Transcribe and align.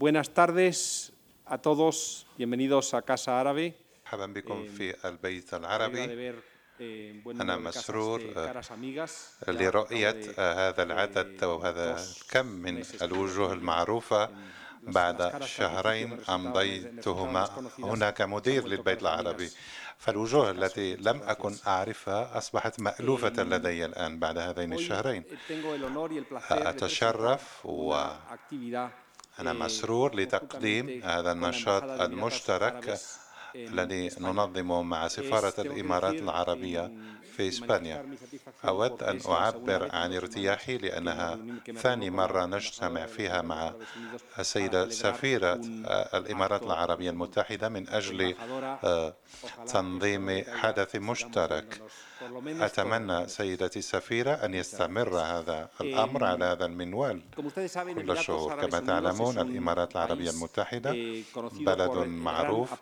Buenas 0.00 0.30
tardes 0.30 1.12
a 1.44 1.58
todos, 1.58 2.26
bienvenidos 2.38 2.94
a 2.94 3.02
Casa 3.02 3.38
Árabe. 3.38 3.74
مرحبا 4.06 4.26
بكم 4.26 4.66
في 4.66 4.94
البيت 5.04 5.54
العربي. 5.54 6.32
أنا 7.26 7.56
مسرور 7.56 8.20
لرؤية 9.48 10.20
هذا 10.38 10.82
العدد 10.82 11.44
أو 11.44 11.58
هذا 11.58 12.00
الكم 12.00 12.46
من 12.46 12.84
الوجوه 13.02 13.52
المعروفة 13.52 14.30
بعد 14.82 15.44
شهرين 15.44 16.20
أمضيتهما 16.28 17.72
هناك 17.78 18.22
مدير 18.22 18.66
للبيت 18.66 19.02
العربي. 19.02 19.50
فالوجوه 19.98 20.50
التي 20.50 20.96
لم 20.96 21.22
أكن 21.22 21.56
أعرفها 21.66 22.38
أصبحت 22.38 22.80
مألوفة 22.80 23.42
لدي 23.42 23.84
الآن 23.84 24.18
بعد 24.18 24.38
هذين 24.38 24.72
الشهرين. 24.72 25.24
أتشرف 26.50 27.66
و 27.66 28.04
أنا 29.40 29.52
مسرور 29.52 30.16
لتقديم 30.16 31.02
هذا 31.04 31.32
النشاط 31.32 31.82
المشترك 31.82 32.98
الذي 33.54 34.10
ننظمه 34.20 34.82
مع 34.82 35.08
سفارة 35.08 35.60
الإمارات 35.60 36.14
العربية 36.14 36.92
في 37.36 37.48
إسبانيا. 37.48 38.16
أود 38.68 39.02
أن 39.02 39.20
أعبر 39.28 39.88
عن 39.92 40.14
ارتياحي 40.14 40.78
لأنها 40.78 41.38
ثاني 41.76 42.10
مرة 42.10 42.46
نجتمع 42.46 43.06
فيها 43.06 43.42
مع 43.42 43.74
السيدة 44.38 44.88
سفيرة 44.90 45.60
آه، 45.86 46.18
الإمارات 46.18 46.62
العربية 46.62 47.10
المتحدة 47.10 47.68
من 47.68 47.88
أجل 47.88 48.34
آه، 48.84 49.14
تنظيم 49.66 50.44
حدث 50.48 50.96
مشترك. 50.96 51.82
أتمنى 52.64 53.28
سيدتي 53.28 53.78
السفيرة 53.78 54.30
أن 54.30 54.54
يستمر 54.54 55.18
هذا 55.18 55.68
الأمر 55.80 56.24
على 56.24 56.44
هذا 56.44 56.66
المنوال. 56.66 57.22
كل 57.94 58.10
الشهور 58.18 58.50
كما 58.66 58.80
تعلمون 58.86 59.38
الإمارات 59.38 59.92
العربية 59.96 60.30
المتحدة 60.30 60.90
بلد 61.66 61.90
معروف 62.06 62.72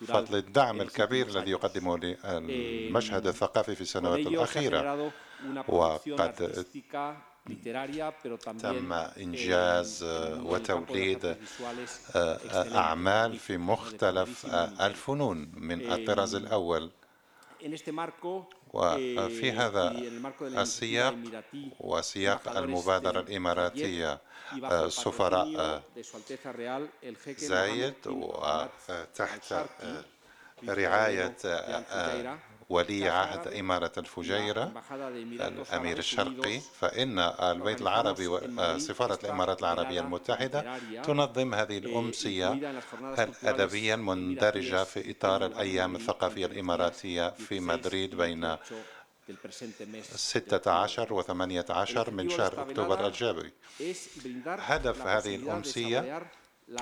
بفضل 0.00 0.34
آه، 0.34 0.38
الدعم 0.38 0.80
الكبير 0.80 1.26
الذي 1.26 1.50
يقدمه 1.50 1.98
للمشهد 1.98 3.26
الثقافي 3.26 3.74
في 3.74 3.80
السنوات 3.80 4.18
الأخيرة. 4.26 5.10
وقد 5.68 6.52
تم 8.58 8.92
إنجاز 8.92 10.02
آه، 10.02 10.42
وتوليد 10.44 11.36
آه، 12.16 12.38
أعمال 12.78 13.38
في 13.38 13.56
مختلف 13.58 14.46
الفنون 14.80 15.52
من 15.56 15.92
الطراز 15.92 16.34
الأول. 16.34 16.90
وفي 18.74 19.52
هذا 19.52 19.90
السياق 20.42 21.14
وسياق 21.80 22.56
المبادرة 22.56 23.20
الإماراتية 23.20 24.20
سفراء 24.88 25.82
زايد 27.38 27.94
وتحت 28.06 29.54
رعاية 30.68 31.36
ولي 32.70 33.08
عهد 33.08 33.48
إمارة 33.48 33.92
la 33.96 33.98
الفجيرة 33.98 34.82
الأمير 35.32 35.98
الشرقي 35.98 36.60
فإن 36.60 37.18
البيت 37.18 37.80
العربي 37.82 38.26
وسفارة 38.26 39.18
الإمارات 39.24 39.60
العربية 39.60 40.00
المتحدة 40.00 40.78
تنظم 41.02 41.54
هذه 41.54 41.78
الأمسية 41.78 42.52
الأدبية 43.18 43.94
المندرجة 43.94 44.84
في 44.84 45.10
إطار 45.10 45.46
الأيام 45.46 45.96
الثقافية 45.96 46.46
الإماراتية 46.46 47.30
في 47.30 47.60
مدريد 47.60 48.14
بين 48.14 48.56
16 50.02 51.12
و 51.12 51.22
18 51.22 52.10
من 52.10 52.30
شهر 52.30 52.62
أكتوبر 52.62 53.06
الجاري 53.06 53.52
هدف 54.46 55.06
هذه 55.06 55.36
الأمسية 55.36 56.22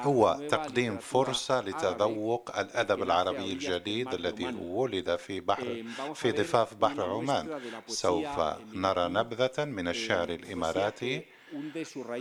هو 0.01 0.39
تقديم 0.51 0.98
فرصة 0.98 1.61
لتذوق 1.61 2.59
الأدب 2.59 3.03
العربي 3.03 3.53
الجديد 3.53 4.15
الذي 4.15 4.45
ولد 4.61 5.17
في 5.17 5.41
بحر 5.41 5.84
في 6.14 6.33
ضفاف 6.33 6.74
بحر 6.74 7.02
عمان. 7.02 7.61
سوف 7.86 8.39
نرى 8.74 9.08
نبذة 9.08 9.64
من 9.64 9.89
الشعر 9.89 10.29
الإماراتي 10.29 11.24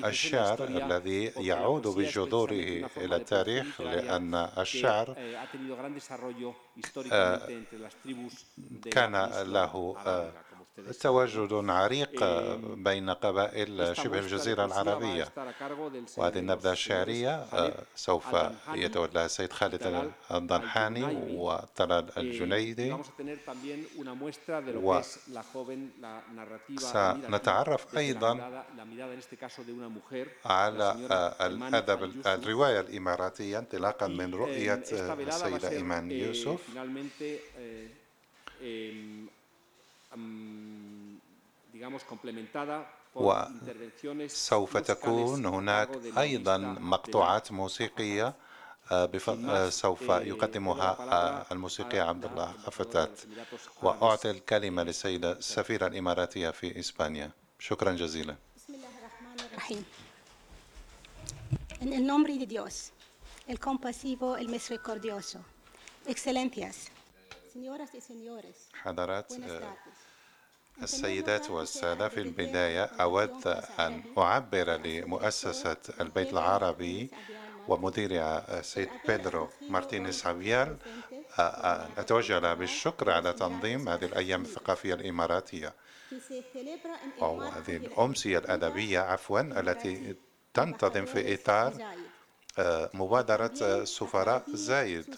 الشعر 0.05 0.63
الذي 0.63 1.23
يعود 1.37 1.87
بجذوره 1.87 2.85
إلى 2.97 3.15
التاريخ 3.15 3.81
لأن 3.81 4.35
الشعر 4.57 5.15
كان 8.91 9.15
له 9.53 9.95
آه، 10.05 10.31
تواجد 11.01 11.53
عريق 11.53 12.23
آه، 12.23 12.55
بين 12.75 13.09
قبائل 13.09 13.95
شبه 13.97 14.19
الجزيرة 14.19 14.65
العربية. 14.65 15.23
وهذه 16.17 16.39
النبذة 16.39 16.71
الشعرية 16.71 17.35
آه، 17.53 17.73
سوف 17.95 18.25
يتولاها 18.75 19.25
السيد 19.25 19.53
خالد 19.53 19.81
الضنحاني 20.31 21.03
وطلال 21.35 22.05
الجنيدي. 22.17 22.89
سنتعرف 26.79 27.97
أيضا 27.97 28.33
على 30.45 30.83
آه، 31.11 31.45
الأدب 31.47 32.03
الرواية 32.27 32.79
الإماراتية 32.79 33.59
انطلاقا 33.59 34.07
من 34.07 34.33
رؤية 34.33 34.73
آه، 34.73 35.13
السيدة 35.13 35.69
إيمان 35.69 36.11
يوسف. 36.11 36.75
وسوف 43.15 44.77
تكون 44.77 45.45
هناك 45.45 45.89
أيضا 46.17 46.57
مقطوعات 46.57 47.51
موسيقية 47.51 48.33
آه،. 48.91 49.09
آه، 49.27 49.69
سوف 49.69 50.01
يقدمها 50.01 50.97
آه، 50.99 51.45
الموسيقي 51.51 51.99
عبد 51.99 52.25
الله 52.25 52.53
أفتات 52.65 53.21
وأعطي 53.83 54.31
الكلمة 54.31 54.83
للسيدة 54.83 55.31
السفيرة 55.31 55.87
الإماراتية 55.87 56.49
في 56.49 56.79
إسبانيا 56.79 57.31
شكرا 57.59 57.91
جزيلا 57.91 58.35
بسم 58.55 58.73
الله 58.73 58.87
الرحمن 58.99 59.39
الرحيم. 59.51 59.85
En 61.81 61.93
el 61.93 62.05
nombre 62.05 62.37
de 62.37 62.47
Dios, 62.47 62.91
el 63.47 63.59
compasivo, 63.59 64.37
el 64.37 64.47
misericordioso. 64.49 65.39
Excelencias, 66.07 66.75
señoras 67.53 67.93
y 67.95 68.01
señores, 68.01 68.69
حضرات 68.83 69.27
buenas 69.29 69.51
tardes. 69.51 70.04
السيدات 70.83 71.49
والسادة 71.49 72.09
في 72.09 72.21
البداية 72.21 72.83
أود 72.83 73.47
أن 73.79 74.03
أعبر 74.17 74.77
لمؤسسة 74.85 75.77
البيت 76.01 76.33
العربي 76.33 77.09
ومديرها 77.67 78.59
السيد 78.59 78.89
بيدرو 79.07 79.49
مارتينيز 79.69 80.25
عبيال 80.27 80.77
أتوجه 81.97 82.39
له 82.39 82.53
بالشكر 82.53 83.11
على 83.11 83.33
تنظيم 83.33 83.89
هذه 83.89 84.05
الأيام 84.05 84.41
الثقافية 84.41 84.93
الإماراتية. 84.93 85.73
أو 87.21 87.41
هذه 87.41 87.75
الأمسية 87.77 88.37
الأدبية 88.37 88.99
عفوا 88.99 89.39
التي 89.39 90.15
تنتظم 90.53 91.05
في 91.05 91.33
إطار 91.33 91.73
مبادرة 92.93 93.51
آه، 93.61 93.83
سفراء 93.83 94.43
زايد. 94.47 95.15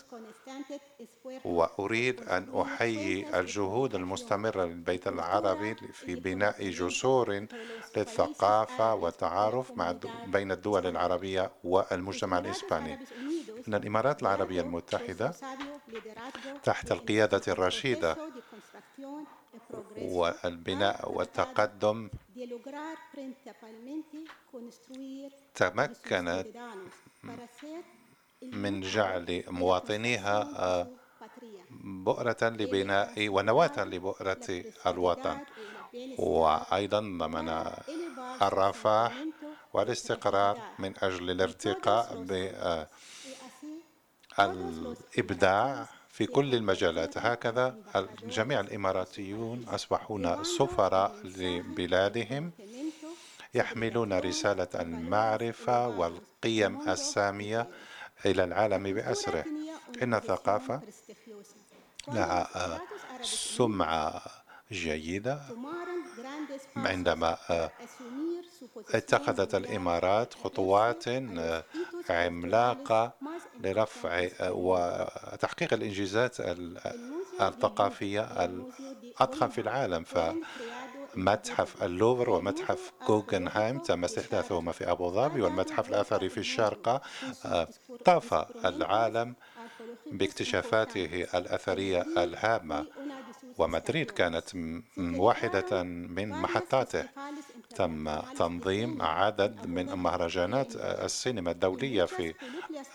وأريد 1.45 2.21
أن 2.21 2.61
أحيي 2.61 3.39
الجهود 3.39 3.95
المستمرة 3.95 4.65
للبيت 4.65 5.07
العربي 5.07 5.75
في 5.93 6.15
بناء 6.15 6.69
جسور 6.69 7.47
للثقافة 7.97 8.93
والتعارف 8.93 9.71
مع 9.71 9.95
بين 10.27 10.51
الدول 10.51 10.87
العربية 10.87 11.51
والمجتمع 11.63 12.37
الإسباني. 12.39 12.99
إن 13.67 13.73
الإمارات 13.73 14.21
العربية 14.21 14.61
المتحدة 14.61 15.33
تحت 16.63 16.91
القيادة 16.91 17.41
الرشيدة 17.47 18.17
والبناء 19.97 21.11
والتقدم 21.11 22.09
تمكنت 25.55 26.45
من 28.41 28.81
جعل 28.81 29.43
مواطنيها 29.47 30.41
آه، 30.55 30.87
بؤرة 31.81 32.37
لبناء 32.43 33.29
ونواة 33.29 33.83
لبؤرة 33.83 34.63
الوطن. 34.87 35.37
وأيضا 36.17 36.99
ضمن 36.99 37.65
الرفاه 38.41 39.11
والاستقرار 39.73 40.59
من 40.79 40.93
أجل 41.01 41.31
الارتقاء 41.31 42.07
بالإبداع 44.37 45.87
في 46.09 46.25
كل 46.25 46.55
المجالات. 46.55 47.17
هكذا 47.17 47.77
جميع 48.23 48.59
الإماراتيون 48.59 49.65
أصبحون 49.69 50.43
سفراء 50.43 51.15
لبلادهم 51.23 52.51
يحملون 53.53 54.13
رسالة 54.13 54.67
المعرفة 54.75 55.87
والقيم 55.87 56.36
السامية 56.87 57.67
إلى 58.25 58.43
العالم 58.43 58.83
بأسره. 58.83 59.45
إن 60.03 60.13
الثقافة 60.13 60.81
لها 62.07 62.49
آه، 62.55 62.81
سمعة 63.23 64.21
جيدة. 64.71 65.41
عندما 66.75 67.37
آه، 67.49 67.71
اتخذت 68.93 69.55
الإمارات 69.55 70.33
خطوات 70.33 71.03
عملاقة 72.09 73.11
لرفع 73.59 74.27
وتحقيق 74.41 75.73
الإنجازات 75.73 76.35
الثقافية 77.41 78.21
الأضخم 78.45 79.47
في 79.49 79.61
العالم. 79.61 80.05
فمتحف 81.17 81.83
اللوفر 81.83 82.29
ومتحف 82.29 82.91
جوجنهايم 83.07 83.79
تم 83.79 84.03
استحداثهما 84.03 84.71
في 84.71 84.91
أبو 84.91 85.09
ظبي 85.09 85.41
والمتحف 85.41 85.89
الأثري 85.89 86.29
في 86.29 86.37
الشارقة 86.37 87.01
طاف 88.05 88.33
العالم 88.65 89.35
باكتشافاته 90.11 91.27
الأثرية 91.35 92.05
الهامة. 92.17 92.85
ومدريد 93.57 94.11
كانت 94.11 94.49
واحدة 94.97 95.83
من 95.83 96.29
محطاته. 96.29 97.05
تم 97.75 98.19
تنظيم 98.19 99.01
عدد 99.01 99.67
من 99.67 99.85
مهرجانات 99.85 100.75
السينما 100.75 101.51
الدولية 101.51 102.03
في 102.05 102.33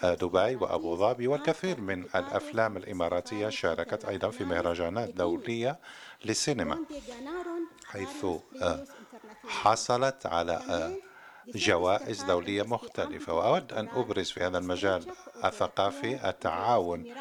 دبي 0.03 0.57
وأبو 0.57 0.97
ظبي 0.97 1.27
والكثير 1.27 1.81
من 1.81 2.03
الأفلام 2.03 2.77
الإماراتية 2.77 3.49
شاركت 3.49 4.05
أيضا 4.05 4.31
في 4.31 4.45
مهرجانات 4.45 5.09
دولية. 5.09 5.79
للسينما 6.25 6.79
حيث 7.87 8.27
حصلت 9.49 10.27
على 10.27 10.63
جوائز 11.55 12.23
دولية 12.23 12.63
مختلفة. 12.63 13.35
وأود 13.35 13.73
أن 13.73 13.89
أبرز 13.89 14.31
في 14.31 14.41
هذا 14.41 14.59
المجال 14.59 15.05
الثقافي 15.45 16.29
التعاون 16.29 17.15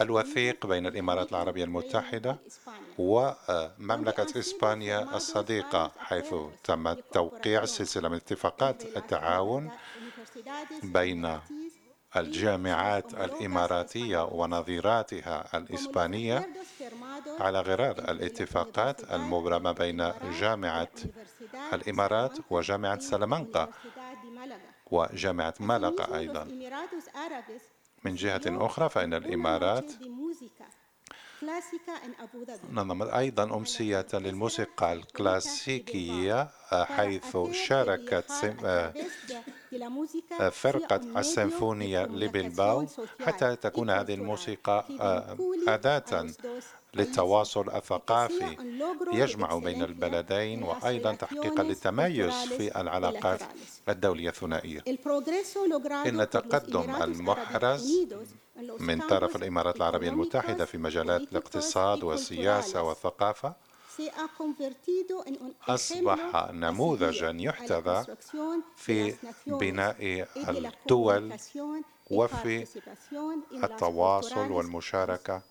الوثيق 0.00 0.66
بين 0.66 0.86
الإمارات 0.86 1.30
العربية 1.30 1.64
المتحدة 1.64 2.36
ومملكة 2.98 4.38
إسبانيا 4.38 5.16
الصديقة 5.16 5.92
حيث 5.98 6.34
تم 6.64 6.92
توقيع 6.92 7.64
سلسلة 7.64 8.08
من 8.08 8.16
اتفاقات 8.16 8.96
التعاون 8.96 9.70
بين 10.82 11.38
الجامعات 12.16 13.14
الإماراتية 13.14 14.24
ونظيراتها 14.24 15.58
الإسبانية 15.58 16.48
على 17.40 17.60
غرار 17.60 17.98
الاتفاقات 17.98 19.12
المبرمة 19.12 19.72
بين 19.72 20.12
جامعة 20.40 20.88
الإمارات 21.72 22.38
وجامعة 22.50 22.98
سلامانكا 22.98 23.68
وجامعة 24.90 25.54
مالاقا 25.60 26.18
أيضا. 26.18 26.44
من 28.04 28.14
جهة 28.14 28.42
أخرى 28.46 28.88
فإن 28.88 29.14
الإمارات 29.14 29.92
نظمت 32.70 33.08
أيضا 33.08 33.44
أمسية 33.44 34.06
للموسيقى 34.14 34.92
الكلاسيكية 34.92 36.48
حيث 36.70 37.36
شاركت 37.52 38.30
فرقة 40.52 41.00
السيمفونية 41.20 42.04
لبلباو 42.04 42.86
حتى 43.26 43.56
تكون 43.56 43.90
هذه 43.90 44.14
الموسيقى 44.14 44.84
أداة 45.68 46.26
للتواصل 46.94 47.70
الثقافي 47.70 48.56
يجمع 49.12 49.58
بين 49.58 49.82
البلدين 49.82 50.62
وأيضا 50.62 51.14
تحقيقا 51.14 51.62
للتميز 51.62 52.34
في 52.34 52.80
العلاقات 52.80 53.40
الدولية 53.88 54.28
الثنائية. 54.28 54.84
إن 56.06 56.20
التقدم 56.20 57.02
المحرز 57.02 57.92
من 58.80 59.00
طرف 59.00 59.36
الإمارات 59.36 59.76
العربية 59.76 60.08
المتحدة 60.08 60.64
في 60.64 60.78
مجالات 60.78 61.20
الاقتصاد 61.32 62.02
والسياسة 62.04 62.82
والثقافة 62.82 63.54
أصبح 65.68 66.50
نموذجا 66.52 67.30
يحتذى 67.38 68.04
في 68.76 69.14
بناء 69.46 70.28
الدول 70.48 71.32
وفي 72.10 72.66
التواصل 73.64 74.50
والمشاركة 74.50 75.42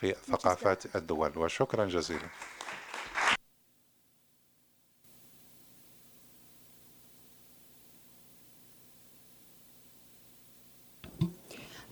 في 0.00 0.14
ثقافات 0.30 0.96
الدول 0.96 1.32
وشكرا 1.38 1.84
جزيلا 1.86 2.28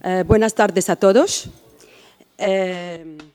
Uh, 0.05 0.25
buenas 0.25 0.53
tardes 0.55 0.91
a 0.91 0.97
todos. 0.97 1.49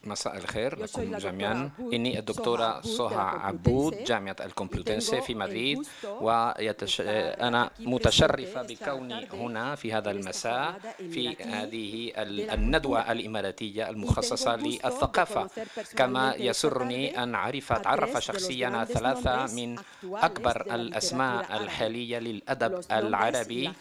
مساء 0.04 0.38
الخير 0.38 0.80
لكم 0.80 1.18
جميعا 1.18 1.70
إني 1.94 2.20
الدكتورة 2.20 2.82
سهى 2.82 3.40
عبود 3.44 4.04
جامعة 4.04 4.36
الكومبلوتنسي 4.46 5.22
في 5.22 5.36
مدريد 5.36 5.88
وأنا 6.22 7.70
متشرفة 7.80 8.62
بكوني 8.62 9.28
هنا 9.34 9.76
في 9.76 9.94
هذا 9.94 10.12
المساء 10.12 10.80
في 10.98 11.36
هذه 11.44 12.12
الندوة 12.54 13.12
الإماراتية 13.12 13.90
المخصصة 13.90 14.56
للثقافة 14.56 15.48
كما 15.96 16.36
يسرني 16.36 17.24
أن 17.24 17.36
أعرف 17.36 17.72
أتعرف 17.72 18.18
شخصيا 18.24 18.84
ثلاثة 18.84 19.56
من 19.56 19.76
أكبر 20.14 20.76
الأسماء 20.76 21.58
الحالية 21.58 22.20
للأدب 22.20 22.82
العربي 22.92 23.72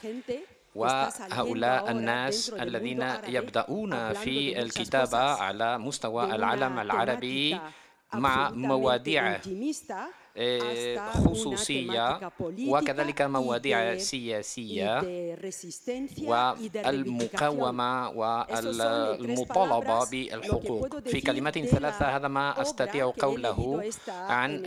وهؤلاء 0.77 1.91
الناس 1.91 2.51
الذين 2.51 3.03
يبدأون 3.29 4.13
في 4.13 4.63
الكتابة 4.63 5.19
على 5.19 5.79
مستوى 5.79 6.25
العالم 6.35 6.79
العربي 6.79 7.61
مع 8.15 8.51
مواضيع 8.51 9.39
خصوصية 11.13 12.21
وكذلك 12.69 13.23
مواضيع 13.23 13.99
سياسية 13.99 15.01
والمقاومة 16.23 18.09
والمطالبة 18.11 20.11
بالحقوق 20.11 20.99
في 20.99 21.21
كلمات 21.21 21.59
ثلاثة 21.59 22.17
هذا 22.17 22.29
ما 22.29 22.63
أستطيع 22.63 23.13
قوله 23.19 23.91
عن 24.09 24.63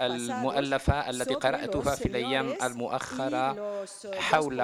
المؤلفة 0.00 1.10
التي 1.10 1.34
قرأتها 1.34 1.94
في 1.94 2.06
الأيام 2.06 2.54
المؤخرة 2.62 3.56
حول 4.14 4.60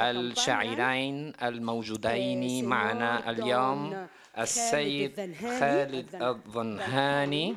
الشاعرين 0.00 1.32
الموجودين 1.42 2.64
معنا 2.64 3.30
اليوم 3.30 4.06
السيد 4.38 5.34
خالد 5.60 6.14
الظنهاني 6.14 7.56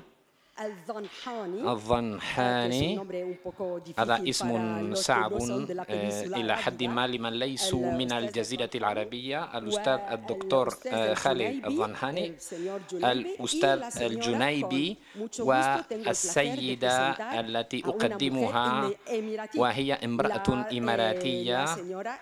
الظنحاني 1.67 2.99
هذا 3.99 4.23
اسم 4.29 4.49
صعب 4.95 5.33
إلى 6.39 6.57
حد 6.57 6.83
ما 6.83 7.07
لمن 7.07 7.33
ليسوا 7.33 7.91
من 7.91 8.11
الجزيرة 8.11 8.69
العربية 8.75 9.57
الأستاذ 9.57 9.99
الدكتور 10.11 10.69
خالد 11.13 11.65
الظنحاني 11.65 12.33
الأستاذ 12.93 14.03
الجنيبي 14.03 14.97
والسيدة 15.39 16.97
التي 17.39 17.83
أقدمها 17.85 18.89
وهي 19.57 19.93
امرأة 19.93 20.65
إماراتية 20.71 21.65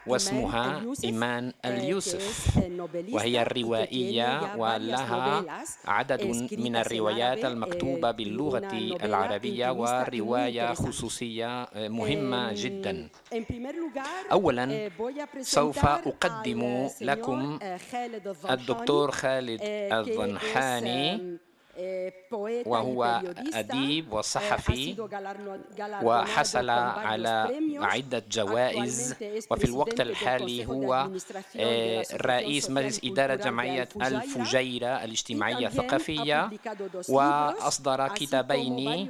واسمها 0.07 0.81
إيمان 1.03 1.53
اليوسف 1.65 2.57
وهي 3.12 3.41
الروائية 3.41 4.55
ولها 4.57 5.43
عدد 5.86 6.24
من 6.57 6.75
الروايات 6.75 7.46
المكتوبة 7.46 8.23
باللغة 8.24 9.06
العربية 9.06 9.70
ورواية 9.72 10.74
خصوصية 10.74 11.68
مهمة 11.75 12.53
جدا. 12.53 13.10
أولا 14.32 14.89
سوف 15.42 15.86
أقدم 15.86 16.89
لكم 17.01 17.60
الدكتور 18.50 19.12
خالد 19.12 19.60
الظنحاني 19.63 21.38
وهو 22.65 23.22
أديب 23.53 24.13
وصحفي 24.13 24.96
وحصل 26.03 26.70
على 26.70 27.48
عدة 27.82 28.24
جوائز 28.32 29.15
وفي 29.51 29.63
الوقت 29.65 30.01
الحالي 30.01 30.65
هو 30.65 31.10
رئيس 32.13 32.70
مجلس 32.70 33.00
إدارة 33.03 33.36
جمعية 33.36 33.89
الفجيرة 34.01 35.03
الاجتماعية 35.03 35.68
الثقافية 35.68 36.50
وأصدر 37.10 38.08
كتابين 38.08 39.10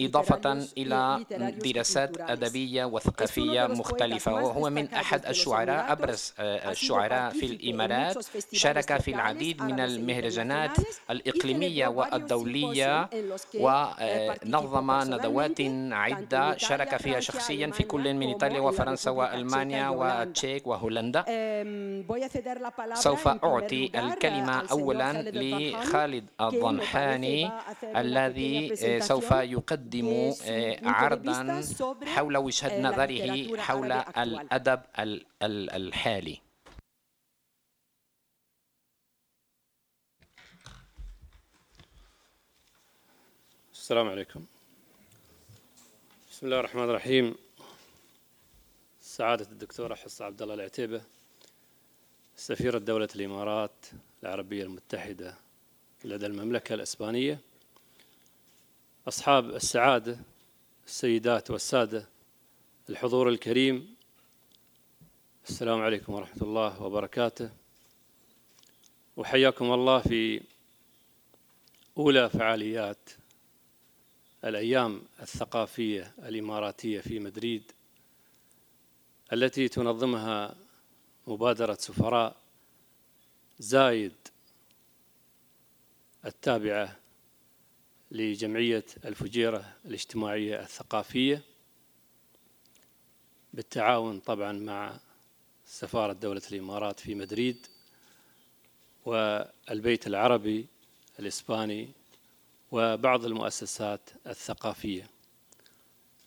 إضافة 0.00 0.66
إلى 0.78 1.24
دراسات 1.64 2.20
أدبية 2.20 2.84
وثقافية 2.84 3.66
مختلفة 3.66 4.34
وهو 4.34 4.70
من 4.70 4.88
أحد 4.94 5.26
الشعراء 5.26 5.92
أبرز 5.92 6.32
الشعراء 6.38 7.30
في 7.30 7.46
الإمارات. 7.46 8.16
شارك 8.52 9.00
في 9.00 9.10
العديد 9.14 9.62
من 9.62 9.80
المهرجانات 9.80 10.76
الإقليمية. 11.10 11.87
والدولية 11.88 13.08
ونظم 13.54 14.90
ندوات 14.90 15.60
عدة 15.92 16.56
شارك 16.56 16.96
فيها 16.96 17.20
شخصيا 17.20 17.70
في 17.70 17.82
كل 17.82 17.98
كل 17.98 18.14
من 18.14 18.26
إيطاليا 18.26 18.60
وفرنسا 18.60 19.10
وألمانيا 19.10 19.88
والتشيك 19.88 20.66
وهولندا. 20.66 21.24
سوف 22.94 23.28
أعطي 23.28 23.90
الكلمة 23.94 24.70
أولا 24.70 25.10
لخالد 25.34 26.24
الضنحاني 26.40 27.50
الذي 27.96 28.76
سوف 29.00 29.30
يقدم 29.30 30.32
عرضا 30.84 31.62
حول 32.06 32.36
وجهة 32.36 32.80
نظره 32.80 33.56
حول 33.56 33.92
الأدب 33.92 34.80
الحالي. 35.42 36.47
السلام 43.88 44.08
عليكم. 44.08 44.44
بسم 46.30 46.46
الله 46.46 46.60
الرحمن 46.60 46.82
الرحيم. 46.82 47.34
سعادة 49.00 49.46
الدكتورة 49.50 49.94
حصة 49.94 50.24
عبد 50.24 50.42
الله 50.42 50.54
العتيبة 50.54 51.02
سفيرة 52.36 52.78
دولة 52.78 53.08
الإمارات 53.16 53.86
العربية 54.22 54.62
المتحدة 54.62 55.34
لدى 56.04 56.26
المملكة 56.26 56.74
الإسبانية 56.74 57.40
أصحاب 59.08 59.50
السعادة 59.50 60.18
السيدات 60.86 61.50
والسادة 61.50 62.08
الحضور 62.90 63.28
الكريم. 63.28 63.94
السلام 65.48 65.80
عليكم 65.80 66.12
ورحمة 66.12 66.42
الله 66.42 66.82
وبركاته. 66.82 67.50
وحياكم 69.16 69.72
الله 69.72 70.00
في 70.00 70.40
أولى 71.98 72.30
فعاليات 72.30 73.10
الأيام 74.44 75.02
الثقافية 75.20 76.14
الإماراتية 76.18 77.00
في 77.00 77.18
مدريد 77.18 77.72
التي 79.32 79.68
تنظمها 79.68 80.56
مبادرة 81.26 81.74
سفراء 81.74 82.36
زايد 83.58 84.12
التابعة 86.24 86.96
لجمعية 88.10 88.84
الفجيرة 89.04 89.76
الاجتماعية 89.84 90.60
الثقافية 90.60 91.42
بالتعاون 93.54 94.20
طبعا 94.20 94.52
مع 94.52 95.00
سفارة 95.66 96.12
دولة 96.12 96.42
الإمارات 96.52 97.00
في 97.00 97.14
مدريد 97.14 97.66
والبيت 99.04 100.06
العربي 100.06 100.66
الإسباني 101.18 101.88
وبعض 102.70 103.24
المؤسسات 103.24 104.10
الثقافية. 104.26 105.10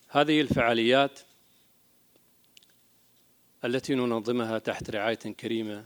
هذه 0.08 0.42
الفعاليات 0.42 1.20
التي 3.66 3.96
ننظمها 3.96 4.60
تحت 4.60 4.90
رعاية 4.90 5.16
كريمة 5.16 5.86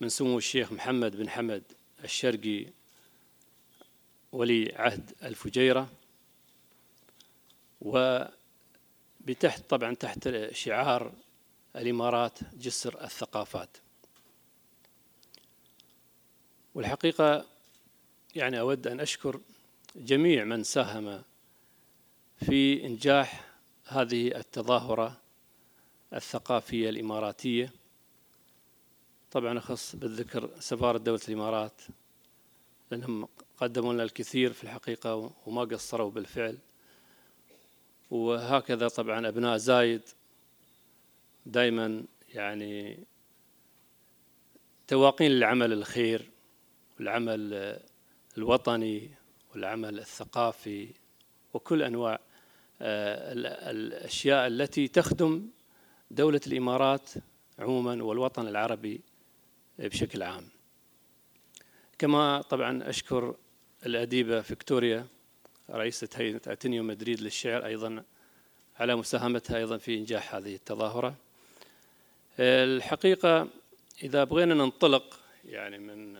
من 0.00 0.08
سمو 0.08 0.38
الشيخ 0.38 0.72
محمد 0.72 1.16
بن 1.16 1.28
حمد 1.28 1.62
الشرقي 2.04 2.66
ولي 4.32 4.72
عهد 4.76 5.12
الفجيرة 5.22 5.88
وبتحت 7.80 9.70
طبعا 9.70 9.94
تحت 9.94 10.28
شعار 10.52 11.12
الإمارات 11.76 12.38
جسر 12.54 13.04
الثقافات. 13.04 13.76
والحقيقة 16.74 17.49
يعني 18.36 18.60
أود 18.60 18.86
أن 18.86 19.00
أشكر 19.00 19.40
جميع 19.96 20.44
من 20.44 20.64
ساهم 20.64 21.22
في 22.36 22.86
إنجاح 22.86 23.50
هذه 23.86 24.36
التظاهرة 24.36 25.20
الثقافية 26.14 26.88
الإماراتية. 26.90 27.72
طبعا 29.30 29.58
أخص 29.58 29.96
بالذكر 29.96 30.50
سفارة 30.58 30.98
دولة 30.98 31.20
الإمارات 31.28 31.82
لأنهم 32.90 33.28
قدموا 33.56 33.92
لنا 33.92 34.02
الكثير 34.02 34.52
في 34.52 34.64
الحقيقة 34.64 35.32
وما 35.46 35.64
قصروا 35.64 36.10
بالفعل. 36.10 36.58
وهكذا 38.10 38.88
طبعا 38.88 39.28
أبناء 39.28 39.56
زايد 39.56 40.02
دائما 41.46 42.04
يعني 42.34 42.98
تواقين 44.88 45.30
للعمل 45.30 45.72
الخير 45.72 46.30
والعمل 46.98 47.80
الوطني 48.38 49.10
والعمل 49.52 49.98
الثقافي 49.98 50.88
وكل 51.54 51.82
أنواع 51.82 52.18
آه، 52.82 53.32
الأشياء 53.70 54.46
التي 54.46 54.88
تخدم 54.88 55.46
دولة 56.10 56.40
الإمارات 56.46 57.10
عموما 57.58 58.02
والوطن 58.02 58.48
العربي 58.48 59.00
بشكل 59.78 60.22
عام. 60.22 60.48
كما 61.98 62.42
طبعا 62.42 62.88
أشكر 62.90 63.34
الأديبة 63.86 64.40
فيكتوريا 64.40 65.06
رئيسة 65.70 66.08
هيئة 66.14 66.40
اتنيوم 66.46 66.86
مدريد 66.86 67.20
للشعر 67.20 67.66
أيضا 67.66 68.02
على 68.76 68.96
مساهمتها 68.96 69.56
أيضا 69.56 69.76
في 69.76 69.98
إنجاح 69.98 70.34
هذه 70.34 70.54
التظاهرة. 70.54 71.14
الحقيقة 72.38 73.48
إذا 74.02 74.24
بغينا 74.24 74.54
ننطلق 74.54 75.20
يعني 75.44 75.78
من 75.78 76.16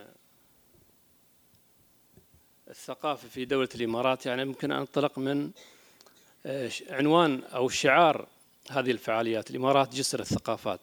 الثقافة 2.70 3.28
في 3.28 3.44
دولة 3.44 3.68
الإمارات 3.74 4.26
يعني 4.26 4.44
ممكن 4.44 4.72
أن 4.72 4.78
أنطلق 4.78 5.18
من 5.18 5.50
آه، 6.46 6.70
عنوان 6.90 7.42
أو 7.42 7.68
شعار 7.68 8.26
هذه 8.70 8.90
الفعاليات. 8.90 9.50
الإمارات 9.50 9.94
جسر 9.94 10.20
الثقافات. 10.20 10.80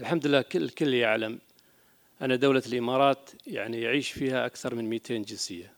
الحمد 0.00 0.26
لله 0.26 0.42
كل 0.42 0.62
الكل 0.62 0.94
يعلم 0.94 1.38
أن 2.22 2.38
دولة 2.38 2.62
الإمارات 2.66 3.30
يعني 3.46 3.80
يعيش 3.80 4.10
فيها 4.10 4.46
أكثر 4.46 4.74
من 4.74 4.90
200 4.90 5.18
جنسية. 5.18 5.72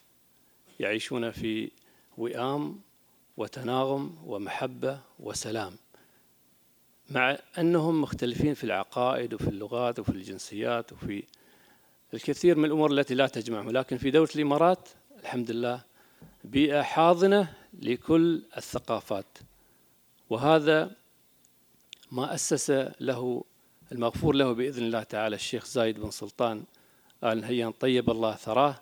يعيشون 0.81 1.31
في 1.31 1.71
وئام 2.19 2.81
وتناغم 3.37 4.17
ومحبة 4.25 5.01
وسلام 5.19 5.77
مع 7.11 7.39
أنهم 7.59 8.03
مختلفين 8.03 8.55
في 8.55 8.65
العقائد 8.65 9.35
وفي 9.35 9.49
اللغات 9.49 9.99
وفي 9.99 10.09
الجنسيات 10.13 10.93
وفي 10.93 11.25
الكثير 12.15 12.59
من 12.59 12.65
الأمور 12.65 12.93
التي 12.93 13.15
لا 13.15 13.27
تجمعهم 13.27 13.71
لكن 13.71 13.97
في 13.97 14.11
دولة 14.11 14.29
الإمارات 14.35 14.89
الحمد 15.21 15.51
لله 15.51 15.81
بيئة 16.45 16.83
حاضنة 16.83 17.55
لكل 17.83 18.43
الثقافات. 18.57 19.39
وهذا 20.31 20.91
ما 22.13 22.35
أسس 22.35 22.71
له 23.01 23.45
المغفور 23.93 24.35
له 24.35 24.53
بإذن 24.53 24.83
الله 24.83 25.03
تعالى 25.03 25.37
الشيخ 25.37 25.67
زايد 25.67 26.01
بن 26.01 26.11
سلطان 26.11 26.65
آل 27.25 27.41
نهيان 27.41 27.73
طيب 27.73 28.11
الله 28.11 28.35
ثراه 28.35 28.81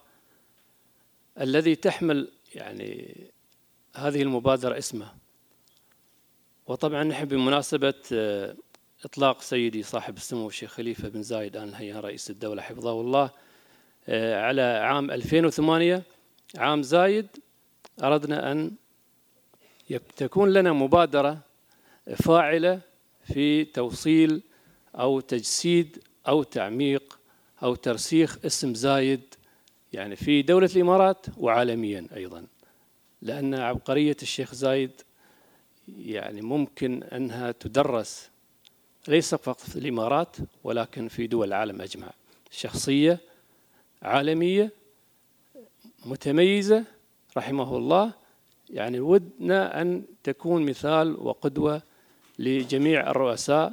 الذي 1.40 1.74
تحمل 1.74 2.28
يعني 2.54 3.16
هذه 3.96 4.22
المبادرة 4.22 4.78
اسمه. 4.78 5.12
وطبعا 6.66 7.04
نحن 7.04 7.24
بمناسبة 7.24 7.94
إطلاق 9.04 9.42
سيدي 9.42 9.82
صاحب 9.82 10.16
السمو 10.16 10.48
الشيخ 10.48 10.70
خليفة 10.70 11.08
بن 11.08 11.22
زايد 11.22 11.56
آل 11.56 11.70
نهيان 11.70 11.98
رئيس 11.98 12.30
الدولة 12.30 12.62
حفظه 12.62 13.00
الله 13.00 13.30
آه، 14.08 14.46
على 14.46 14.62
عام 14.62 15.10
2008 15.10 16.02
عام 16.56 16.82
زايد 16.82 17.26
أردنا 18.02 18.52
أن 18.52 18.72
تكون 20.16 20.52
لنا 20.52 20.72
مبادرة 20.72 21.38
فاعلة 22.16 22.80
في 23.24 23.64
توصيل 23.64 24.42
أو 24.94 25.20
تجسيد 25.20 26.02
أو 26.28 26.42
تعميق 26.42 27.18
أو 27.62 27.74
ترسيخ 27.74 28.38
اسم 28.46 28.74
زايد 28.74 29.34
يعني 29.92 30.16
في 30.16 30.42
دولة 30.42 30.70
الإمارات 30.76 31.26
وعالميا 31.36 32.06
أيضا. 32.16 32.46
لأن 33.22 33.54
عبقرية 33.54 34.16
الشيخ 34.22 34.54
زايد 34.54 34.90
يعني 35.88 36.42
ممكن 36.42 37.02
أنها 37.02 37.50
تدرس 37.52 38.31
ليس 39.08 39.34
فقط 39.34 39.60
في 39.60 39.76
الإمارات 39.76 40.36
ولكن 40.64 41.08
في 41.08 41.26
دول 41.26 41.48
العالم 41.48 41.80
أجمع. 41.80 42.10
شخصية 42.50 43.18
عالمية 44.02 44.70
متميزة 46.04 46.84
رحمه 47.36 47.76
الله. 47.76 48.12
يعني 48.70 49.00
ودنا 49.00 49.82
أن 49.82 50.04
تكون 50.24 50.62
مثال 50.62 51.16
وقدوة 51.20 51.82
لجميع 52.38 53.10
الرؤساء 53.10 53.72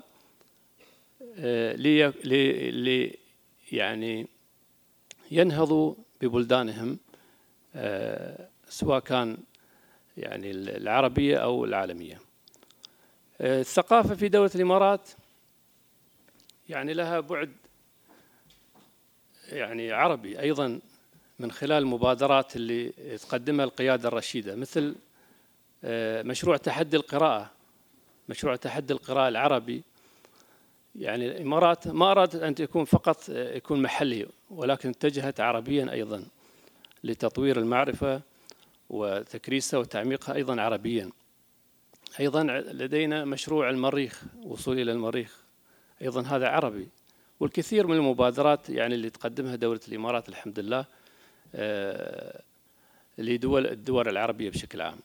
آه، 1.38 1.76
لي, 1.76 3.16
يعني 3.72 4.28
ينهضوا 5.32 5.96
ببلدانهم 6.22 6.98
آه، 7.76 8.48
سواء 8.70 9.00
كان 9.00 9.38
يعني 10.18 10.52
العربية 10.52 11.38
أو 11.38 11.66
العالمية. 11.66 12.20
آه، 13.42 13.62
الثقافة 13.62 14.16
في 14.16 14.30
دولة 14.30 14.52
الإمارات 14.56 15.10
يعني 16.70 16.94
لها 16.94 17.20
بعد 17.20 17.52
يعني 19.52 19.92
عربي 19.92 20.40
أيضا 20.40 20.80
من 21.40 21.52
خلال 21.52 21.84
المبادرات 21.84 22.56
اللي 22.56 22.90
تقدمها 23.18 23.66
القيادة 23.66 24.08
الرشيدة 24.08 24.56
مثل 24.56 24.96
آه، 25.84 26.22
مشروع 26.22 26.58
تحدي 26.58 26.98
القراءة. 26.98 27.52
مشروع 28.30 28.56
تحدي 28.56 28.94
القراءة 28.94 29.28
العربي. 29.28 29.84
يعني 30.96 31.28
الإمارات 31.28 31.88
ما 31.88 32.12
أرادت 32.12 32.36
أن 32.36 32.56
يكون 32.60 32.86
فقط 32.86 33.30
يكون 33.30 33.82
محلي 33.82 34.28
ولكن 34.50 34.90
اتجهت 34.90 35.40
عربيا 35.40 35.92
أيضا 35.92 36.26
لتطوير 37.04 37.60
المعرفة 37.60 38.22
وتكريسها 38.90 39.80
وتعميقها 39.80 40.36
أيضا 40.36 40.62
عربيا. 40.62 41.10
أيضا 42.20 42.44
لدينا 42.72 43.26
مشروع 43.26 43.70
المريخ 43.70 44.24
وصول 44.44 44.80
إلى 44.80 44.92
المريخ. 44.92 45.49
أيضا 46.02 46.22
هذا 46.22 46.48
عربي. 46.48 46.88
والكثير 47.40 47.88
من 47.88 47.96
المبادرات 47.96 48.70
يعني 48.70 48.96
اللي 48.96 49.10
تقدمها 49.10 49.56
دولة 49.56 49.80
الإمارات 49.88 50.30
الحمد 50.30 50.60
لله 50.60 50.86
آه، 51.56 52.42
لدول 53.18 53.68
الدول 53.68 54.08
العربية 54.08 54.50
بشكل 54.50 54.82
عام. 54.82 55.00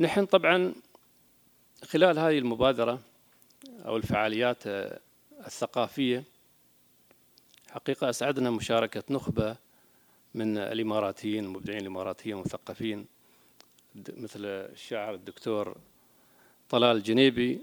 نحن 0.00 0.26
طبعا 0.26 0.74
خلال 1.84 2.18
هذه 2.18 2.38
المبادرة 2.38 3.00
أو 3.86 3.96
الفعاليات 3.96 4.66
آه، 4.66 4.98
الثقافية 5.46 6.24
حقيقة 7.70 8.10
أسعدنا 8.10 8.50
مشاركة 8.50 9.02
نخبة 9.10 9.56
من 10.34 10.58
الإماراتيين 10.58 11.44
المبدعين 11.44 11.80
الإماراتيين 11.80 12.36
المثقفين 12.36 13.06
مثل 13.94 14.44
الشاعر 14.44 15.14
الدكتور 15.14 15.76
طلال 16.70 16.96
الجنيبي 16.96 17.60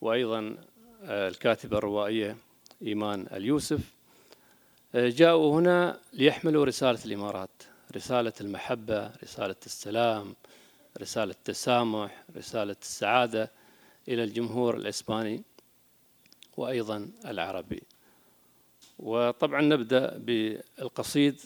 وأيضا 0.00 0.56
الكاتبة 1.04 1.78
الروائية 1.78 2.36
إيمان 2.82 3.26
اليوسف 3.32 3.80
آه، 4.94 5.08
جاءوا 5.08 5.60
هنا 5.60 6.00
ليحملوا 6.12 6.64
رسالة 6.64 6.98
الإمارات 7.04 7.62
رسالة 7.96 8.32
المحبة 8.40 9.10
رسالة 9.22 9.56
السلام 9.66 10.34
رسالة 11.00 11.32
التسامح 11.32 12.24
رسالة 12.36 12.76
السعادة 12.82 13.50
إلى 14.08 14.24
الجمهور 14.24 14.76
الإسباني 14.76 15.42
وأيضا 16.56 17.10
العربي. 17.26 17.82
وطبعا 18.98 19.60
نبدأ 19.60 20.18
بالقصيد 20.18 21.40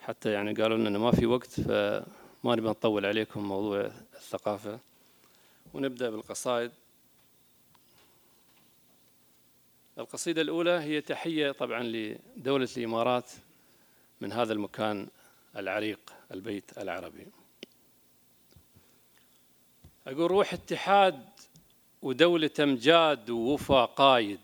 حتى 0.00 0.32
يعني 0.32 0.52
قالوا 0.52 0.78
لنا 0.78 0.98
ما 0.98 1.10
في 1.10 1.26
وقت 1.26 1.60
فما 1.60 2.04
نبي 2.44 2.68
نطول 2.68 3.06
عليكم 3.06 3.48
موضوع 3.48 3.90
الثقافة. 4.14 4.78
ونبدأ 5.74 6.10
بالقصائد. 6.10 6.70
القصيدة 10.00 10.42
الأولى 10.42 10.70
هي 10.70 11.00
تحية 11.00 11.52
طبعا 11.52 11.82
لدولة 12.36 12.68
الإمارات 12.76 13.30
من 14.20 14.32
هذا 14.32 14.52
المكان 14.52 15.08
العريق 15.56 16.12
البيت 16.34 16.78
العربي. 16.78 17.26
أقول 20.06 20.30
روح 20.30 20.52
اتحاد 20.52 21.24
ودولة 22.02 22.50
أمجاد 22.60 23.30
ووفا 23.30 23.84
قايد. 23.84 24.40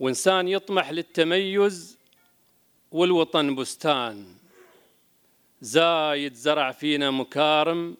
وإنسان 0.00 0.48
يطمح 0.48 0.90
للتميز 0.90 1.98
والوطن 2.90 3.54
بستان. 3.54 4.34
زايد 5.60 6.34
زرع 6.34 6.72
فينا 6.72 7.10
مكارم 7.10 7.96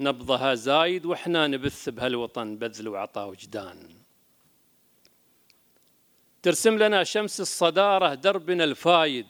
نبضها 0.00 0.54
زايد 0.54 1.06
وإحنا 1.06 1.46
نبث 1.46 1.88
بهالوطن 1.88 2.56
بذل 2.56 2.88
وعطاء 2.88 3.28
وجدان. 3.28 3.95
ترسم 6.46 6.78
لنا 6.78 7.04
شمس 7.04 7.40
الصدارة 7.40 8.14
دربنا 8.14 8.64
الفايد 8.64 9.26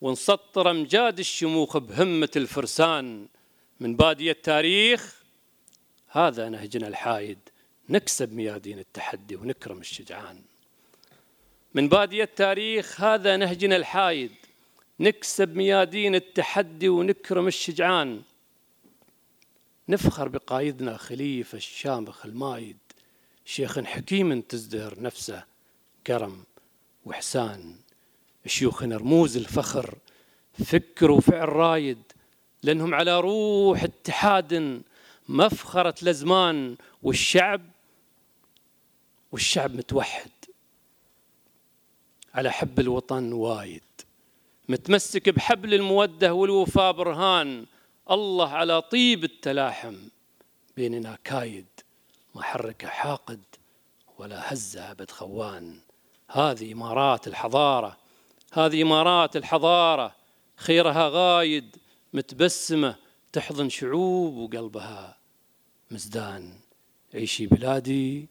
ونسطر 0.00 0.70
أمجاد 0.70 1.18
الشموخ 1.18 1.76
بهمة 1.76 2.30
الفرسان. 2.36 3.28
من 3.80 3.96
بادية 3.96 4.32
التاريخ 4.32 5.22
هذا 6.08 6.48
نهجنا 6.48 6.88
الحايد. 6.88 7.38
نكسب 7.88 8.32
ميادين 8.32 8.78
التحدي 8.78 9.36
ونكرم 9.36 9.78
الشجعان. 9.78 10.42
من 11.74 11.88
بادية 11.88 12.24
التاريخ 12.24 13.00
هذا 13.00 13.36
نهجنا 13.36 13.76
الحايد. 13.76 14.32
نكسب 15.00 15.56
ميادين 15.56 16.14
التحدي 16.14 16.88
ونكرم 16.88 17.46
الشجعان. 17.46 18.22
نفخر 19.88 20.28
بقايدنا 20.28 20.96
خليفة 20.96 21.56
الشامخ 21.56 22.26
المايد. 22.26 22.78
شيخ 23.44 23.80
حكيم 23.80 24.40
تزدهر 24.40 25.02
نفسه 25.02 25.53
كرم 26.06 26.44
وإحسان. 27.04 27.76
شيوخنا 28.46 28.96
رموز 28.96 29.36
الفخر 29.36 29.98
فكر 30.66 31.10
وفعل 31.10 31.48
رايد 31.48 32.02
لأنهم 32.62 32.94
على 32.94 33.20
روح 33.20 33.82
اتحاد 33.82 34.82
مفخرة 35.28 35.94
الأزمان 36.02 36.76
والشعب 37.02 37.60
والشعب 39.32 39.74
متوحد. 39.74 40.30
على 42.34 42.50
حب 42.50 42.80
الوطن 42.80 43.32
وايد. 43.32 43.82
متمسك 44.68 45.28
بحبل 45.28 45.74
المودة 45.74 46.34
والوفاء 46.34 46.92
برهان. 46.92 47.66
الله 48.10 48.48
على 48.48 48.82
طيب 48.82 49.24
التلاحم. 49.24 49.96
بيننا 50.76 51.18
كايد 51.24 51.66
ما 52.34 52.42
حرك 52.42 52.86
حاقد 52.86 53.40
ولا 54.18 54.52
هز 54.52 54.76
أبد 54.76 55.10
خوان. 55.10 55.78
هذه 56.34 56.72
إمارات 56.72 57.28
الحضارة 57.28 57.96
هذه 58.52 58.82
إمارات 58.82 59.36
الحضارة 59.36 60.14
خيرها 60.56 61.08
غايد 61.08 61.76
متبسمة 62.12 62.96
تحضن 63.32 63.68
شعوب 63.68 64.34
وقلبها 64.36 65.18
مزدان. 65.90 66.58
عيشي 67.14 67.46
بلادي 67.46 68.28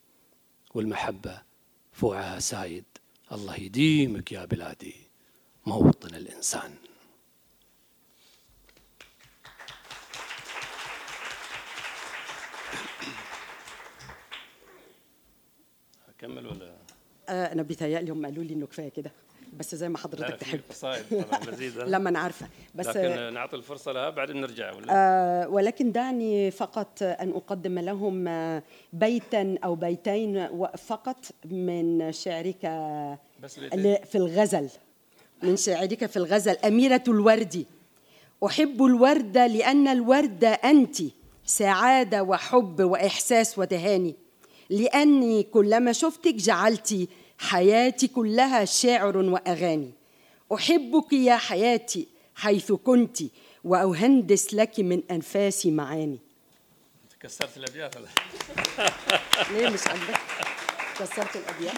والمحبة 0.74 1.42
فوعها 1.94 2.40
سايد. 2.40 2.86
الله 3.32 3.56
يديمك 3.56 4.32
يا 4.32 4.46
بلادي 4.46 4.96
موطن 5.66 6.16
الإنسان. 6.16 6.76
أكمل 16.10 16.48
ولا؟ 16.48 16.83
آه 17.30 17.54
أنا 17.54 17.62
بيتهيألي 17.64 18.12
هم 18.12 18.26
قالوا 18.26 18.44
لي 18.44 18.54
إنه 18.54 18.68
كفاية 18.68 18.90
كده. 18.90 19.12
بس 19.60 19.76
زي 19.76 19.90
ما 19.90 19.98
حضرتك 19.98 20.36
تحب. 20.40 20.60
لما 21.94 22.10
أنا 22.10 22.20
عارفة. 22.20 22.48
بس 22.76 22.88
لكن 22.88 23.34
نعطي 23.34 23.56
الفرصة 23.56 23.92
لها 23.92 24.10
بعدين 24.10 24.42
نرجع 24.42 24.74
ولا؟ 24.76 24.88
آه 24.90 25.50
ولكن 25.50 25.92
دعني 25.92 26.52
فقط 26.52 27.04
أن 27.04 27.30
أقدم 27.30 27.80
لهم 27.80 28.24
بيتا 28.94 29.58
أو 29.64 29.76
بيتين 29.76 30.48
فقط 30.78 31.26
من 31.46 32.12
شعرك 32.12 32.66
بس 33.40 33.60
في 34.06 34.16
الغزل. 34.16 34.70
من 35.44 35.58
شعرك 35.58 36.06
في 36.06 36.18
الغزل. 36.18 36.58
أميرة 36.58 37.04
الورد. 37.08 37.66
أحب 38.46 38.84
الورد 38.84 39.38
لأن 39.38 39.88
الورد 39.88 40.44
أنت. 40.44 40.98
سعادة 41.46 42.24
وحب 42.24 42.82
وإحساس 42.82 43.60
وتهاني 43.60 44.16
لأني 44.74 45.44
كلما 45.44 45.92
شفتك 45.92 46.36
جعلتي 46.36 47.10
حياتي 47.38 48.08
كلها 48.08 48.66
شعر 48.66 49.18
وأغاني. 49.18 49.92
أحبك 50.54 51.14
يا 51.14 51.38
حياتي 51.38 52.08
حيث 52.36 52.72
كنت 52.72 53.18
وأهندس 53.64 54.54
لك 54.54 54.80
من 54.80 55.02
انفاسي 55.12 55.72
معاني. 55.72 56.20
كسرت 57.20 57.58
الأبيات 57.58 57.96
ليه 59.52 59.70
مش 59.70 59.88
عندك؟ 59.88 60.20
كسرت 61.00 61.36
الأبيات؟ 61.36 61.78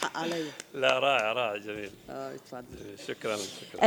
حق 0.00 0.16
علي. 0.16 0.46
لا 0.74 0.98
رائع 0.98 1.32
رائع 1.32 1.56
جميل. 1.56 1.90
آه 2.10 2.34
اتفضل. 2.34 2.98
شكرا 3.08 3.36
شكرا. 3.36 3.80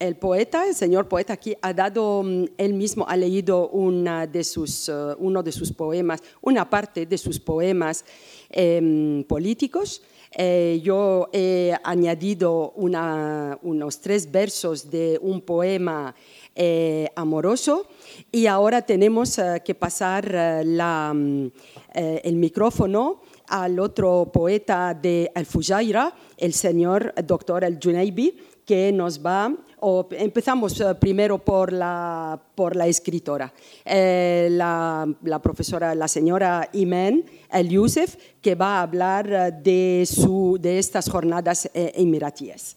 El 0.00 0.16
poeta, 0.16 0.66
el 0.66 0.74
señor 0.74 1.08
poeta 1.08 1.34
aquí, 1.34 1.54
ha 1.60 1.72
dado, 1.72 2.22
mm, 2.24 2.44
él 2.56 2.72
mismo 2.72 3.04
ha 3.06 3.16
leído 3.16 3.68
una 3.68 4.26
de 4.26 4.42
sus, 4.42 4.88
uh, 4.88 5.14
uno 5.18 5.42
de 5.42 5.52
sus 5.52 5.72
poemas, 5.72 6.22
una 6.40 6.68
parte 6.68 7.06
de 7.06 7.18
sus 7.18 7.38
poemas 7.38 8.04
eh, 8.48 9.24
políticos. 9.28 10.02
Eh, 10.32 10.80
yo 10.82 11.28
he 11.32 11.74
añadido 11.82 12.72
unos 12.76 14.00
tres 14.00 14.30
versos 14.30 14.88
de 14.88 15.18
un 15.20 15.40
poema 15.40 16.14
eh, 16.54 17.08
amoroso 17.16 17.86
y 18.30 18.46
ahora 18.46 18.82
tenemos 18.82 19.40
que 19.64 19.74
pasar 19.74 20.62
um, 20.64 21.50
el 21.94 22.36
micrófono 22.36 23.22
al 23.50 23.78
otro 23.80 24.30
poeta 24.32 24.94
de 24.94 25.30
Al-Fujaira, 25.34 26.14
el 26.36 26.54
señor 26.54 27.12
doctor 27.26 27.64
Al-Junaybi, 27.64 28.38
que 28.64 28.92
nos 28.92 29.24
va 29.24 29.52
o 29.80 30.06
empezamos 30.12 30.80
eh, 30.80 30.94
primero 30.94 31.38
por 31.38 31.72
la, 31.72 32.40
por 32.54 32.76
la 32.76 32.86
escritora, 32.86 33.52
eh, 33.84 34.48
la, 34.52 35.12
la, 35.22 35.38
profesora, 35.40 35.94
la 35.94 36.06
señora 36.06 36.68
Imen 36.72 37.24
El 37.50 37.68
Youssef, 37.68 38.16
que 38.40 38.54
va 38.54 38.78
a 38.78 38.82
hablar 38.82 39.32
eh, 39.32 39.52
de, 39.52 40.06
su, 40.06 40.58
de 40.60 40.78
estas 40.78 41.10
jornadas 41.10 41.68
eh, 41.74 41.92
emiratíes. 41.96 42.76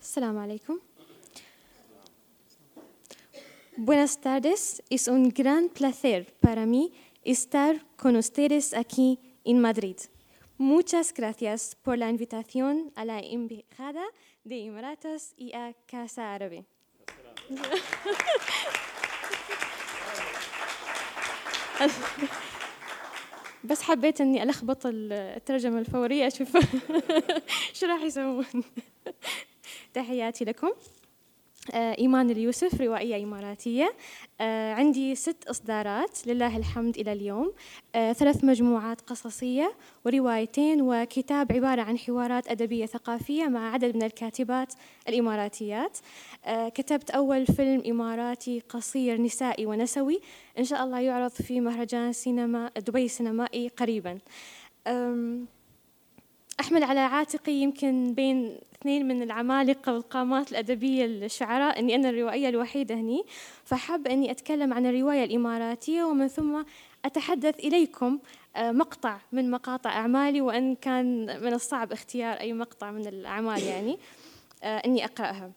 Assalamu 0.00 0.40
alaikum. 0.40 0.78
Buenas 3.76 4.20
tardes, 4.20 4.82
es 4.88 5.08
un 5.08 5.30
gran 5.30 5.68
placer 5.68 6.32
para 6.38 6.64
mí 6.64 6.92
estar 7.24 7.84
con 7.96 8.14
ustedes 8.14 8.72
aquí 8.72 9.18
en 9.44 9.60
Madrid. 9.60 9.96
Muchas 10.58 11.12
gracias 11.12 11.74
por 11.82 11.98
la 11.98 12.08
invitación 12.08 12.92
a 12.94 13.04
la 13.04 13.18
Embajada 13.18 14.04
de 14.44 14.66
Emiratos 14.66 15.34
y 15.36 15.52
a 15.54 15.74
Casa 15.86 16.32
Árabe. 16.34 16.64
بس 23.64 23.82
حبيت 23.82 24.20
اني 24.20 24.42
الخبط 24.42 24.82
الترجمه 24.84 25.78
الفوريه 25.78 26.26
أشوف 26.26 26.56
شو 27.72 27.86
راح 27.86 28.02
يسوون 28.02 28.64
تحياتي 29.94 30.44
لكم 30.44 30.66
آه، 30.66 31.03
إيمان 31.74 32.30
اليوسف 32.30 32.80
روائية 32.80 33.24
إماراتية 33.24 33.94
آه، 34.40 34.74
عندي 34.74 35.14
ست 35.14 35.44
إصدارات 35.48 36.26
لله 36.26 36.56
الحمد 36.56 36.98
إلى 36.98 37.12
اليوم. 37.12 37.52
آه، 37.94 38.12
ثلاث 38.12 38.44
مجموعات 38.44 39.00
قصصية 39.00 39.74
وروايتين 40.04 40.82
وكتاب 40.82 41.52
عبارة 41.52 41.82
عن 41.82 41.98
حوارات 41.98 42.48
أدبية 42.48 42.86
ثقافية 42.86 43.44
مع 43.44 43.72
عدد 43.72 43.96
من 43.96 44.02
الكاتبات 44.02 44.74
الإماراتيات. 45.08 45.98
كتبت 46.74 47.10
أول 47.10 47.46
فيلم 47.46 47.82
إماراتي 47.86 48.62
قصير 48.68 49.20
نسائي 49.20 49.66
ونسوي. 49.66 50.20
إن 50.58 50.64
شاء 50.64 50.84
الله 50.84 51.00
يعرض 51.00 51.30
في 51.30 51.60
مهرجان 51.60 52.12
سينما 52.12 52.70
دبي 52.76 53.04
السينمائي 53.04 53.68
قريبا. 53.68 54.18
أحمل 56.60 56.84
على 56.84 57.00
عاتقي 57.00 57.52
يمكن 57.52 58.14
بين 58.14 58.58
اثنين 58.74 59.08
من 59.08 59.22
العمالقة 59.22 59.92
والقامات 59.92 60.52
الأدبية 60.52 61.04
الشعراء 61.04 61.78
أني 61.78 61.94
أنا 61.94 62.08
الروائية 62.10 62.48
الوحيدة 62.48 62.94
هني. 62.94 63.24
فحب 63.64 64.06
أني 64.06 64.30
أتكلم 64.30 64.72
عن 64.72 64.86
الرواية 64.86 65.24
الإماراتية 65.24 66.04
ومن 66.04 66.28
ثم 66.28 66.62
أتحدث 67.04 67.58
إليكم 67.58 68.18
آه، 68.56 68.72
مقطع 68.72 69.18
من 69.32 69.50
مقاطع 69.50 69.90
أعمالي 69.90 70.40
وأن 70.40 70.74
كان 70.74 71.26
من 71.42 71.52
الصعب 71.52 71.92
اختيار 71.92 72.40
أي 72.40 72.52
مقطع 72.52 72.90
من 72.90 73.06
الأعمال 73.06 73.62
يعني 73.62 73.98
آه، 74.62 74.78
أني 74.78 75.04
أقرأها. 75.04 75.50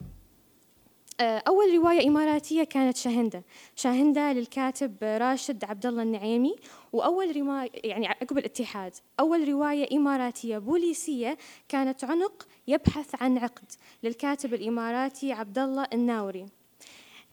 أول 1.22 1.76
رواية 1.76 2.08
إماراتية 2.08 2.64
كانت 2.64 2.98
شاهندة 2.98 3.44
شاهندة 3.76 4.34
للكاتب 4.34 4.96
راشد 5.02 5.64
عبد 5.64 5.86
الله 5.86 6.04
النعيمي 6.04 6.56
وأول 6.94 7.38
رواية 7.38 7.70
يعني 7.74 8.08
عقب 8.08 8.38
الاتحاد. 8.38 8.94
أول 9.20 9.48
رواية 9.48 9.98
إماراتية 9.98 10.58
بوليسية 10.58 11.38
كانت 11.70 12.04
عنق 12.04 12.48
يبحث 12.68 13.22
عن 13.22 13.38
عقد 13.38 13.72
للكاتب 14.04 14.54
الإماراتي 14.54 15.32
عبد 15.32 15.60
الله 15.60 15.88
الناوري. 15.94 16.46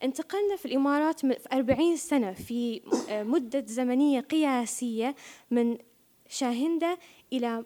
انتقلنا 0.03 0.55
في 0.55 0.65
الإمارات 0.65 1.19
في 1.19 1.47
أربعين 1.53 1.97
سنة 1.97 2.33
في 2.33 2.81
آه، 3.09 3.23
مدة 3.23 3.65
زمنية 3.67 4.19
قياسية 4.19 5.15
من 5.51 5.77
شاهندة 6.29 6.97
إلى 7.33 7.65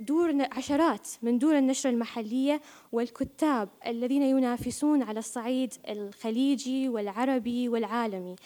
دور 0.00 0.46
عشرات 0.52 1.08
من 1.22 1.38
دور 1.38 1.58
النشر 1.58 1.88
المحلية 1.88 2.60
والكتاب 2.92 3.68
الذين 3.86 4.22
ينافسون 4.22 5.02
على 5.02 5.18
الصعيد 5.18 5.74
الخليجي 5.88 6.88
والعربي 6.88 7.68
والعالمي. 7.68 8.36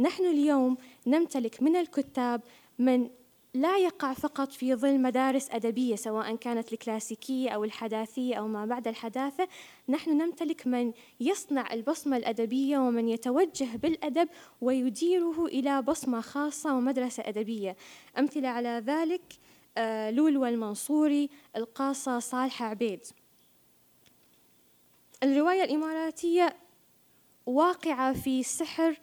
نحن 0.00 0.24
اليوم 0.24 0.76
نمتلك 1.06 1.62
من 1.62 1.76
الكتاب 1.76 2.40
من 2.78 3.08
لا 3.54 3.78
يقع 3.78 4.12
فقط 4.12 4.52
في 4.52 4.74
ظل 4.74 5.00
مدارس 5.00 5.50
أدبية 5.50 5.96
سواء 5.96 6.36
كانت 6.36 6.72
الكلاسيكية 6.72 7.50
أو 7.50 7.64
الحداثية 7.64 8.34
أو 8.34 8.48
ما 8.48 8.66
بعد 8.66 8.88
الحداثة 8.88 9.48
نحن 9.88 10.10
نمتلك 10.10 10.66
من 10.66 10.92
يصنع 11.20 11.72
البصمة 11.72 12.16
الأدبية 12.16 12.78
ومن 12.78 13.08
يتوجه 13.08 13.76
بالأدب 13.82 14.28
ويديره 14.60 15.46
إلى 15.46 15.82
بصمة 15.82 16.20
خاصة 16.20 16.76
ومدرسة 16.76 17.22
أدبية. 17.26 17.76
أمثلة 18.18 18.48
على 18.48 18.82
ذلك 18.86 19.22
لولو 20.10 20.46
المنصوري 20.46 21.30
القاصة 21.56 22.18
صالحة 22.18 22.66
عبيد. 22.66 23.00
الرواية 25.22 25.64
الإماراتية 25.64 26.56
واقعة 27.46 28.12
في 28.12 28.42
سحر 28.42 29.00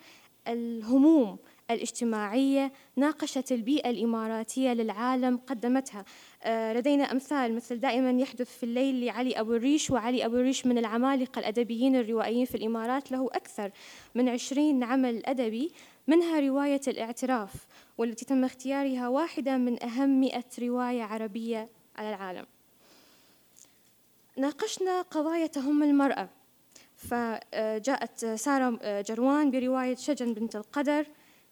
الهموم 0.47 1.37
الاجتماعية 1.71 2.71
ناقشت 2.95 3.51
البيئة 3.51 3.89
الإماراتية 3.89 4.73
للعالم 4.73 5.37
قدمتها. 5.37 6.05
آه، 6.43 6.73
لدينا 6.73 7.11
أمثال 7.11 7.55
مثل 7.55 7.79
دائما 7.79 8.21
يحدث 8.21 8.57
في 8.57 8.63
الليل 8.63 9.05
لعلي 9.05 9.39
أبو 9.39 9.53
الريش 9.53 9.91
وعلي 9.91 10.25
أبو 10.25 10.35
الريش 10.35 10.65
من 10.65 10.77
العمالقة 10.77 11.39
الأدبيين 11.39 11.95
الروائيين 11.95 12.45
في 12.45 12.55
الإمارات 12.55 13.11
له 13.11 13.25
أكثر 13.25 13.71
من 14.15 14.29
عشرين 14.29 14.83
عمل 14.83 15.25
أدبي. 15.25 15.71
منها 16.07 16.39
رواية 16.39 16.81
الاعتراف 16.87 17.53
والتي 17.97 18.25
تم 18.25 18.43
اختيارها 18.43 19.07
واحدة 19.07 19.57
من 19.57 19.83
أهم 19.83 20.19
مئة 20.19 20.45
رواية 20.59 21.03
عربية 21.03 21.69
على 21.95 22.09
العالم. 22.09 22.45
ناقشنا 24.37 25.01
قضايا 25.01 25.47
تهم 25.47 25.83
المرأة. 25.83 26.29
فجاءت 26.95 28.25
سارة 28.25 29.01
جروان 29.01 29.51
برواية 29.51 29.95
شجن 29.95 30.33
بنت 30.33 30.55
القدر 30.55 31.07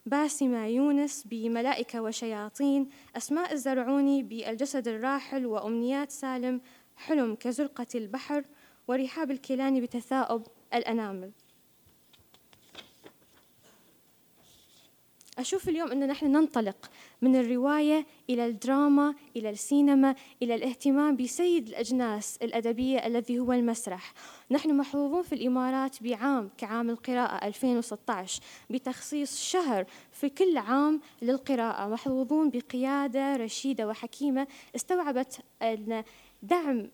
باسمة 0.06 0.66
يونس 0.66 1.24
بملائكة 1.26 2.02
وشياطين 2.02 2.88
أسماء 3.16 3.52
الزرعوني 3.52 4.22
بالجسد 4.22 4.88
الراحل 4.88 5.46
وأمنيات 5.46 6.10
سالم 6.10 6.60
حلم 6.96 7.34
كزرقة 7.34 7.86
البحر 7.94 8.44
ورحاب 8.88 9.30
الكيلاني 9.30 9.80
بتثاؤب 9.80 10.46
الأنامل. 10.74 11.30
أشوف 15.38 15.68
اليوم 15.68 15.90
أن 15.92 16.06
نحن 16.06 16.26
ننطلق 16.26 16.90
من 17.22 17.36
الرواية 17.36 18.06
إلى 18.30 18.46
الدراما 18.46 19.14
إلى 19.36 19.50
السينما 19.50 20.14
إلى 20.42 20.54
الاهتمام 20.54 21.16
بسيد 21.16 21.68
الأجناس 21.68 22.38
الأدبية 22.42 23.06
الذي 23.06 23.38
هو 23.38 23.52
المسرح. 23.52 24.12
نحن 24.50 24.76
محظوظون 24.76 25.22
في 25.22 25.34
الإمارات 25.34 26.02
بعام 26.02 26.50
كعام 26.58 26.90
القراءة 26.90 27.46
2016 27.46 28.42
بتخصيص 28.70 29.40
شهر 29.40 29.86
في 30.12 30.28
كل 30.28 30.56
عام 30.56 31.00
للقراءة. 31.22 31.88
محظوظون 31.88 32.50
بقيادة 32.50 33.36
رشيدة 33.36 33.88
وحكيمة 33.88 34.46
استوعبت 34.76 35.38
أن 35.62 36.04
دعم 36.42 36.88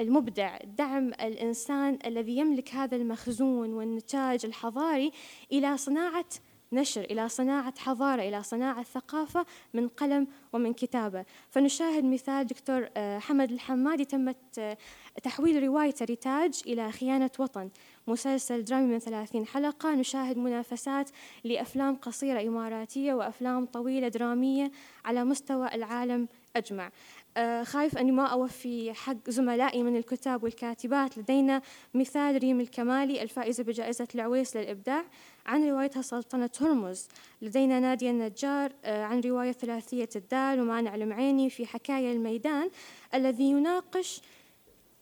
المبدع 0.00 0.58
دعم 0.78 1.08
الإنسان 1.08 1.98
الذي 2.06 2.36
يملك 2.36 2.74
هذا 2.74 2.96
المخزون 2.96 3.72
والنتاج 3.72 4.46
الحضاري 4.46 5.12
إلى 5.52 5.76
صناعة 5.76 6.24
نشر 6.72 7.00
إلى 7.00 7.28
صناعة 7.28 7.74
حضارة 7.78 8.22
إلى 8.22 8.42
صناعة 8.42 8.82
ثقافة 8.82 9.46
من 9.74 9.88
قلم 9.88 10.26
ومن 10.52 10.72
كتابة. 10.72 11.24
فنشاهد 11.50 12.04
مثال 12.04 12.46
دكتور 12.46 12.88
آه، 12.96 13.18
حمد 13.18 13.52
الحمادي. 13.52 14.04
تمت 14.04 14.36
آه، 14.58 14.76
تحويل 15.22 15.62
رواية 15.62 15.94
ريتاج 16.02 16.62
إلى 16.66 16.92
خيانة 16.92 17.30
وطن. 17.38 17.70
مسلسل 18.06 18.64
درامي 18.64 18.86
من 18.86 18.98
ثلاثين 18.98 19.46
حلقة. 19.46 19.94
نشاهد 19.94 20.38
منافسات 20.38 21.10
لأفلام 21.44 21.96
قصيرة 21.96 22.42
إماراتية 22.48 23.14
وأفلام 23.14 23.66
طويلة 23.66 24.08
درامية 24.08 24.70
على 25.04 25.24
مستوى 25.24 25.74
العالم 25.74 26.28
أجمع. 26.56 26.90
آه، 27.36 27.62
خايف 27.62 27.98
أني 27.98 28.12
ما 28.12 28.26
أوفي 28.26 28.92
حق 28.92 29.30
زملائي 29.30 29.82
من 29.82 29.96
الكتاب 29.96 30.44
والكاتبات. 30.44 31.18
لدينا 31.18 31.62
مثال 31.94 32.38
ريم 32.38 32.60
الكمالي 32.60 33.22
الفائزة 33.22 33.64
بجائزة 33.64 34.08
العويس 34.14 34.56
للإبداع. 34.56 35.04
عن 35.46 35.68
روايتها 35.70 36.02
سلطنة 36.02 36.50
هرمز. 36.60 37.08
لدينا 37.42 37.80
نادية 37.80 38.10
النجار 38.10 38.72
آه، 38.84 39.04
عن 39.04 39.20
رواية 39.20 39.52
ثلاثية 39.52 40.08
الدال 40.16 40.60
ومانع 40.60 40.94
المعيني 40.94 41.50
في 41.50 41.66
حكاية 41.66 42.12
الميدان 42.12 42.70
الذي 43.14 43.44
يناقش 43.44 44.20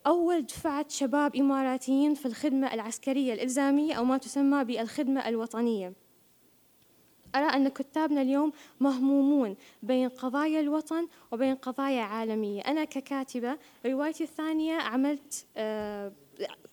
أول 0.06 0.42
دفعة 0.42 0.86
شباب 0.88 1.36
إماراتيين 1.36 2.14
في 2.14 2.26
الخدمة 2.26 2.74
العسكرية 2.74 3.34
الإلزامية 3.34 3.94
أو 3.94 4.04
ما 4.04 4.18
تسمى 4.18 4.64
بالخدمة 4.64 5.28
الوطنية. 5.28 5.92
أرى 7.34 7.44
أن 7.44 7.68
كتابنا 7.68 8.22
اليوم 8.22 8.52
مهمومون 8.80 9.56
بين 9.82 10.08
قضايا 10.08 10.60
الوطن 10.60 11.08
وبين 11.32 11.54
قضايا 11.54 12.02
عالمية. 12.02 12.62
أنا 12.62 12.84
ككاتبة 12.84 13.58
روايتي 13.86 14.24
الثانية 14.24 14.74
عملت 14.74 15.46
آه 15.56 16.12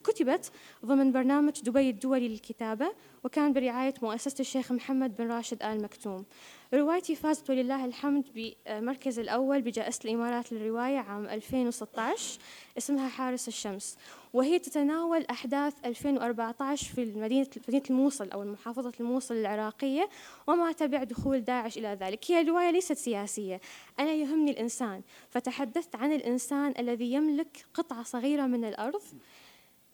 كتبت 0.04 0.52
ضمن 0.86 1.12
برنامج 1.12 1.62
دبي 1.62 1.90
الدولي 1.90 2.28
للكتابة 2.28 2.92
وكان 3.24 3.54
برعاية 3.54 3.94
مؤسسة 4.02 4.36
الشيخ 4.40 4.72
محمد 4.72 5.18
بن 5.18 5.32
راشد 5.32 5.64
آل 5.64 5.82
مكتوم. 5.82 6.26
روايتي 6.74 7.16
فازت 7.16 7.50
ولله 7.50 7.86
الحمد 7.86 8.26
بالمركز 8.34 9.20
الأول 9.20 9.62
بجائزة 9.62 10.00
الإمارات 10.06 10.54
للرواية 10.54 10.98
عام 10.98 11.26
2016 11.26 12.40
اسمها 12.78 13.10
حارس 13.10 13.48
الشمس. 13.48 13.98
وهي 14.34 14.60
تتناول 14.60 15.26
أحداث 15.32 15.74
2014 15.86 16.94
في 16.96 17.06
مدينة 17.06 17.48
مدينة 17.68 17.84
الموصل 17.90 18.30
أو 18.30 18.44
محافظة 18.44 18.92
الموصل 19.00 19.36
العراقية 19.36 20.10
وما 20.48 20.72
تبع 20.72 21.04
دخول 21.04 21.42
داعش 21.42 21.78
إلى 21.78 21.98
ذلك. 22.02 22.32
هي 22.32 22.44
رواية 22.44 22.72
ليست 22.72 22.94
سياسية. 22.94 23.62
أنا 24.00 24.12
يهمني 24.12 24.52
الإنسان. 24.52 25.02
فتحدثت 25.30 25.96
عن 25.96 26.12
الإنسان 26.14 26.74
الذي 26.80 27.14
يملك 27.14 27.66
قطعة 27.74 28.04
صغيرة 28.04 28.46
من 28.46 28.66
الأرض. 28.66 29.02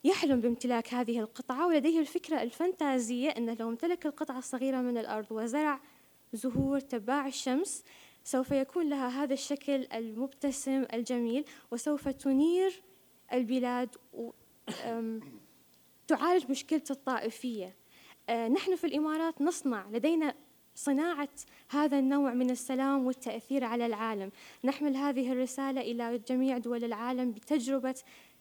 يحلم 0.04 0.40
بامتلاك 0.40 0.94
هذه 0.94 1.20
القطعة 1.20 1.66
ولديه 1.66 2.00
الفكرة 2.00 2.42
الفانتازية 2.42 3.28
أنه 3.28 3.56
لو 3.60 3.68
امتلك 3.68 4.06
القطعة 4.06 4.38
الصغيرة 4.38 4.80
من 4.80 4.98
الأرض 4.98 5.26
وزرع 5.30 5.80
زهور 6.32 6.80
تباع 6.80 7.26
الشمس 7.26 7.84
سوف 8.24 8.50
يكون 8.50 8.88
لها 8.88 9.08
هذا 9.08 9.34
الشكل 9.34 9.86
المبتسم 9.92 10.86
الجميل 10.92 11.44
وسوف 11.70 12.08
تنير 12.08 12.82
البلاد 13.32 13.96
تعالج 16.06 16.50
مشكلة 16.50 16.82
الطائفية. 16.90 17.76
آه، 18.28 18.48
نحن 18.48 18.76
في 18.76 18.86
الإمارات 18.86 19.42
نصنع 19.42 19.86
لدينا 19.90 20.34
صناعة 20.74 21.28
هذا 21.68 21.98
النوع 21.98 22.34
من 22.34 22.50
السلام 22.50 23.06
والتأثير 23.06 23.64
على 23.64 23.86
العالم. 23.86 24.30
نحمل 24.64 24.96
هذه 24.96 25.32
الرسالة 25.32 25.80
إلى 25.80 26.18
جميع 26.18 26.58
دول 26.58 26.84
العالم 26.84 27.32
بتجربة 27.32 27.94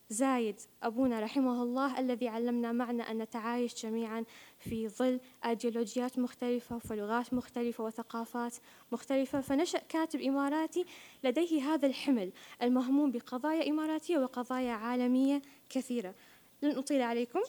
زايد 0.10 0.60
أبونا 0.84 1.20
رحمه 1.20 1.64
الله 1.64 2.00
الذي 2.00 2.28
علمنا 2.28 2.72
معنا 2.72 3.12
أن 3.12 3.18
نتعايش 3.18 3.86
جميعا 3.86 4.26
في 4.60 4.90
ظل 4.90 5.20
أيديولوجيات 5.46 6.20
مختلفة 6.20 6.80
ولغات 6.92 7.34
مختلفة 7.34 7.84
وثقافات 7.84 8.56
مختلفة. 8.92 9.42
فنشأ 9.42 9.80
كاتب 9.90 10.22
إماراتي 10.22 10.86
لديه 11.24 11.74
هذا 11.74 11.88
الحمل 11.88 12.32
المهموم 12.62 13.12
بقضايا 13.12 13.70
إماراتية 13.70 14.18
وقضايا 14.18 14.72
عالمية 14.74 15.42
كثيرة. 15.70 16.16
لن 16.62 16.78
أطيل 16.78 17.02
عليكم. 17.02 17.42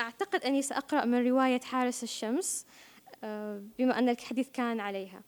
أعتقد 0.00 0.44
أني 0.44 0.62
سأقرأ 0.62 1.04
من 1.04 1.28
رواية 1.28 1.60
حارس 1.60 2.02
الشمس 2.02 2.66
بما 3.78 3.98
أن 3.98 4.08
الحديث 4.08 4.48
كان 4.50 4.80
عليها. 4.80 5.22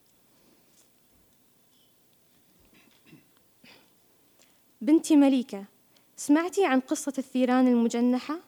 بنتي 4.83 5.17
مليكة. 5.17 5.65
سمعتي 6.17 6.65
عن 6.65 6.81
قصة 6.81 7.13
الثيران 7.19 7.69
المجنحة؟ 7.69 8.39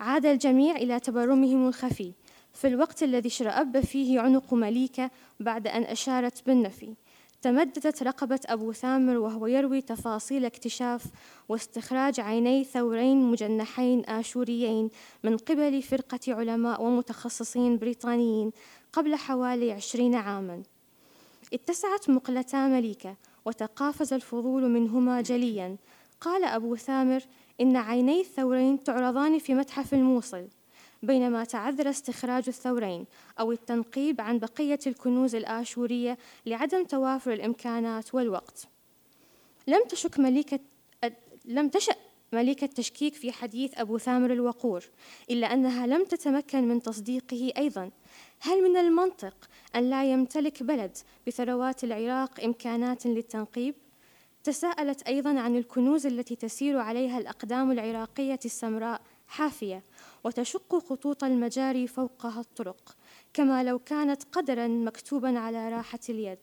عاد 0.00 0.26
الجميع 0.26 0.76
إلى 0.76 1.00
تبرمهم 1.00 1.68
الخفي. 1.68 2.12
في 2.54 2.66
الوقت 2.66 3.02
الذي 3.02 3.28
اشرأب 3.28 3.80
فيه 3.80 4.20
عنق 4.20 4.54
مليكة 4.54 5.10
بعد 5.40 5.66
أن 5.66 5.82
أشارت 5.82 6.46
بالنفي 6.46 6.94
تمددت 7.42 8.02
رقبة 8.02 8.40
أبو 8.46 8.72
ثامر 8.72 9.18
وهو 9.18 9.46
يروي 9.46 9.80
تفاصيل 9.80 10.44
اكتشاف 10.44 11.04
واستخراج 11.48 12.20
عيني 12.20 12.64
ثورين 12.64 13.16
مجنحين 13.30 14.04
آشوريين 14.04 14.90
من 15.24 15.36
قبل 15.36 15.82
فرقة 15.82 16.20
علماء 16.28 16.82
ومتخصصين 16.82 17.78
بريطانيين 17.78 18.52
قبل 18.92 19.14
حوالي 19.14 19.72
عشرين 19.72 20.14
عاماً. 20.14 20.62
اتسعت 21.52 22.10
مقلتا 22.10 22.66
مليكة 22.66 23.16
وتقافز 23.44 24.12
الفضول 24.12 24.68
منهما 24.68 25.20
جليا. 25.20 25.76
قال 26.20 26.44
أبو 26.44 26.76
ثامر 26.76 27.22
إن 27.60 27.76
عيني 27.76 28.20
الثورين 28.20 28.82
تعرضان 28.82 29.38
في 29.38 29.54
متحف 29.54 29.94
الموصل 29.94 30.48
بينما 31.02 31.44
تعذر 31.44 31.90
استخراج 31.90 32.44
الثورين 32.48 33.04
أو 33.40 33.52
التنقيب 33.52 34.20
عن 34.20 34.38
بقية 34.38 34.78
الكنوز 34.86 35.34
الآشورية 35.34 36.18
لعدم 36.46 36.84
توافر 36.84 37.32
الإمكانات 37.32 38.14
والوقت. 38.14 38.68
لم 39.66 39.84
تشك 39.88 40.18
مليكة 40.18 40.60
لم 41.44 41.68
تشأ 41.68 41.94
مليكة 42.32 42.66
تشكيك 42.66 43.14
في 43.14 43.32
حديث 43.32 43.78
أبو 43.78 43.98
ثامر 43.98 44.32
الوقور 44.32 44.84
إلا 45.30 45.54
أنها 45.54 45.86
لم 45.86 46.04
تتمكن 46.04 46.68
من 46.68 46.82
تصديقه 46.82 47.52
أيضا. 47.56 47.90
هل 48.42 48.62
من 48.62 48.76
المنطق 48.76 49.34
أن 49.76 49.90
لا 49.90 50.12
يمتلك 50.12 50.62
بلد 50.62 50.96
بثروات 51.26 51.84
العراق 51.84 52.44
إمكانات 52.44 53.06
للتنقيب؟ 53.06 53.74
تساءلت 54.44 55.02
أيضا 55.02 55.40
عن 55.40 55.56
الكنوز 55.56 56.06
التي 56.06 56.36
تسير 56.36 56.78
عليها 56.78 57.18
الأقدام 57.18 57.70
العراقية 57.70 58.38
السمراء 58.44 59.00
حافية 59.28 59.82
وتشق 60.24 60.78
خطوط 60.78 61.24
المجاري 61.24 61.86
فوقها 61.86 62.40
الطرق 62.40 62.96
كما 63.34 63.64
لو 63.64 63.78
كانت 63.78 64.22
قدرا 64.32 64.68
مكتوبا 64.68 65.38
على 65.38 65.68
راحة 65.68 66.00
اليد 66.08 66.38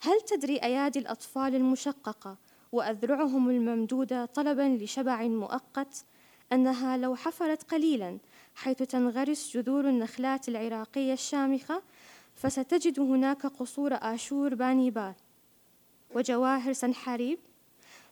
هل 0.00 0.20
تدري 0.20 0.56
أيادي 0.56 0.98
الأطفال 0.98 1.54
المشققة 1.54 2.36
وأذرعهم 2.72 3.50
الممدودة 3.50 4.24
طلبا 4.24 4.78
لشبع 4.84 5.22
مؤقت 5.22 6.04
أنها 6.52 6.96
لو 6.96 7.14
حفرت 7.14 7.62
قليلا 7.62 8.18
حيث 8.54 8.82
تنغرس 8.82 9.56
جذور 9.56 9.88
النخلات 9.88 10.48
العراقية 10.48 11.12
الشامخة 11.12 11.82
فستجد 12.34 13.00
هناك 13.00 13.46
قصور 13.46 13.94
آشور 13.94 14.54
بانيبال 14.54 15.14
وجواهر 16.14 16.72
سنحاريب 16.72 17.38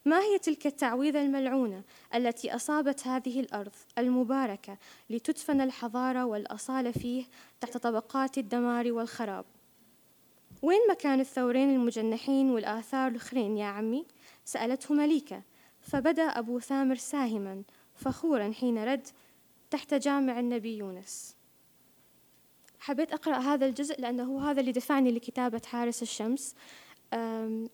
ما 0.05 0.20
هي 0.20 0.38
تلك 0.38 0.66
التعويذة 0.66 1.22
الملعونة 1.22 1.83
التي 2.14 2.55
أصابت 2.55 3.07
هذه 3.07 3.40
الأرض 3.40 3.72
المباركة 3.98 4.79
لتدفن 5.11 5.61
الحضارة 5.61 6.24
والأصالة 6.24 6.90
فيه 6.90 7.24
تحت 7.61 7.77
طبقات 7.77 8.38
الدمار 8.38 8.92
والخراب 8.92 9.44
وين 10.62 10.81
مكان 10.90 11.20
الثورين 11.20 11.70
المجنحين 11.70 12.51
والآثار 12.51 13.11
الأخرين 13.11 13.57
يا 13.57 13.66
عمي؟ 13.66 14.05
سألته 14.44 14.94
مليكة 14.94 15.42
فبدأ 15.81 16.22
أبو 16.22 16.61
ثامر 16.61 16.94
ساهما 16.94 17.62
فخورا 17.96 18.53
حين 18.53 18.85
رد 18.85 19.09
تحت 19.71 19.95
جامع 19.95 20.41
النبي 20.41 20.77
يونس. 20.77 21.37
حبيت 22.81 23.13
أقرأ 23.13 23.37
هذا 23.37 23.67
الجزء 23.67 24.01
لأنه 24.01 24.51
هذا 24.51 24.61
اللي 24.61 24.73
دفعني 24.73 25.11
لكتابة 25.11 25.63
حارس 25.67 26.03
الشمس. 26.03 26.55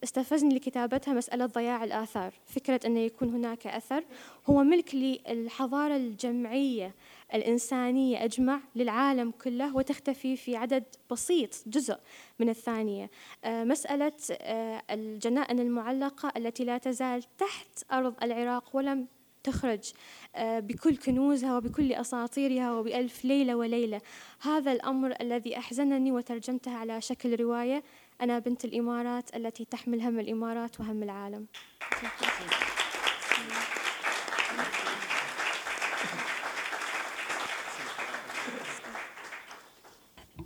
استفزني 0.04 0.54
لكتابتها 0.54 1.14
مسألة 1.14 1.46
ضياع 1.46 1.84
الآثار 1.84 2.34
فكرة 2.46 2.80
أن 2.86 2.96
يكون 2.96 3.34
هناك 3.34 3.66
أثر. 3.66 4.04
هو 4.46 4.62
ملك 4.62 4.94
للحضارة 4.94 5.96
الجمعية 5.96 6.94
الإنسانية 7.34 8.24
أجمع 8.24 8.60
للعالم 8.74 9.30
كله 9.30 9.76
وتختفي 9.76 10.36
في 10.36 10.56
عدد 10.56 10.84
بسيط 11.10 11.50
جزء 11.66 11.96
من 12.38 12.48
الثانية. 12.48 13.10
مسألة 13.44 14.12
الجنائن 14.90 15.60
المعلقة 15.60 16.32
التي 16.36 16.64
لا 16.64 16.78
تزال 16.78 17.24
تحت 17.38 17.84
أرض 17.92 18.14
العراق 18.22 18.76
ولم 18.76 19.06
تخرج 19.44 19.92
بكل 20.38 20.96
كنوزها 20.96 21.56
وبكل 21.56 21.92
أساطيرها 21.92 22.72
وبألف 22.72 23.24
ليلة 23.24 23.54
وليلة. 23.54 24.00
هذا 24.40 24.72
الأمر 24.72 25.14
الذي 25.20 25.58
أحزنني 25.58 26.12
وترجمتها 26.12 26.78
على 26.78 27.00
شكل 27.00 27.40
رواية 27.40 27.82
أنا 28.20 28.38
بنت 28.38 28.64
الإمارات 28.64 29.36
التي 29.36 29.64
تحمل 29.64 30.00
هم 30.00 30.20
الإمارات 30.20 30.80
وهم 30.80 31.02
العالم. 31.02 31.46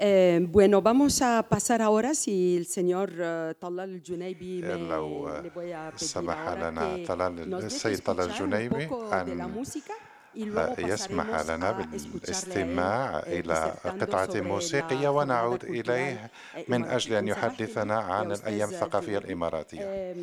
Eh, 0.00 0.40
bueno, 0.48 0.80
vamos 0.80 1.20
a 1.22 1.42
pasar 1.48 1.82
ahora, 1.82 2.14
si 2.14 2.56
el 2.56 2.66
señor 2.66 3.10
uh, 3.18 3.54
Talal 3.58 4.00
Junaibi 4.06 4.62
me, 4.62 4.88
لو 4.88 5.28
le 5.42 5.50
voy 5.50 5.72
a 5.72 5.90
pedir 5.90 6.08
سمح 6.08 6.38
ahora 6.48 6.70
لنا 6.70 6.96
que 6.96 7.06
طلال 7.06 7.50
nos 7.50 7.62
deje 7.62 7.66
السيد 7.66 7.98
طلال 8.02 8.30
escuchar 8.30 8.40
un 8.40 8.52
الجنيبي 8.54 8.86
poco 8.88 9.10
de 9.10 9.34
la 9.34 9.44
أن 9.44 9.54
música 9.54 9.92
y 10.34 10.44
luego 10.44 10.78
يسمح 10.78 11.26
لنا 11.50 11.72
بالاستماع 11.72 13.20
eh, 13.22 13.26
إلى 13.26 13.74
قطعة 14.00 14.40
موسيقية 14.40 15.08
ونعود 15.08 15.64
إليه 15.64 16.30
من 16.68 16.84
أجل 16.84 17.12
أن. 17.14 17.28
يحدثنا 17.28 17.98
عن 17.98 18.32
الأيام 18.32 18.68
الثقافية. 18.68 19.18
الإماراتية 19.18 20.14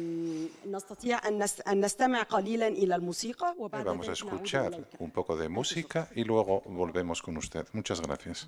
نستطيع 0.71 1.27
أن 1.27 1.43
نس- 1.47 1.67
أن 1.67 1.85
نستمع 1.85 2.21
قليلا 2.23 2.67
إلى 2.67 2.95
الموسيقى 2.95 3.55
وبعد 3.59 3.85
Vamos 3.85 4.07
a 4.07 4.13
escuchar 4.13 4.71
un 4.99 5.11
poco 5.11 5.35
de 5.37 5.49
música 5.49 6.07
y 6.15 6.23
luego 6.23 6.61
volvemos 6.65 7.21
con 7.21 7.35
usted. 7.37 7.65
Muchas 7.73 7.99
gracias. 8.01 8.47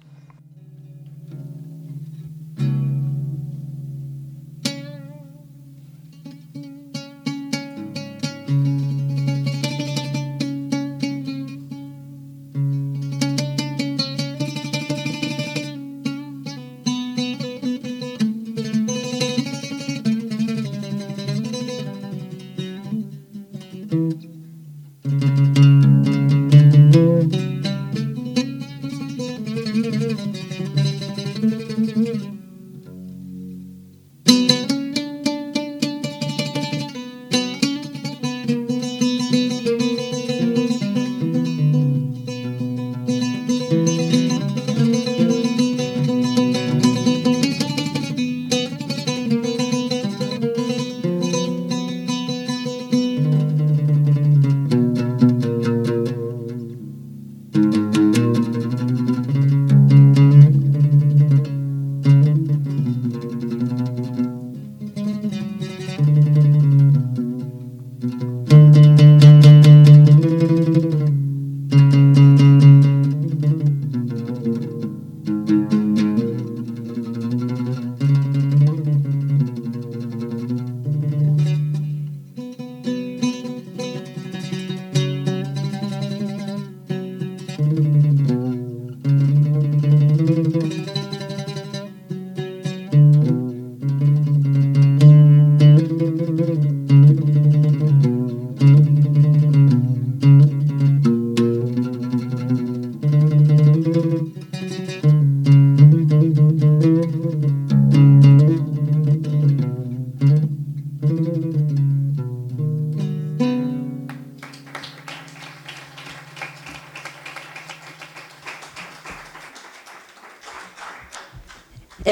Thank 2.57 2.71
you. 2.71 2.86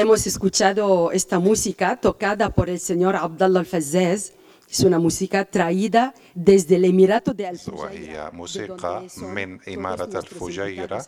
Hemos 0.06 0.24
escuchado 0.24 1.10
esta 1.10 1.40
música 1.40 1.96
tocada 1.96 2.50
por 2.50 2.70
el 2.70 2.78
señor 2.78 3.16
Abdallah 3.16 3.58
Al-Fazzaz. 3.58 4.34
Es 4.70 4.80
una 4.84 5.00
música 5.00 5.44
traída 5.44 6.14
desde 6.32 6.76
el 6.76 6.84
Emirato 6.84 7.34
de 7.34 7.50
وهي 7.72 8.30
موسيقى 8.32 9.06
من 9.22 9.58
إمارة 9.68 10.18
الفجيرة 10.18 11.06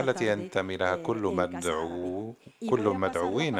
التي 0.00 0.26
ينتمي 0.32 0.76
لها 0.76 0.96
كل 0.96 1.18
مدعو 1.18 2.34
كل 2.70 2.88
المدعوين 2.88 3.58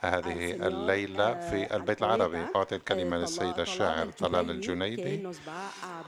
هذه 0.00 0.52
الليلة 0.68 1.50
في 1.50 1.76
البيت 1.76 2.02
العربي 2.02 2.46
أعطي 2.56 2.76
الكلمة 2.76 3.16
للسيد 3.16 3.60
الشاعر 3.60 4.06
طلال 4.06 4.50
الجنيدي 4.50 5.28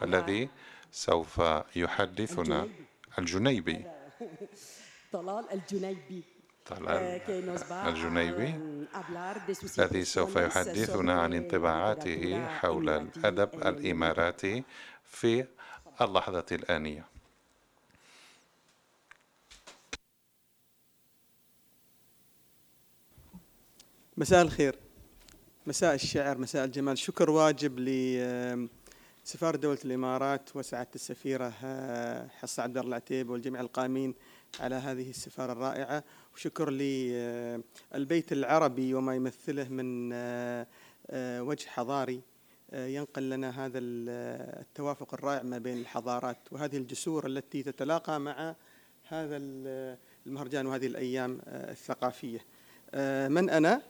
الذي 0.03 0.48
سوف 0.92 1.42
يحدثنا 1.77 2.68
الجنيبي 3.18 3.87
طلال 5.12 5.44
الجنيبي 5.53 6.34
طلال 6.64 7.20
الجنيبي 7.72 8.55
الذي 9.79 10.05
سوف 10.05 10.37
يحدثنا 10.37 11.20
عن 11.20 11.33
انطباعاته 11.33 12.46
حول 12.48 12.88
الأدب 12.88 13.55
الإماراتي 13.55 14.64
في 15.05 15.46
اللحظة 16.00 16.46
الآنية. 16.53 17.07
مساء 24.16 24.42
الخير. 24.42 24.79
مساء 25.66 25.94
الشعر 25.94 26.38
مساء 26.38 26.64
الجمال. 26.64 26.98
شكر 26.98 27.31
واجب 27.31 27.79
لسفارة 27.79 29.57
دولة 29.57 29.79
الإمارات 29.85 30.57
وسعادة 30.57 30.90
السفيرة 30.94 31.50
حصة 32.29 32.62
عبد 32.62 32.77
الله 32.79 32.88
العتيب 32.88 33.31
والجميع 33.31 33.61
القائمين. 33.61 34.14
على 34.61 34.75
هذه 34.75 35.11
السفارة 35.11 35.53
الرائعة. 35.53 36.05
وشكر 36.35 36.71
للبيت 36.71 38.33
العربي 38.33 38.95
وما 38.95 39.14
يمثله 39.14 39.69
من 39.69 40.12
وجه 41.49 41.67
حضاري. 41.69 42.21
ينقل 42.73 43.31
لنا 43.31 43.67
هذا 43.67 43.79
التوافق 43.79 45.14
الرائع 45.14 45.43
ما 45.43 45.59
بين 45.59 45.79
الحضارات. 45.79 46.38
وهذه 46.51 46.77
الجسور 46.77 47.27
التي 47.27 47.62
تتلاقى 47.62 48.21
مع 48.21 48.55
هذا 49.09 49.37
المهرجان 50.27 50.67
وهذه 50.67 50.87
الأيام 50.87 51.40
الثقافية. 51.47 52.38
من 53.29 53.51
أنا؟ 53.51 53.83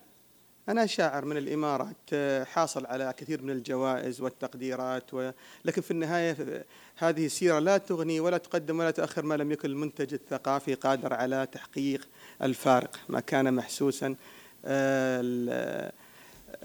أنا 0.69 0.87
شاعر 0.87 1.25
من 1.25 1.37
الإمارات 1.37 2.15
حاصل 2.47 2.87
على 2.87 3.15
كثير 3.17 3.43
من 3.43 3.51
الجوائز 3.51 4.21
والتقديرات 4.21 5.15
و... 5.15 5.31
لكن 5.65 5.83
في 5.83 5.91
النهاية 5.91 6.65
هذه 6.97 7.27
السيرة 7.27 7.59
لا 7.59 7.79
تغني 7.79 8.21
ولا 8.21 8.39
تقدم 8.39 8.79
ولا 8.79 8.91
تؤخر 8.91 9.23
ما 9.23 9.35
لم 9.35 9.53
يكن 9.53 9.71
المنتج 9.71 10.15
الثقافي 10.15 10.75
قادر 10.75 11.15
على 11.15 11.49
تحقيق 11.53 12.09
الفارق 12.43 12.97
ما 13.09 13.21
كان 13.21 13.55
محسوسا. 13.55 14.17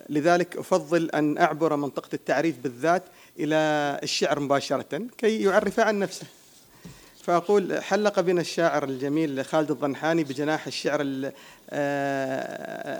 لذلك 0.10 0.58
أفضل 0.58 1.10
أن 1.10 1.38
أعبر 1.38 1.76
منطقة 1.76 2.10
التعريف 2.14 2.60
بالذات 2.60 3.04
إلى 3.40 3.56
الشعر 4.04 4.40
مباشرة 4.40 5.08
كي 5.18 5.44
يعرف 5.44 5.80
عن 5.80 6.00
نفسه. 6.00 6.26
فأقول 7.30 7.84
حلق 7.84 8.20
بنا 8.20 8.42
الشاعر 8.42 8.84
الجميل 8.84 9.46
خالد 9.46 9.72
الضنحاني 9.72 10.24
بجناح 10.24 10.68
الشعر 10.68 11.00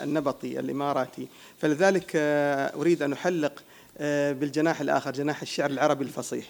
النبطي 0.04 0.60
الإماراتي. 0.60 1.28
فلذلك 1.58 2.12
أريد 2.76 3.04
أن 3.04 3.14
أحلق 3.14 3.64
بالجناح 4.00 4.82
الآخر 4.82 5.12
جناح 5.12 5.42
الشعر 5.42 5.70
العربي 5.70 6.04
الفصيح. 6.04 6.46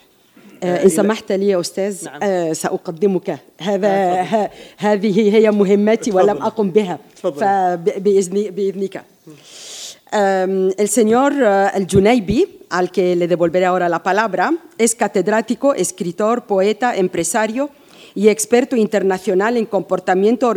إن 0.64 0.90
سمحت 0.90 1.32
لي 1.32 1.48
يا 1.48 1.60
أستاذ 1.60 2.06
نعم. 2.06 2.54
سأقدمك. 2.54 3.40
هذا 3.62 4.22
هذه 4.78 5.36
هي 5.36 5.52
مهمتي 5.52 6.12
ولم 6.12 6.38
أقم 6.38 6.72
بها. 6.72 7.00
فبإذن 7.16 8.78
Em, 10.12 10.72
el 10.78 10.90
señor 10.90 11.34
uh, 11.34 11.78
El 11.78 11.88
Junaybi, 11.88 12.66
al 12.70 12.92
que 12.92 13.16
le 13.16 13.28
devolveré 13.28 13.66
ahora 13.66 13.88
la 13.88 14.02
palabra, 14.02 14.52
es 14.80 14.96
catedrático, 14.96 15.76
escritor, 15.76 16.48
poeta, 16.48 16.96
empresario 16.96 17.70
y 18.16 18.30
experto 18.30 18.76
internacional 18.76 19.56
en 19.56 19.68
comportamiento 19.68 20.52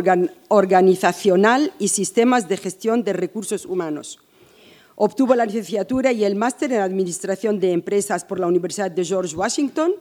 organizacional 0.47 1.71
y 1.77 1.89
sistemas 1.89 2.49
de 2.49 2.57
gestión 2.57 3.03
de 3.03 3.13
recursos 3.13 3.65
humanos. 3.67 4.19
Obtuvo 4.95 5.35
la 5.35 5.45
licenciatura 5.45 6.11
y 6.11 6.23
el 6.23 6.35
máster 6.35 6.71
en 6.73 6.81
Administración 6.81 7.59
de 7.59 7.73
Empresas 7.73 8.25
por 8.25 8.39
la 8.39 8.47
Universidad 8.47 8.89
de 8.89 9.05
George 9.05 9.35
Washington. 9.35 9.93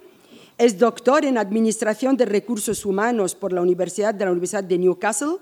Es 0.56 0.78
doctor 0.78 1.26
en 1.26 1.36
Administración 1.36 2.16
de 2.16 2.24
Recursos 2.24 2.86
Humanos 2.86 3.34
por 3.34 3.52
la 3.52 3.60
Universidad 3.60 4.14
de 4.14 4.24
la 4.24 4.30
Universidad 4.30 4.64
de 4.64 4.78
Newcastle 4.78 5.36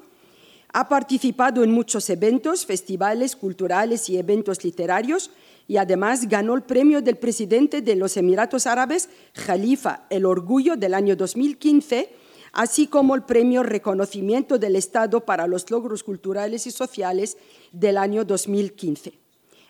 ha 0.72 0.88
participado 0.88 1.64
en 1.64 1.72
muchos 1.72 2.08
eventos, 2.10 2.64
festivales 2.64 3.34
culturales 3.34 4.08
y 4.08 4.18
eventos 4.18 4.62
literarios 4.64 5.30
y 5.66 5.76
además 5.76 6.28
ganó 6.28 6.54
el 6.54 6.62
premio 6.62 7.02
del 7.02 7.16
presidente 7.16 7.80
de 7.80 7.96
los 7.96 8.16
Emiratos 8.16 8.66
Árabes, 8.66 9.08
Khalifa, 9.32 10.06
el 10.10 10.26
Orgullo 10.26 10.76
del 10.76 10.94
año 10.94 11.16
2015, 11.16 12.10
así 12.52 12.86
como 12.86 13.14
el 13.14 13.22
premio 13.22 13.62
Reconocimiento 13.62 14.58
del 14.58 14.76
Estado 14.76 15.24
para 15.24 15.46
los 15.46 15.70
Logros 15.70 16.02
Culturales 16.02 16.66
y 16.66 16.70
Sociales 16.70 17.36
del 17.72 17.98
año 17.98 18.24
2015. 18.24 19.12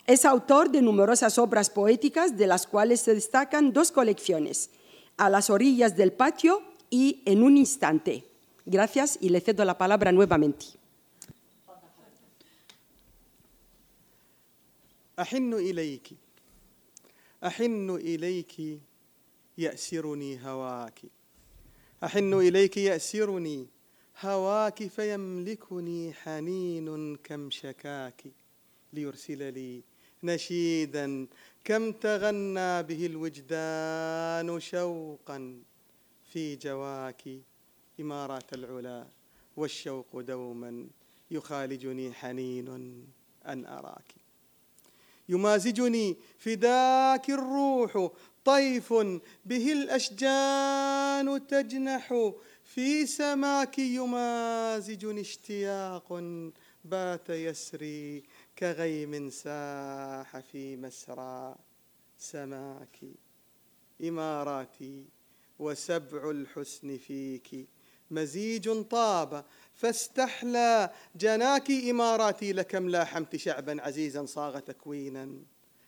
Es 0.07 0.25
autor 0.25 0.71
de 0.71 0.83
numerosas 0.83 1.39
obras 1.39 1.71
poéticas, 1.71 2.37
de 2.37 2.47
las 2.47 2.67
cuales 2.67 3.01
se 3.01 3.15
destacan 3.15 3.73
dos 3.73 3.93
colecciones, 3.93 4.71
A 5.19 5.29
las 5.29 5.51
orillas 5.51 5.99
del 5.99 6.13
patio 6.13 6.63
y 6.89 7.21
En 7.27 7.43
un 7.43 7.59
instante. 7.59 8.25
Gracias 8.65 9.19
y 9.21 9.29
le 9.29 9.43
cedo 9.43 9.67
la 9.67 9.77
palabra 9.77 10.13
nuevamente. 10.13 10.80
أحن 15.21 15.55
إليك. 15.55 16.09
أحن 17.45 17.91
إليك 17.91 18.81
يأسرني 19.59 20.47
هواك. 20.47 21.01
أحن 22.05 22.35
إليك 22.35 22.77
يأسرني 22.77 23.67
هواك 24.21 24.87
فيملكني 24.87 26.13
حنين 26.13 27.17
كم 27.17 27.51
شكاك. 27.51 28.23
ليرسل 28.93 29.53
لي 29.55 29.83
نشيدا 30.23 31.27
كم 31.65 31.93
تغنى 31.93 32.83
به 32.83 33.07
الوجدان 33.07 34.61
شوقا 34.61 35.63
في 36.33 36.57
جواك. 36.57 37.23
إمارات 38.01 38.53
العلا 38.53 39.07
والشوق 39.57 40.21
دوما 40.21 40.89
يخالجني 41.31 42.13
حنين 42.13 42.69
أن 43.47 43.67
أراك. 43.67 44.20
يمازجني 45.31 46.17
فداك 46.39 47.31
الروح 47.31 48.11
طيف 48.45 48.93
به 49.45 49.73
الأشجان 49.73 51.47
تجنح 51.47 52.33
في 52.65 53.07
سماك 53.07 53.79
يمازجني 53.79 55.21
اشتياق 55.21 56.09
بات 56.85 57.31
يسري 57.31 58.23
كغيم 58.59 59.31
ساح 59.31 60.39
في 60.39 60.77
مسرى 60.77 61.55
سماك 62.19 62.99
إماراتي 64.09 65.05
وسبع 65.59 66.31
الحسن 66.31 66.99
فيك 66.99 67.69
مزيج 68.11 68.83
طاب 68.83 69.45
فاستحلى 69.81 70.91
جناك 71.17 71.71
إماراتي 71.71 72.53
لكم 72.53 72.89
لاحمت 72.89 73.37
شعبا 73.37 73.83
عزيزا 73.83 74.27
صاغ 74.27 74.59
تكوينا. 74.59 75.31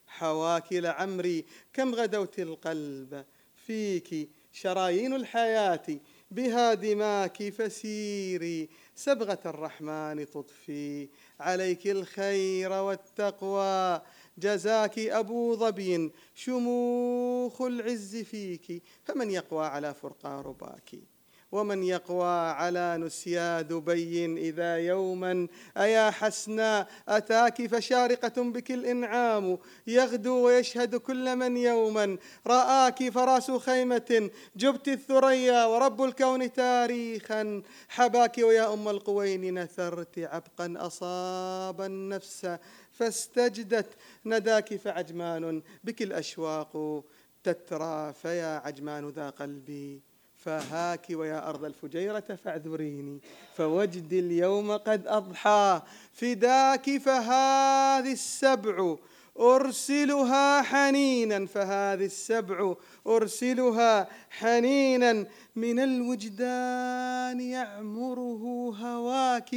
حواك 0.07 0.73
لعمري 0.73 1.45
كم 1.73 1.95
غدوت 1.95 2.39
القلب 2.39 3.25
فيك 3.67 4.31
شرايين 4.53 5.15
الحياة 5.15 5.87
بها 6.31 6.75
دماك 6.75 7.49
فسيري. 7.49 8.69
سبغة 8.95 9.39
الرحمن 9.47 10.27
تضفي 10.31 11.09
عليك 11.41 11.87
الخير 11.87 12.73
والتقوى. 12.73 14.03
جزاك 14.39 14.99
أبو 14.99 15.57
ظبي 15.57 16.13
شموخ 16.35 17.63
العز 17.63 18.17
فيك. 18.17 18.83
فمن 19.05 19.31
يقوى 19.31 19.67
على 19.67 19.95
فرقى 19.95 20.43
رباك. 20.47 21.12
ومن 21.53 21.83
يقوى 21.83 22.51
على 22.51 22.97
نسيا 22.97 23.61
دبي 23.61 24.49
إذا 24.49 24.77
يوما. 24.77 25.49
أيا 25.77 26.11
حسنا 26.11 26.87
أتاك 27.09 27.67
فشارقة 27.67 28.43
بك 28.43 28.71
الإنعام. 28.71 29.59
يغدو 29.87 30.47
ويشهد 30.47 30.97
كل 30.97 31.37
من 31.37 31.57
يوما. 31.57 32.17
رآك 32.47 33.09
فراس 33.09 33.51
خيمة. 33.51 34.31
جبت 34.57 34.89
الثريا 34.89 35.65
ورب 35.65 36.03
الكون 36.03 36.53
تاريخا. 36.53 37.63
حباك 37.89 38.39
ويا 38.39 38.75
أم 38.75 38.89
القوين 38.89 39.59
نثرت 39.59 40.19
عبقا. 40.19 40.75
أصاب 40.77 41.81
النفس 41.81 42.57
فاستجدت. 42.93 43.97
نداك 44.27 44.77
فعجمان. 44.77 45.63
بك 45.85 46.03
الأشواق 46.03 47.05
تترى. 47.45 48.13
فيا 48.13 48.63
عجمان 48.65 49.09
ذا 49.09 49.31
قلبي. 49.31 50.12
فهاك 50.45 51.07
ويا 51.11 51.49
أرض 51.49 51.65
الفجيرة 51.65 52.39
فاعذريني 52.45 53.21
فوجدي 53.55 54.19
اليوم 54.19 54.73
قد 54.73 55.07
أضحى. 55.07 55.83
فداك 56.13 56.99
فهذه 56.99 58.13
السبع 58.13 58.97
أرسلها 59.41 60.63
حنينا 60.63 61.47
فهذه 61.47 62.05
السبع 62.05 62.75
أرسلها 63.07 64.09
حنينا. 64.31 65.27
من 65.57 65.79
الوجدان 65.81 67.41
يعمره 67.41 68.75
هواك 68.81 69.51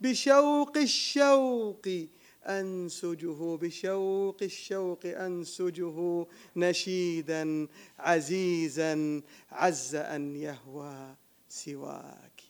بشوق 0.00 0.76
الشوق 0.76 1.88
أنسجه 2.46 3.56
بشوق 3.56 4.36
الشوق 4.42 5.00
أنسجه 5.04 6.26
نشيدا 6.56 7.68
عزيزا 7.98 9.22
عز 9.50 9.94
أن 9.94 10.36
يهوى 10.36 11.14
سواك. 11.48 12.42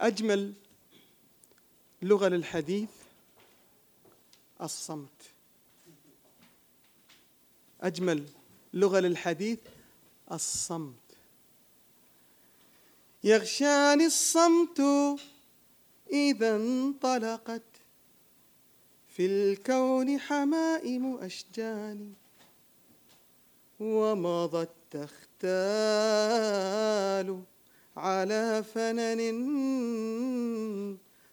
أجمل 0.00 0.54
لغة 2.02 2.28
للحديث 2.28 2.88
الصمت. 4.60 5.32
أجمل 7.80 8.28
لغة 8.74 9.00
للحديث 9.00 9.58
الصمت. 10.32 11.07
يغشاني 13.24 14.06
الصمت 14.06 14.80
إذا 16.12 16.56
انطلقت. 16.56 17.62
في 19.18 19.26
الكون 19.26 20.18
حمائم 20.18 21.16
أشجاني 21.16 22.12
ومضت 23.80 24.70
تختال 24.90 25.48
على 27.96 28.64
فنن 28.74 29.20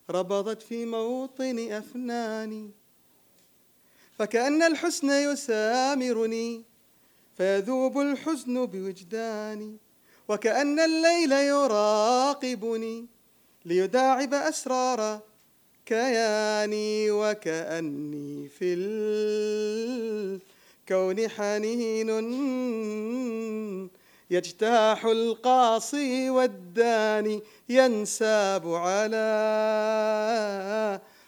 ربضت 0.10 0.62
في 0.62 0.86
موطن 0.86 1.72
أفناني 1.72 2.72
فكأن 4.18 4.64
الحسن 4.64 5.10
يسامرني 5.10 6.64
فيذوب 7.38 8.00
الحزن 8.00 8.66
بوجداني 8.66 9.78
وكأن 10.28 10.80
الليل 10.80 11.32
يراقبني 11.32 13.05
ليداعب 13.65 14.34
أسرار 14.34 15.19
كياني 15.86 17.11
وكأني 17.11 18.49
في 18.49 18.73
الكون 20.89 21.30
حنين 21.30 22.09
يجتاح 24.30 25.05
القاصي 25.05 26.30
والداني 26.30 27.41
ينساب 27.69 28.73
على 28.73 29.26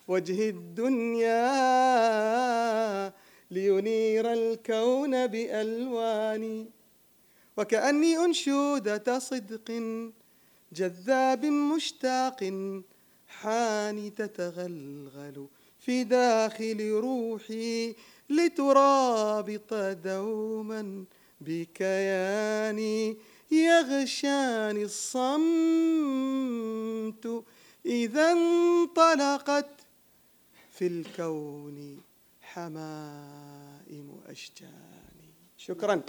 وجه 0.07 0.49
الدنيا 0.49 1.47
لينير 3.51 4.33
الكون 4.33 5.27
بألواني. 5.27 6.76
وكأني 7.57 8.17
أنشودة 8.25 9.19
صدق 9.19 9.83
جذاب 10.71 11.45
مشتاق 11.45 12.53
حاني 13.27 14.09
تتغلغل 14.09 15.47
في 15.79 16.03
داخل 16.03 16.91
روحي 16.91 17.95
لترابط 18.29 19.73
دوما 19.73 21.05
بكياني 21.41 23.17
يغشاني 23.51 24.83
الصمت 24.83 25.43
إذا 27.85 28.31
انطلقت 28.31 29.69
في 30.71 30.87
الكون 30.87 32.01
حمائم 32.41 34.21
أشجاني. 34.27 35.33
شكرا. 35.57 36.01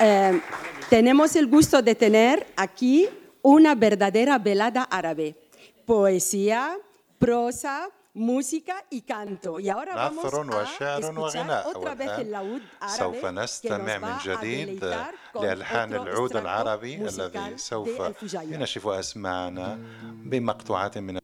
Eh, 0.00 0.40
tenemos 0.90 1.36
el 1.36 1.46
gusto 1.46 1.82
de 1.82 1.94
tener 1.94 2.46
aquí 2.56 3.08
una 3.42 3.74
verdadera 3.74 4.38
velada 4.38 4.82
árabe. 4.84 5.36
Poesía, 5.86 6.76
prosa, 7.18 7.88
música 8.14 8.84
y 8.90 9.02
canto. 9.02 9.58
Y 9.60 9.68
ahora 9.68 9.94
vamos 9.96 10.24
a 10.24 10.28
escuchar 11.00 11.66
otra 11.66 11.94
vez 11.94 12.10
el 12.18 12.30
laúd 12.30 12.62
árabe 12.80 12.98
سوف 12.98 13.26
نستمع 13.26 13.98
من 13.98 14.14
جديد 14.24 14.84
لألحان 15.34 15.94
العود 15.94 16.36
العربي 16.36 16.94
الذي 17.08 17.58
سوف 17.58 18.02
ينشف 18.34 18.86
أسماعنا 18.86 19.78
بمقطوعات 20.24 20.98
من 20.98 21.18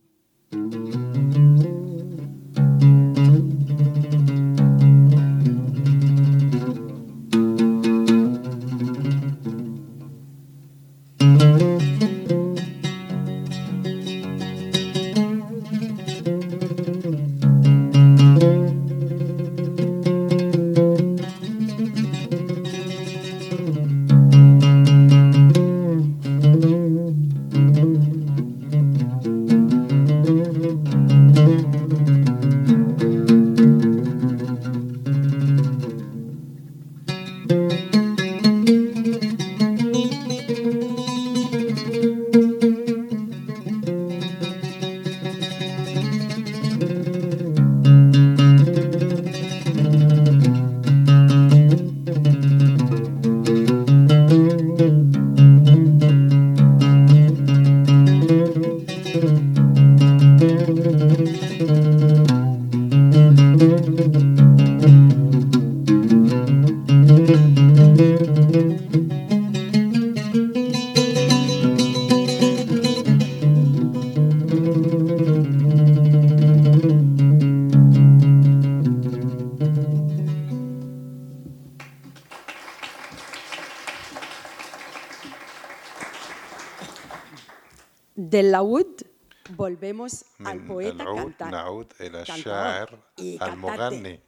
volvemos 89.86 90.26
al 90.44 90.60
poeta 90.66 91.04
العود 91.04 91.44
نعود 91.44 91.94
إلى 92.02 92.22
الشاعر 92.22 93.00
المغني 93.20 94.20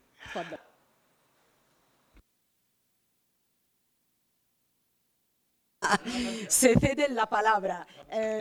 se 6.50 6.76
cede 6.80 7.08
la 7.10 7.26
palabra 7.26 7.88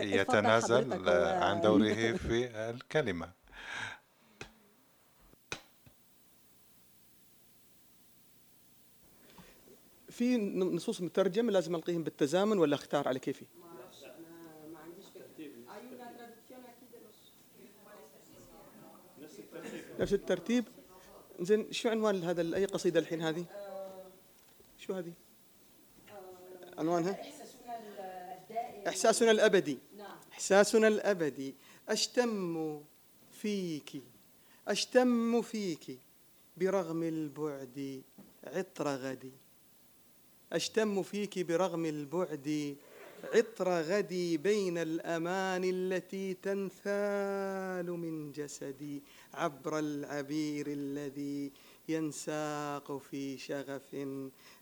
يتنازل 0.03 1.09
عن 1.09 1.61
دوره 1.61 2.13
في 2.17 2.47
الكلمة 2.71 3.33
في 10.11 10.37
نصوص 10.57 11.01
مترجمة 11.01 11.53
لازم 11.53 11.75
ألقيهم 11.75 12.03
بالتزامن 12.05 12.59
ولا 12.59 12.75
أختار 12.75 13.09
على 13.09 13.19
كيفي؟ 13.19 13.47
نفس 20.01 20.13
الترتيب 20.13 20.65
زين 21.41 21.73
شو 21.73 21.89
عنوان 21.89 22.25
هذا 22.25 22.57
أي 22.57 22.65
قصيدة 22.65 23.01
الحين 23.01 23.23
هذه؟ 23.23 23.45
شو 24.79 24.95
هذه؟ 24.95 25.13
عنوانها؟ 26.79 27.21
إحساسنا 28.89 29.31
الأبدي 29.31 29.79
إحساسنا 30.33 30.89
الأبدي 30.89 31.55
أشتم 31.89 32.83
فيك 33.33 34.03
أشتم 34.69 35.43
فيك 35.43 35.99
برغم 36.57 37.03
البعد 37.03 38.03
عطر 38.45 38.89
غدي 38.89 39.33
أشتم 40.53 41.03
فيك 41.03 41.39
برغم 41.39 41.85
البعد 41.85 42.77
عطر 43.25 43.69
غدي 43.83 44.37
بين 44.37 44.79
الأمان 44.79 45.63
التي 45.65 46.35
تنثال 46.35 47.91
من 47.91 48.33
جسدي 48.33 49.03
عبر 49.35 49.79
العبير 49.79 50.67
الذي 50.69 51.53
ينساق 51.89 52.99
في 53.11 53.39
شغف 53.39 53.97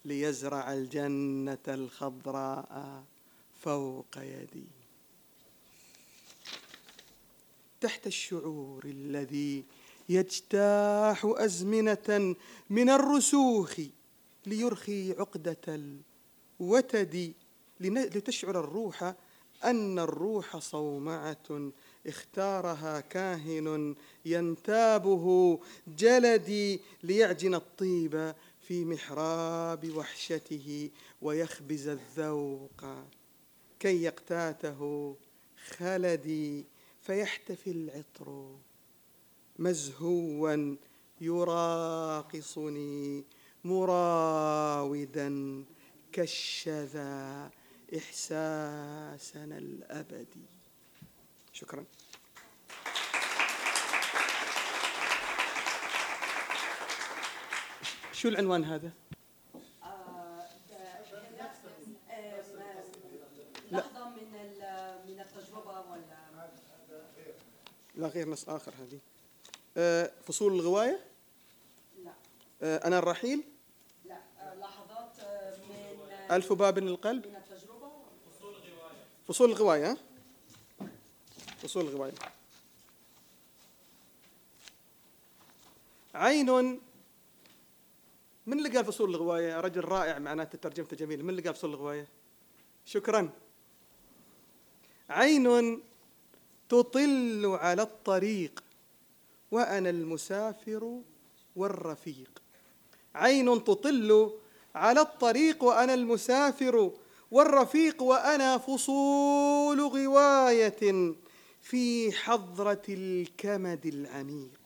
ليزرع 0.05 0.72
الجنة 0.72 1.66
الخضراء 1.68 3.05
فوق 3.62 4.18
يدي. 4.18 4.66
تحت 7.80 8.07
الشعور 8.07 8.84
الذي 8.84 9.64
يجتاح 10.09 11.24
أزمنة 11.24 12.36
من 12.70 12.90
الرسوخ 12.90 13.80
ليرخي 14.46 15.12
عقدة 15.12 15.96
الوتد 16.61 17.34
لتشعر 17.81 18.61
الروح 18.61 19.14
أن 19.64 19.99
الروح 19.99 20.57
صومعة 20.57 21.70
اختارها 22.07 23.01
كاهن 23.01 23.95
ينتابه 24.25 25.59
جلدي 25.99 26.81
ليعجن 27.03 27.55
الطيب 27.55 28.35
في 28.61 28.85
محراب 28.85 29.97
وحشته 29.97 30.91
ويخبز 31.22 31.89
الذوق 31.89 32.85
كي 33.81 34.03
يقتاته 34.03 35.14
خلدي 35.77 36.64
فيحتفي 37.03 37.70
العطر 37.70 38.57
مزهوا 39.59 40.77
يراقصني 41.20 43.25
مراودا 43.64 45.64
كالشذا 46.12 47.51
إحساسنا 47.97 49.59
الأبدي 49.59 50.47
شكرا 51.53 51.85
شو 58.12 58.28
العنوان 58.28 58.64
هذا؟ 58.64 58.93
لحظة 63.72 64.09
من 64.09 64.22
من 65.09 65.20
التجربة 65.20 65.80
ولا 65.91 66.24
لا 67.97 68.07
غير 68.09 68.28
نص 68.28 68.49
آخر 68.49 68.72
هذه 68.72 68.99
آه، 69.76 70.11
فصول 70.26 70.53
الغواية؟ 70.53 71.01
لا 72.05 72.12
آه، 72.62 72.87
أنا 72.87 72.99
الرحيل؟ 72.99 73.45
لا 74.05 74.18
لحظات 74.61 75.16
من 75.68 76.11
ألف 76.30 76.53
باب 76.53 76.78
للقلب؟ 76.78 77.26
من 77.26 77.37
فصول 79.29 79.51
الغواية 79.51 79.91
ها؟ 79.91 79.97
فصول 81.62 81.85
الغواية. 81.85 82.12
عين 86.14 86.81
من 88.47 88.59
اللي 88.59 88.68
قال 88.68 88.85
فصول 88.85 89.11
الغواية؟ 89.11 89.61
رجل 89.61 89.85
رائع 89.85 90.18
معناته 90.18 90.59
ترجمته 90.59 90.97
جميلة. 90.97 91.22
من 91.22 91.31
اللي 91.31 91.43
قال 91.43 91.55
فصول 91.55 91.70
الغواية؟ 91.70 92.09
شكرا. 92.87 93.31
عين 95.11 95.83
تطل 96.68 97.47
على 97.47 97.83
الطريق 97.83 98.64
وأنا 99.51 99.91
المسافر 99.91 101.01
والرفيق. 101.57 102.43
عين 103.14 103.64
تطل 103.64 104.39
على 104.75 105.01
الطريق 105.01 105.64
وأنا 105.64 105.95
المسافر 105.95 106.93
والرفيق 107.35 108.03
وأنا 108.03 108.59
فصول 108.59 109.80
غواية 109.80 111.14
في 111.62 112.12
حضرة 112.12 112.82
الكمد 112.89 113.87
العميق. 113.87 114.61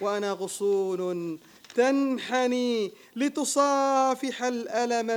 وأنا 0.00 0.32
غصون 0.32 1.40
تنحني 1.74 2.92
لتصافح 3.16 4.42
الألم 4.42 5.10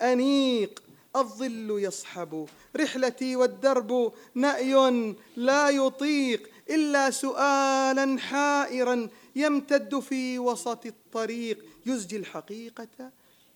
الأنيق. 0.00 0.82
الظل 1.16 1.78
يصحب 1.78 2.48
رحلتي 2.76 3.36
والدرب 3.36 4.12
نأي 4.34 5.14
لا 5.36 5.70
يطيق 5.70 6.50
إلا 6.70 7.10
سؤالا 7.10 8.18
حائرا 8.18 9.08
يمتد 9.36 10.00
في 10.00 10.38
وسط 10.38 10.86
الطريق. 10.86 11.64
يزجي 11.86 12.16
الحقيقة 12.16 13.10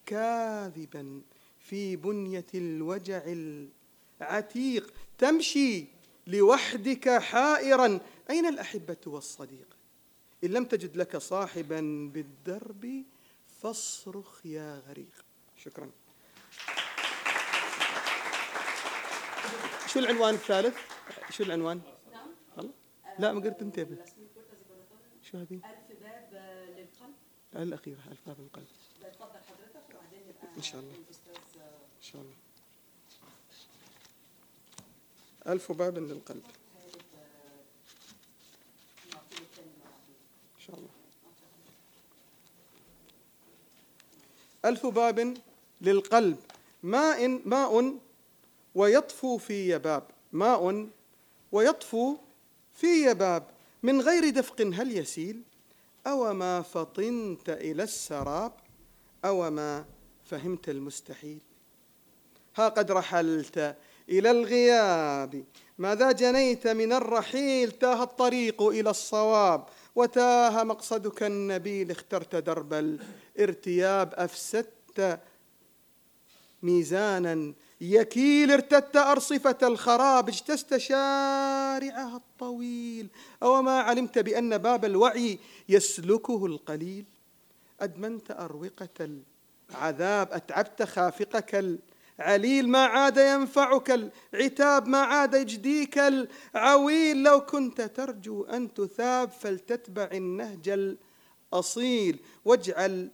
كاذبا. 0.06 1.20
في 1.68 1.96
بنية 1.96 2.46
الوجع 2.54 3.22
العتيق. 4.20 4.92
تمشي 5.18 5.84
لوحدك 6.26 7.08
حائرا. 7.08 8.00
أين 8.30 8.46
الأحبة 8.46 8.96
والصديق؟ 9.06 9.76
إن 10.44 10.50
لم 10.50 10.64
تجد 10.64 10.96
لك 10.96 11.16
صاحبا 11.16 12.10
بالدرب 12.14 13.04
فاصرخ 13.60 14.46
يا 14.46 14.82
غريق. 14.88 15.24
شكرا. 15.56 15.90
شو 19.86 19.98
العنوان 19.98 20.34
الثالث؟ 20.34 20.76
شو 21.30 21.44
العنوان؟ 21.44 21.80
نعم. 22.12 22.70
لا 23.18 23.32
ما 23.32 23.40
قلت 23.40 23.62
أنت 23.62 23.86
شو 25.22 25.38
هذه؟ 25.38 25.54
ألف 25.54 26.00
باب 26.02 26.28
للقلب. 26.76 27.14
الأخيرة 27.56 27.98
ألف 28.10 28.18
باب 28.26 28.40
للقلب. 28.40 28.66
تفضل 29.00 29.40
حضرتك 29.48 29.84
وبعدين 29.94 30.20
نبقى 30.28 30.56
إن 30.56 30.62
شاء 30.62 30.80
الله. 30.80 30.94
شاء 32.12 32.22
الله. 32.22 32.34
ألف 35.46 35.72
باب 35.72 35.98
للقلب. 35.98 36.42
إن 40.56 40.60
شاء 40.66 40.76
الله. 40.76 40.88
ألف 44.64 44.86
باب 44.86 45.36
للقلب. 45.80 46.36
ماء 46.82 47.28
ماء 47.28 47.98
ويطفو 48.74 49.38
في 49.38 49.70
يباب 49.70 50.02
ماء 50.32 50.88
ويطفو 51.52 52.16
في 52.74 53.10
يباب 53.10 53.50
من 53.82 54.00
غير 54.00 54.30
دفق 54.30 54.60
هل 54.60 54.98
يسيل؟ 54.98 55.42
أو 56.06 56.34
ما 56.34 56.62
فطنت 56.62 57.48
إلى 57.48 57.82
السراب؟ 57.82 58.52
أو 59.24 59.50
ما 59.50 59.84
فهمت 60.24 60.68
المستحيل؟ 60.68 61.40
ها 62.56 62.68
قد 62.68 62.92
رحلت 62.92 63.76
إلى 64.08 64.30
الغياب. 64.30 65.44
ماذا 65.78 66.12
جنيت 66.12 66.66
من 66.66 66.92
الرحيل؟ 66.92 67.70
تاه 67.70 68.02
الطريق 68.02 68.62
إلى 68.62 68.90
الصواب 68.90 69.66
وتاه 69.94 70.64
مقصدك 70.64 71.22
النبيل. 71.22 71.90
اخترت 71.90 72.36
درب 72.36 72.98
الارتياب 73.38 74.14
أفسدت 74.14 75.20
ميزانا. 76.62 77.54
يكيل 77.80 78.52
ارتدت 78.52 78.96
أرصفة 78.96 79.58
الخراب. 79.62 80.28
اجتزت 80.28 80.76
شارعها 80.76 82.16
الطويل. 82.16 83.08
أو 83.42 83.62
ما 83.62 83.80
علمت 83.80 84.18
بأن 84.18 84.58
باب 84.58 84.84
الوعي 84.84 85.38
يسلكه 85.68 86.46
القليل؟ 86.46 87.04
أدمنت 87.80 88.30
أروقة 88.30 89.20
العذاب. 89.70 90.32
أتعبت 90.32 90.82
خافقك 90.82 91.54
العليل 92.18 92.68
ما 92.68 92.84
عاد 92.84 93.16
ينفعك 93.16 94.10
العتاب 94.34 94.88
ما 94.88 94.98
عاد 94.98 95.34
يجديك 95.34 95.98
العويل 95.98 97.22
لو 97.22 97.40
كنت 97.40 97.80
ترجو 97.80 98.44
أن 98.44 98.74
تثاب 98.74 99.30
فلتتبع 99.30 100.08
النهج 100.12 100.96
الأصيل. 101.52 102.18
واجعل 102.44 103.10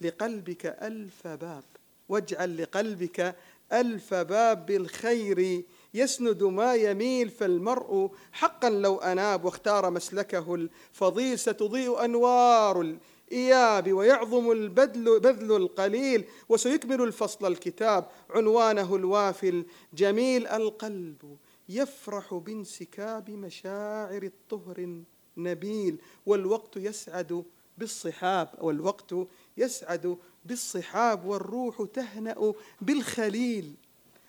لقلبك 0.00 0.66
ألف 0.66 1.26
باب 1.26 1.64
واجعل 2.08 2.62
لقلبك 2.62 3.36
ألف 3.72 4.14
باب 4.14 4.66
بالخير. 4.66 5.64
يسند 5.94 6.42
ما 6.42 6.74
يميل 6.74 7.30
فالمرء 7.30 8.10
حقا 8.32 8.70
لو 8.70 8.98
أناب 8.98 9.44
واختار 9.44 9.90
مسلكه 9.90 10.54
الفضيل. 10.54 11.38
ستضيء 11.38 12.04
أنوار 12.04 12.96
الإياب 13.28 13.92
ويعظم 13.92 14.50
البذل 14.50 15.20
بذل 15.20 15.56
القليل 15.56 16.24
وسيكمل 16.48 17.02
الفصل 17.02 17.46
الكتاب. 17.46 18.08
عنوانه 18.30 18.96
الوافي 18.96 19.64
الجميل 19.92 20.46
القلب 20.46 21.38
يفرح 21.68 22.34
بانسكاب 22.34 23.30
مشاعر 23.30 24.22
الطهر 24.22 25.02
النبيل 25.36 25.98
والوقت 26.26 26.76
يسعد 26.76 27.44
بالصحاب 27.78 28.48
والوقت 28.60 29.14
يسعد 29.56 30.18
بالصحاب 30.44 31.24
والروح 31.24 31.82
تهنأ 31.94 32.52
بالخليل 32.80 33.74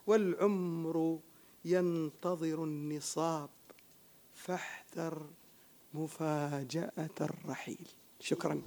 والعمر 0.08 1.20
ينتظر 1.66 2.64
النصاب. 2.64 3.50
فاحذر 4.34 5.26
مفاجأة 5.94 7.10
الرحيل. 7.22 7.88
شكرا. 8.20 8.62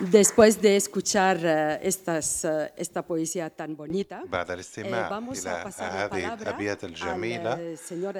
Después 0.00 0.62
de 0.62 0.76
escuchar 0.76 1.38
uh, 1.38 1.82
estas, 1.82 2.44
uh, 2.44 2.70
esta 2.76 3.02
poesía 3.02 3.50
tan 3.50 3.76
bonita, 3.76 4.22
بعد 4.30 4.50
الاستماع 4.50 5.08
eh, 5.08 5.12
إلى 5.12 5.50
هذه 5.80 6.34
الأبيات 6.34 6.84
الجميلة 6.84 7.74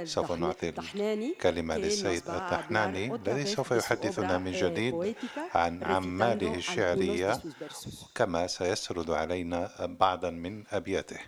سوف 0.04 0.32
نعطي 0.32 0.68
الكلمة 0.68 1.76
للسيد 1.76 2.22
الطحناني 2.28 3.14
الذي 3.14 3.46
سوف 3.46 3.70
يحدثنا 3.70 4.38
من 4.38 4.52
جديد 4.52 5.14
عن 5.54 5.82
أعماله 5.82 6.54
الشعرية 6.54 7.40
كما 8.14 8.46
سيسرد 8.46 9.10
علينا 9.10 9.70
بعضا 9.80 10.30
من 10.30 10.64
أبياته. 10.72 11.20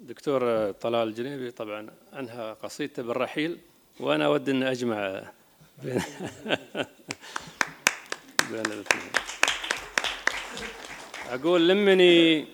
دكتور 0.00 0.70
طلال 0.70 1.08
الجنيبي 1.08 1.50
طبعا 1.50 1.90
أنهى 2.12 2.56
قصيدته 2.62 3.02
بالرحيل. 3.02 3.60
وأنا 4.00 4.26
أود 4.26 4.48
أن 4.48 4.62
أجمع 4.62 5.22
بين 5.84 5.94
بين 8.50 8.66
الاثنين. 8.66 9.12
أقول 11.28 11.68
لمني 11.68 12.46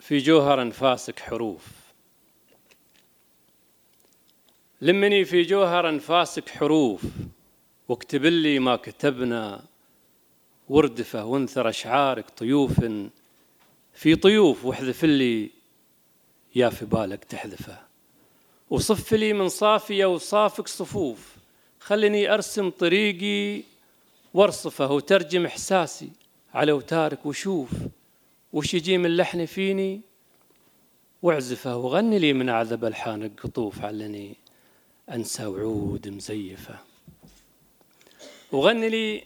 في 0.00 0.18
جوهر 0.18 0.62
أنفاسك 0.62 1.20
حروف. 1.20 1.66
لمني 4.80 5.24
في 5.24 5.42
جوهر 5.42 5.88
أنفاسك 5.88 6.48
حروف. 6.48 7.02
واكتب 7.88 8.24
لي 8.24 8.58
ما 8.58 8.76
كتبنا. 8.76 9.64
وردفة 10.68 11.24
وانثر 11.24 11.68
أشعارك 11.68 12.30
طيوف. 12.30 12.80
في 13.94 14.16
طيوف 14.16 14.64
واحذف 14.64 15.04
لي. 15.04 15.50
يا 16.54 16.68
في 16.68 16.84
بالك 16.84 17.24
تحذفه. 17.24 17.85
وصف 18.70 19.12
لي 19.12 19.32
من 19.32 19.48
صافية 19.48 20.06
وصافك 20.06 20.68
صفوف. 20.68 21.36
خلني 21.80 22.34
أرسم 22.34 22.70
طريقي 22.70 23.62
وارصفه 24.34 24.92
وترجم 24.92 25.46
إحساسي 25.46 26.10
على 26.54 26.72
أوتارك 26.72 27.26
وشوف 27.26 27.70
وش 28.52 28.74
يجي 28.74 28.98
من 28.98 29.16
لحن 29.16 29.46
فيني 29.46 30.00
وأعزفه. 31.22 31.76
وغني 31.76 32.18
لي 32.18 32.32
من 32.32 32.50
عذب 32.50 32.84
ألحان 32.84 33.22
القطوف 33.22 33.84
علني 33.84 34.36
أنسى 35.10 35.46
وعود 35.46 36.08
مزيفة. 36.08 36.78
وغني 38.52 38.88
لي 38.88 39.24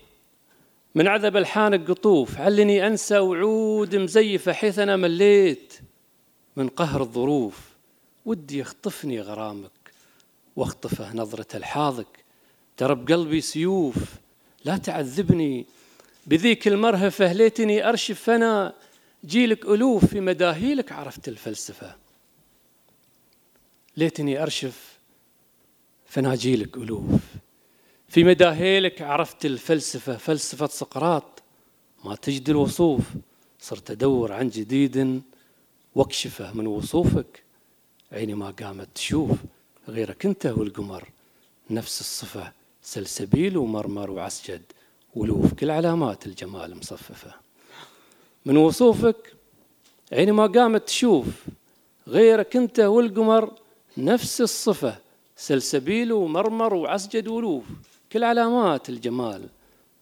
من 0.95 1.09
عذب 1.09 1.37
ألحان 1.37 1.75
القطوف 1.75 2.41
علني 2.41 2.87
أنسى 2.87 3.19
وعود 3.19 3.97
مزيفة 3.97 4.53
حيث 4.53 4.79
أنا 4.79 4.97
مليت 4.97 5.75
من 6.57 6.69
قهر 6.69 7.01
الظروف. 7.01 7.70
ودي 8.31 8.59
يخطفني 8.59 9.21
غرامك 9.21 9.93
واخطفه 10.57 11.13
نظرة 11.15 11.57
الحاضك. 11.57 12.25
ترى 12.77 12.95
بقلبي 12.95 13.41
سيوف 13.41 13.97
لا 14.65 14.77
تعذبني. 14.77 15.67
بذيك 16.27 16.69
المرهفة 16.69 17.33
ليتني 17.33 17.89
أرشف 17.89 18.21
فأنا 18.21 18.75
جيلك 19.25 19.65
ألوف 19.65 20.05
في 20.05 20.21
مداهيلك 20.21 20.93
عرفت 20.93 21.29
الفلسفة. 21.29 21.97
ليتني 23.97 24.43
أرشف 24.43 24.99
فأنا 26.07 26.35
جيلك 26.35 26.77
ألوف. 26.77 27.21
في 28.09 28.25
مداهيلك 28.25 29.03
عرفت 29.03 29.47
الفلسفة. 29.47 30.17
فلسفة 30.17 30.67
سقراط 30.67 31.43
ما 32.05 32.15
تجد 32.15 32.51
الوصوف. 32.51 33.03
صرت 33.61 33.91
أدور 33.91 34.33
عن 34.33 34.49
جديد 34.49 35.23
واكشفه 35.95 36.53
من 36.53 36.67
وصوفك. 36.67 37.50
عيني 38.13 38.35
ما 38.35 38.51
قامت 38.51 38.89
تشوف 38.95 39.31
غيرك 39.89 40.27
أنت 40.27 40.47
والقمر. 40.47 41.09
نفس 41.71 42.01
الصفة 42.01 42.53
سلسبيل 42.83 43.57
ومرمر 43.57 44.11
وعسجد 44.11 44.63
ولوف 45.15 45.53
كل 45.55 45.71
علامات 45.71 46.27
الجمال 46.27 46.77
مصففة. 46.77 47.35
من 48.47 48.57
وصوفك 48.57 49.35
عيني 50.13 50.33
ما 50.33 50.47
قامت 50.47 50.83
تشوف 50.87 51.27
غيرك 52.09 52.57
انت 52.57 52.81
والقمر. 52.81 53.55
نفس 53.97 54.41
الصفة 54.41 54.99
سلسبيل 55.37 56.13
ومرمر 56.13 56.75
وعسجد 56.75 57.29
ولوف 57.29 57.65
كل 58.13 58.25
علامات 58.25 58.89
الجمال 58.89 59.49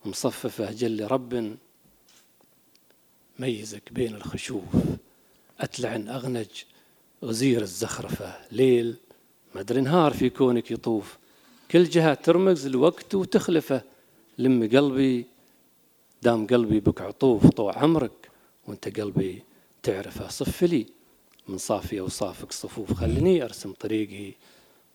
مصففة. 0.05 0.73
جل 0.73 1.07
رب 1.11 1.57
ميزك 3.39 3.93
بين 3.93 4.15
الخشوف. 4.15 4.65
أتلعن 5.61 6.09
أغنج 6.09 6.47
غزير 7.25 7.62
الزخرفة. 7.62 8.35
ليل 8.53 8.97
مدري 9.55 9.81
نهار 9.81 10.12
في 10.12 10.31
كونك 10.31 10.71
يطوف. 10.71 11.19
كل 11.71 11.85
جهة 11.85 12.14
ترمز 12.14 12.66
الوقت 12.66 13.14
وتخلفه. 13.14 13.83
لم 14.39 14.69
قلبي 14.77 15.27
دام 16.23 16.47
قلبي 16.47 16.81
بك 16.81 17.01
عطوف 17.01 17.47
طوع 17.47 17.79
عمرك 17.79 18.31
وانت 18.66 19.01
قلبي 19.01 19.43
تعرفه 19.83 20.29
صف 20.29 20.62
لي. 20.62 20.87
من 21.49 21.59
صافي 21.59 22.01
أوصافك 22.01 22.53
صفوف 22.53 22.93
خلني 22.93 23.45
أرسم 23.45 23.73
طريقي 23.73 24.33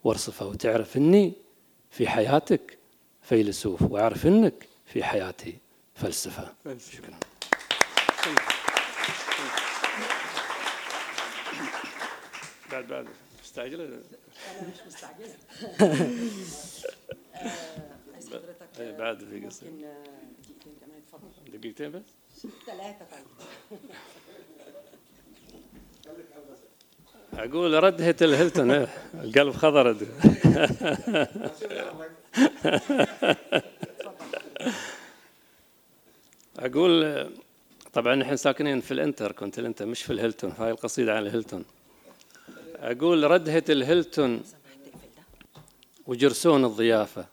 وارصفه 0.04 0.48
وتعرف 0.48 0.98
إني 0.98 1.34
في 1.92 2.08
حياتك 2.08 2.78
فيلسوف 3.22 3.82
وأعرف 3.82 4.28
إنك 4.28 4.68
في 4.86 5.04
حياتي 5.04 5.58
فلسفة. 5.96 6.54
شكرا. 6.92 7.20
بعد 12.74 12.88
بعد 12.88 13.08
مستعجله 13.44 13.84
أنا 13.86 14.02
مش 14.62 14.88
مستعجله 14.88 15.36
حضرتك 18.34 18.80
إيه 18.80 18.98
بعد 18.98 19.24
في 19.24 19.46
قصه 19.46 19.66
ممكن 19.66 19.88
دقيقتين 20.42 20.74
كمان 20.82 20.98
اتفضل 20.98 21.58
دقيقتين 21.60 21.92
بس؟ 21.92 22.02
ثلاثة 22.66 23.06
طيب 23.12 23.26
أقول 27.34 27.84
ردهة 27.84 28.16
الهلتون 28.22 28.72
إيه، 28.72 28.88
القلب 29.14 29.54
خضر. 29.54 29.96
أقول 36.60 37.30
طبعا 37.94 38.16
نحن 38.16 38.36
ساكنين 38.36 38.82
في 38.82 38.92
الإنتر 38.92 39.32
كنت 39.32 39.60
الانتر 39.60 39.86
مش 39.86 40.04
في 40.04 40.14
الهلتون 40.14 40.52
هاي 40.52 40.72
القصيدة 40.72 41.16
عن 41.18 41.24
الهلتون 41.24 41.66
أقول 42.84 43.32
ردهة 43.32 43.64
الهلتون 43.70 44.44
وجرسون 46.08 46.66
الضيافة 46.66 47.26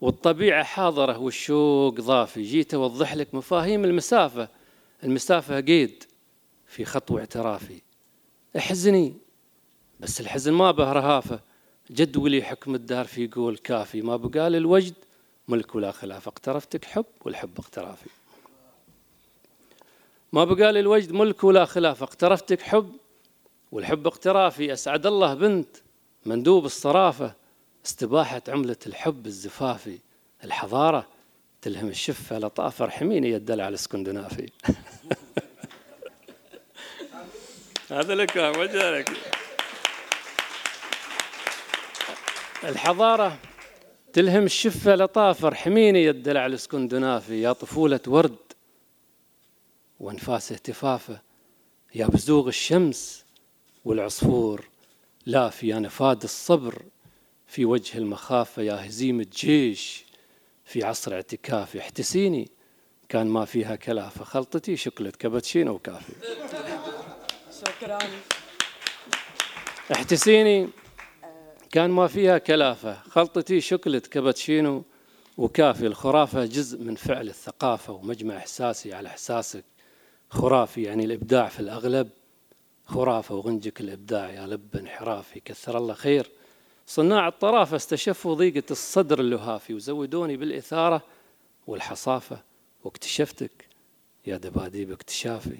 والطبيعة 0.00 0.64
حاضرة 0.64 1.18
والشوق 1.18 2.00
ضافي. 2.00 2.42
جيت 2.42 2.74
أوضح 2.74 3.14
لك 3.14 3.34
مفاهيم 3.34 3.84
المسافة. 3.84 4.48
المسافة 5.04 5.60
قيد 5.60 6.04
في 6.66 6.84
خطو 6.84 7.18
اعترافي. 7.18 7.80
احزني 8.56 9.14
بس 10.00 10.20
الحزن 10.20 10.52
ما 10.52 10.70
به 10.70 10.92
رهافة. 10.92 11.40
جدولي 11.90 12.42
حكم 12.42 12.74
الدار 12.74 13.04
في 13.04 13.24
يقول 13.24 13.56
كافي. 13.56 14.02
ما 14.02 14.16
بقال 14.16 14.56
الوجد 14.56 14.94
ملك 15.48 15.74
ولا 15.74 15.92
خلاف. 15.92 16.28
اقترفتك 16.28 16.84
حب 16.84 17.04
والحب 17.24 17.58
اقترافي. 17.58 18.10
ما 20.32 20.44
بقال 20.44 20.76
الوجد 20.76 21.12
ملك 21.12 21.44
ولا 21.44 21.64
خلاف. 21.64 22.02
اقترفتك 22.02 22.62
حب 22.62 22.92
والحب 23.72 24.06
اقترافي. 24.06 24.72
أسعد 24.72 25.06
الله 25.06 25.34
بنت 25.34 25.76
مندوب 26.26 26.64
الصرافة. 26.64 27.34
استباحة 27.86 28.42
عملة 28.48 28.76
الحب 28.86 29.26
الزفافي. 29.26 29.98
الحضارة 30.44 31.06
تلهم 31.62 31.88
الشفة 31.88 32.38
لطافة 32.38 32.84
ارحميني 32.84 33.30
يا 33.30 33.36
الدلع 33.36 33.68
الاسكندنافي 33.68 34.48
هذا 37.90 38.14
لك 38.14 38.36
وجهك 38.36 39.10
الحضارة 42.64 43.38
تلهم 44.12 44.44
الشفة 44.44 44.94
لطافة 44.94 45.48
ارحميني 45.48 46.04
يا 46.04 46.10
الدلع 46.10 46.46
الاسكندنافي 46.46 47.42
يا 47.42 47.52
طفولة 47.52 48.00
ورد 48.06 48.36
وانفاس 50.00 50.52
اهتفافه. 50.52 51.20
يا 51.94 52.06
بزوغ 52.06 52.48
الشمس 52.48 53.24
والعصفور. 53.86 54.68
لا 55.26 55.50
في 55.50 55.72
نفاد 55.72 56.22
الصبر 56.22 56.82
في 57.46 57.64
وجه 57.64 57.98
المخافة 57.98 58.62
يا 58.62 58.86
هزيمة 58.86 59.26
جيش 59.32 60.04
في 60.64 60.84
عصر 60.84 61.14
اعتكافي 61.14 61.78
احتسيني 61.78 62.50
كان 63.08 63.26
ما 63.26 63.44
فيها 63.44 63.76
كلافة 63.76 64.24
خلطتي 64.24 64.76
شكلت 64.76 65.16
كابتشينو 65.16 65.72
وكافي. 65.74 66.12
شكرا. 67.66 67.98
احتسيني 69.92 70.68
كان 71.72 71.90
ما 71.90 72.06
فيها 72.06 72.38
كلافة 72.38 72.94
خلطتي 72.94 73.60
شكلت 73.60 74.06
كابتشينو 74.06 74.84
وكافي. 75.36 75.86
الخرافة 75.86 76.44
جزء 76.44 76.82
من 76.82 76.94
فعل 76.94 77.28
الثقافة 77.28 77.92
ومجمع 77.92 78.36
إحساسي 78.36 78.94
على 78.94 79.08
إحساسك. 79.08 79.64
خرافي 80.30 80.82
يعني 80.82 81.04
الإبداع 81.04 81.48
في 81.48 81.60
الأغلب. 81.60 82.08
خرافة 82.86 83.34
وغنجك 83.34 83.80
الإبداع 83.80 84.30
يا 84.30 84.46
لب 84.46 84.76
انحرافي 84.76 85.40
كثر 85.40 85.78
الله 85.78 85.94
خير. 85.94 86.30
صناع 86.86 87.28
الطرافة 87.28 87.76
استشفوا 87.76 88.34
ضيقة 88.34 88.62
الصدر 88.70 89.20
اللهافي 89.20 89.74
وزودوني 89.74 90.36
بالإثارة 90.36 91.02
والحصافة. 91.66 92.38
واكتشفتك 92.84 93.50
يا 94.26 94.36
دباديب 94.36 94.92
اكتشافي 94.92 95.58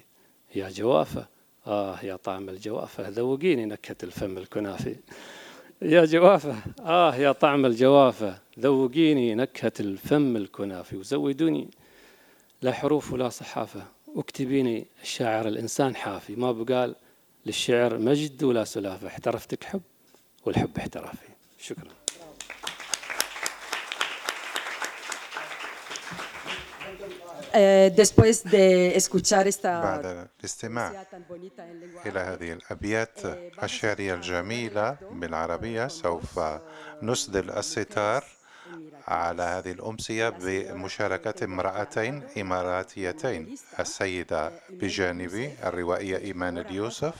يا 0.55 0.69
جوافة. 0.69 1.27
آه 1.67 2.05
يا 2.05 2.15
طعم 2.15 2.49
الجوافة 2.49 3.09
ذوقيني 3.09 3.65
نكهة 3.65 3.97
الفم 4.03 4.37
الكنافي. 4.37 4.95
يا 5.81 6.05
جوافة 6.05 6.55
آه 6.79 7.15
يا 7.15 7.31
طعم 7.31 7.65
الجوافة 7.65 8.39
ذوقيني 8.59 9.35
نكهة 9.35 9.73
الفم 9.79 10.37
الكنافي. 10.37 10.97
وزودوني 10.97 11.67
لا 12.61 12.71
حروف 12.71 13.13
ولا 13.13 13.29
صحافة. 13.29 13.83
واكتبيني 14.15 14.85
الشاعر 15.01 15.47
الإنسان 15.47 15.95
حافي. 15.95 16.35
ما 16.35 16.51
بقال 16.51 16.95
للشعر 17.47 17.97
مجد 17.97 18.43
ولا 18.43 18.63
سلافة 18.63 19.07
احترفتك 19.07 19.63
حب 19.63 19.81
والحب 20.45 20.77
احترافي. 20.77 21.27
شكرا. 21.57 21.91
Después 28.03 28.43
de 28.43 28.95
escuchar 28.95 29.47
esta 29.47 29.81
بعد 29.81 30.27
الاستماع 30.39 31.05
إلى 32.05 32.19
هذه 32.19 32.53
الأبيات 32.53 33.19
الشعرية 33.63 34.13
الجميلة 34.13 34.97
بالعربية 35.11 35.87
سوف 35.87 36.39
نسدل 37.01 37.51
الستار. 37.51 38.36
على 39.07 39.43
هذه 39.43 39.71
الأمسية 39.71 40.29
بمشاركة 40.29 41.45
امرأتين 41.45 42.23
إماراتيتين. 42.37 43.55
السيدة 43.79 44.51
بجانبي 44.69 45.53
الروائية 45.63 46.17
إيمان 46.17 46.57
اليوسف 46.57 47.15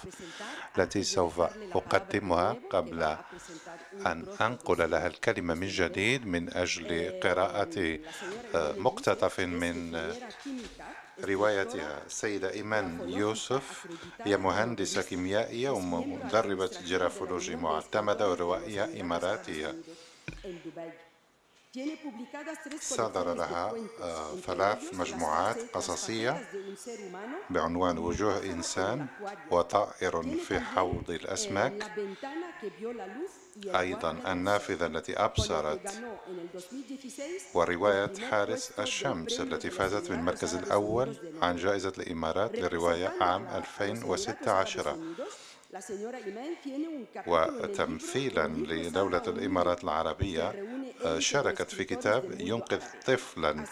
التي 0.78 1.04
سوف 1.04 1.40
أقدمها 1.76 2.56
قبل 2.70 3.18
أن 4.06 4.26
أنقل 4.42 4.90
لها 4.92 5.08
الكلمة 5.08 5.54
من 5.54 5.68
جديد 5.68 6.28
من 6.28 6.54
أجل 6.54 7.20
قراءة 7.24 8.00
مقتطف 8.56 9.40
من 9.40 9.76
روايتها. 11.24 12.02
السيدة 12.06 12.54
إيمان 12.54 13.10
يوسف 13.10 13.86
هي 14.22 14.38
مهندسة 14.38 15.02
كيميائية 15.02 15.70
ومدربة 15.70 16.72
جرافولوجي 16.86 17.56
معتمدة 17.56 18.30
وروائية 18.30 19.02
إماراتية. 19.02 19.76
صدر 22.80 23.34
لها 23.34 23.74
ثلاث 24.46 24.94
مجموعات 24.94 25.58
قصصية 25.74 26.48
بعنوان 27.50 27.98
وجوه 27.98 28.44
إنسان 28.44 29.08
وطائر 29.52 30.24
في 30.24 30.60
حوض 30.60 31.10
الأسماك 31.10 31.92
أيضا 33.66 34.12
النافذة 34.12 34.86
التي 34.86 35.14
أبصرت 35.14 36.04
ورواية 37.54 38.14
حارس 38.32 38.72
الشمس 38.80 39.40
التي 39.42 39.70
فازت 39.70 40.10
بالمركز 40.10 40.56
الأول 40.56 41.16
عن 41.42 41.56
جائزة 41.56 41.94
الإمارات 41.98 42.56
للرواية 42.56 43.14
عام 43.22 43.48
2016 43.48 44.98
وتمثيلا 47.28 48.48
لدولة 48.48 49.22
الإمارات 49.28 49.84
العربية 49.84 50.54
آه، 51.06 51.20
شاركت 51.20 51.72
في 51.72 51.84
كتاب 51.84 52.40
ينقذ 52.42 52.82
طفلا 53.06 53.64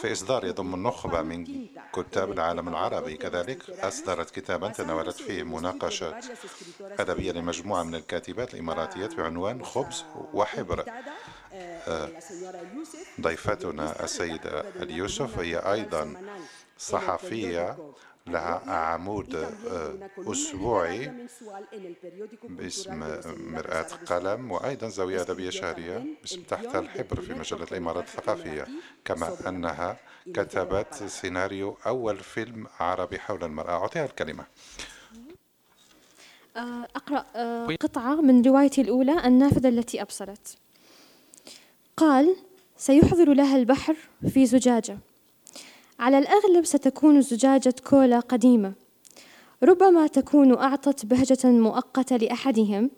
في 0.00 0.12
إصدار 0.12 0.44
يضم 0.44 0.74
النخبة 0.74 1.22
من 1.22 1.66
كتاب 1.94 2.32
العالم 2.32 2.68
العربي 2.68 3.16
كذلك 3.16 3.70
أصدرت 3.70 4.30
كتابا 4.30 4.68
تناولت 4.68 5.16
فيه 5.16 5.42
مناقشة 5.42 6.18
أدبية 6.98 7.32
لمجموعة 7.32 7.82
من 7.82 7.94
الكاتبات 7.94 8.54
الإماراتيات 8.54 9.14
بعنوان 9.14 9.64
خبز 9.64 10.04
وحبر. 10.34 10.84
آه، 11.88 12.08
ضيفتنا 13.20 14.04
السيدة 14.04 14.60
اليوسف 14.82 15.38
هي 15.38 15.56
أيضا 15.56 16.14
صحفية 16.78 17.76
لها 18.30 18.70
عمود 18.70 19.34
آه، 19.34 20.10
أسبوعي 20.18 21.12
باسم 22.48 22.98
مرآة 23.52 23.86
قلم 24.06 24.50
وأيضا 24.52 24.88
زاوية 24.88 25.20
أدبية 25.20 25.50
شهرية 25.50 26.04
باسم 26.22 26.42
تحت 26.42 26.76
الحبر 26.76 27.20
في 27.20 27.34
مجلة 27.34 27.66
الإمارات 27.72 28.04
الثقافية 28.04 28.66
كما 29.04 29.48
أنها 29.48 29.96
كتبت 30.34 30.94
سيناريو 30.94 31.76
أول 31.86 32.18
فيلم 32.18 32.66
عربي 32.80 33.18
حول 33.18 33.44
المرأة. 33.44 33.70
أعطيها 33.70 34.04
الكلمة. 34.04 34.44
آه، 36.56 36.88
أقرأ 36.96 37.26
آه، 37.36 37.66
قطعة 37.66 38.14
من 38.14 38.42
روايتي 38.42 38.80
الأولى 38.80 39.26
النافذة 39.26 39.68
التي 39.68 40.02
أبصرت. 40.02 40.56
قال 41.96 42.36
سيحضر 42.76 43.34
لها 43.34 43.56
البحر 43.56 43.96
في 44.28 44.46
زجاجة. 44.46 44.98
على 46.00 46.18
الأغلب 46.18 46.64
ستكون 46.64 47.20
زجاجة 47.20 47.74
كولا 47.84 48.20
قديمة. 48.20 48.72
ربما 49.62 50.06
تكون 50.06 50.56
أعطت 50.56 51.06
بهجة 51.06 51.46
مؤقتة 51.46 52.16
لأحدهم 52.16 52.90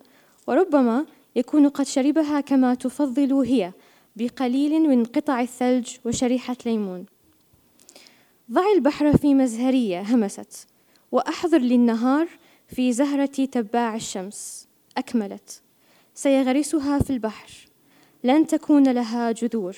وربما 0.46 1.07
يكون 1.36 1.68
قد 1.68 1.86
شربها 1.86 2.40
كما 2.40 2.74
تفضل 2.74 3.32
هي 3.32 3.72
بقليل 4.16 4.88
من 4.88 5.05
قطع 5.05 5.40
الثلج 5.40 5.96
وشريحة 6.05 6.57
ليمون. 6.66 7.07
ضع 8.53 8.72
البحر 8.74 9.16
في 9.16 9.34
مزهرية 9.34 10.00
همست 10.00 10.66
وأحضر 11.12 11.59
للنهار 11.59 12.28
في 12.68 12.92
زهرة 12.92 13.26
تباع 13.26 13.94
الشمس. 13.94 14.68
أكملت. 14.96 15.62
سيغرسها 16.14 16.98
في 16.98 17.11
البحر. 17.11 17.50
لن 18.24 18.46
تكون 18.46 18.92
لها 18.92 19.32
جذور 19.32 19.76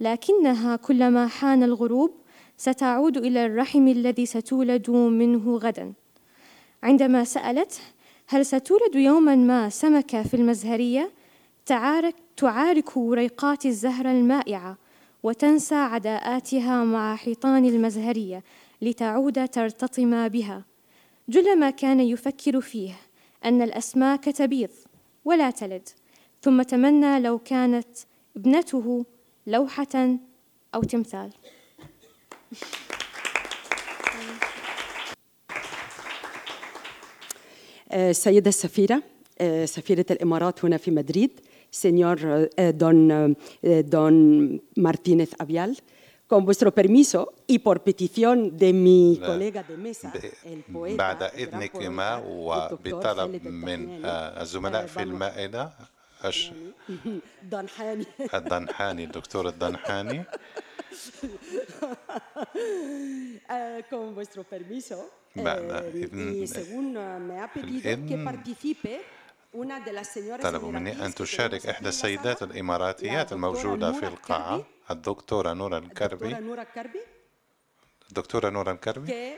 لكنها 0.00 0.76
كلما 0.76 1.26
حان 1.26 1.62
الغروب 1.62 2.23
ستعود 2.56 3.16
إلى 3.16 3.46
الرحم 3.46 3.88
الذي 3.88 4.26
ستولد 4.26 4.90
منه 4.90 5.56
غدا. 5.56 5.92
عندما 6.82 7.24
سألته 7.24 7.80
هل 8.26 8.46
ستولد 8.46 8.94
يوما 8.94 9.34
ما 9.36 9.68
سمكة 9.68 10.22
في 10.22 10.34
المزهرية 10.34 11.10
تعارك, 11.66 12.14
تعارك 12.36 12.96
ريقات 12.96 13.66
الزهرة 13.66 14.10
المائعة 14.10 14.78
وتنسى 15.22 15.74
عداءاتها 15.74 16.84
مع 16.84 17.16
حيطان 17.16 17.64
المزهرية 17.64 18.42
لتعود 18.82 19.48
ترتطم 19.48 20.28
بها. 20.28 20.64
جل 21.28 21.58
ما 21.58 21.70
كان 21.70 22.00
يفكر 22.00 22.60
فيه 22.60 22.94
أن 23.44 23.62
الأسماك 23.62 24.24
تبيض 24.24 24.70
ولا 25.24 25.50
تلد 25.50 25.88
ثم 26.42 26.62
تمنى 26.62 27.20
لو 27.20 27.38
كانت 27.38 27.88
ابنته 28.36 29.04
لوحة 29.46 30.18
أو 30.74 30.82
تمثال. 30.82 31.30
السيدة 37.92 38.48
السفيرة 38.48 39.02
سفيرة 39.64 40.06
الإمارات 40.10 40.64
هنا 40.64 40.76
في 40.76 40.90
مدريد 40.90 41.40
señor 41.74 42.18
don, 42.82 42.98
don 43.94 44.14
Martínez 44.76 45.30
Avial, 45.38 45.76
con 46.26 46.44
vuestro 46.44 46.72
permiso 46.72 47.34
y 47.46 47.58
por 47.58 47.82
petición 47.82 48.56
de 48.56 48.72
mi 48.72 49.20
colega 49.24 49.62
de 49.62 49.76
mesa, 49.76 50.12
el 50.44 50.62
poeta 50.62 50.96
بعد 50.96 51.22
إذنكما 51.22 52.16
وبطلب 52.26 53.46
من 53.46 54.04
الزملاء 54.04 54.86
في 54.86 55.02
المائدة 55.02 55.72
الضنحاني 58.34 59.04
الدكتور 59.04 59.48
الضنحاني 59.48 60.24
con 63.90 64.14
vuestro 64.14 64.44
permiso 64.44 65.10
y 65.34 66.46
según 66.46 66.92
me 67.28 67.40
ha 67.40 67.52
pedido 67.52 68.06
que 68.08 68.16
participe 68.24 69.00
طلبوا 70.42 70.72
مني 70.72 71.06
أن 71.06 71.14
تشارك 71.14 71.66
إحدى 71.66 71.88
السيدات 71.88 72.42
الإماراتيات 72.42 73.32
الموجودة 73.32 73.92
في 73.92 74.06
القاعة 74.06 74.64
الدكتورة 74.90 75.52
نورا 75.52 75.78
الكربي. 75.78 76.36
الدكتورة 78.08 78.50
نورا 78.50 78.72
الكربي. 78.72 79.34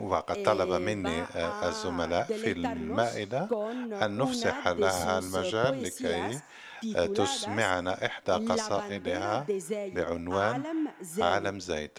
وقد 0.00 0.42
طلب 0.42 0.70
مني 0.82 1.24
الزملاء 1.68 2.22
في 2.24 2.52
المائدة 2.52 3.48
أن 4.04 4.16
نفسح 4.18 4.68
لها 4.68 5.18
المجال 5.18 5.82
لكي 5.82 6.40
تسمعنا 7.14 8.06
إحدى 8.06 8.32
قصائدها 8.32 9.46
بعنوان 9.70 10.62
عالم 11.18 11.58
زيد 11.60 11.90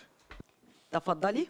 تفضلي 0.91 1.47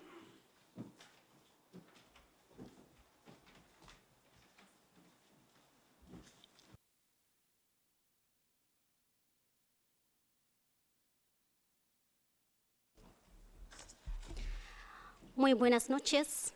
Muy 15.42 15.54
buenas 15.54 15.90
noches, 15.90 16.54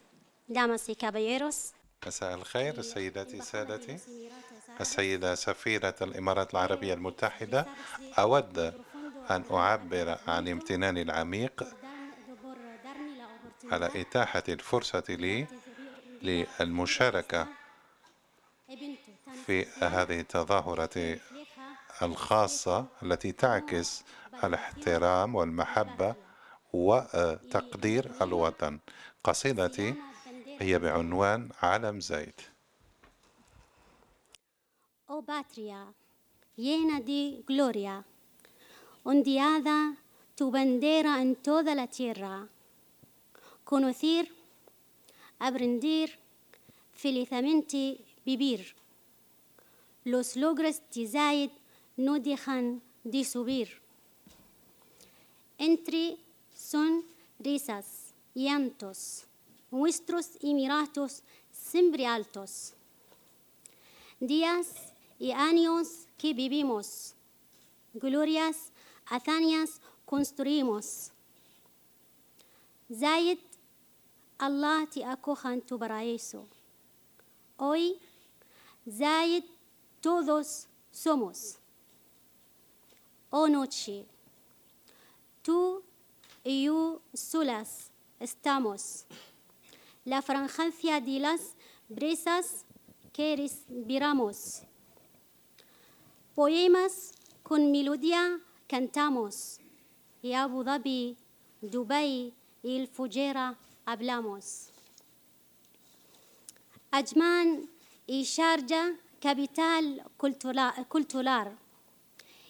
damas 0.48 0.88
y 0.90 0.96
caballeros. 0.96 1.74
مساء 2.08 2.36
الخير 2.36 2.82
سيداتي 2.82 3.42
سادتي 3.42 3.98
السيدة 4.82 5.36
سفيرة 5.36 5.96
الإمارات 6.02 6.54
العربية 6.54 6.94
المتحدة 6.94 7.66
أود 8.20 8.60
أن 9.30 9.44
أعبر 9.52 10.18
عن 10.28 10.48
امتناني 10.48 11.02
العميق 11.02 11.64
على 13.72 14.02
إتاحة 14.02 14.44
الفرصة 14.50 15.04
لي 15.10 15.48
للمشاركة 16.22 17.48
في 19.46 19.66
هذه 19.82 20.20
التظاهرة 20.20 21.20
الخاصة 22.02 22.86
التي 23.04 23.32
تعكس 23.32 24.04
الاحترام 24.44 25.36
والمحبة 25.36 26.16
وتقدير 26.76 28.12
الوطن 28.22 28.80
قصيدتي 29.24 29.94
هي 30.60 30.80
بعنوان 30.80 31.50
علم 31.62 32.00
زيت 32.00 32.42
Oh 35.08 35.22
patria, 35.22 35.82
llena 36.58 37.00
de 37.00 37.44
gloria, 37.46 38.04
ondeada 39.04 39.96
tu 40.36 40.50
bandera 40.50 41.22
en 41.22 41.36
toda 41.36 41.76
la 41.76 41.86
tierra. 41.86 42.48
Conocer, 43.64 44.26
aprender, 45.38 46.08
felizmente 46.96 48.04
vivir. 48.26 48.76
Los 50.04 50.36
logros 50.36 50.82
de 50.94 51.08
Zaid 51.08 51.52
no 51.98 52.20
dejan 52.20 52.82
de 53.04 53.24
subir. 53.24 53.80
Entre 55.60 56.18
son 56.66 57.06
risas, 57.38 58.14
llantos, 58.34 59.26
nuestros 59.70 60.32
emiratos 60.42 61.22
siempre 61.52 62.08
altos. 62.08 62.74
Días 64.20 64.68
y 65.20 65.32
años 65.32 66.08
que 66.18 66.34
vivimos, 66.34 67.14
glorias, 67.94 68.72
hazañas 69.06 69.80
construimos. 70.06 71.12
Zaid, 72.92 73.40
Allah 74.40 74.88
te 74.92 75.06
acoja 75.06 75.54
en 75.54 75.62
tu 75.62 75.78
paraíso. 75.78 76.48
Hoy, 77.58 78.00
Zaid, 78.90 79.44
todos 80.02 80.68
somos. 80.92 81.58
Oh 83.30 83.48
noche, 83.48 84.06
tú 85.42 85.84
yo 86.46 87.02
solas 87.14 87.90
estamos. 88.20 89.06
La 90.04 90.22
franjancia 90.22 91.02
de 91.02 91.20
las 91.20 91.56
brisas 91.90 92.66
que 93.12 93.36
respiramos. 93.36 94.62
Poemas 96.36 97.14
con 97.42 97.72
melodía 97.72 98.40
cantamos. 98.68 99.60
Y 100.22 100.34
Abu 100.34 100.64
Dhabi, 100.64 101.18
Dubai 101.62 102.32
y 102.62 102.78
el 102.78 102.88
Fujera 102.88 103.58
hablamos. 103.84 104.70
Ajman 106.92 107.68
y 108.06 108.24
Sharjah, 108.24 108.94
capital 109.20 110.04
cultural. 110.18 111.58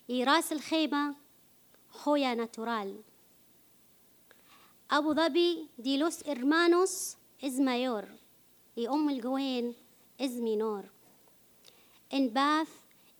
Y 0.08 0.26
Ras 0.26 0.52
el 0.52 0.62
Khema, 4.96 5.04
joya 5.04 5.04
natural. 5.04 5.04
Abu 5.04 5.14
Dhabi 5.14 5.70
de 5.76 5.98
los 5.98 6.22
hermanos 6.26 7.18
es 7.42 7.60
mayor 7.60 8.08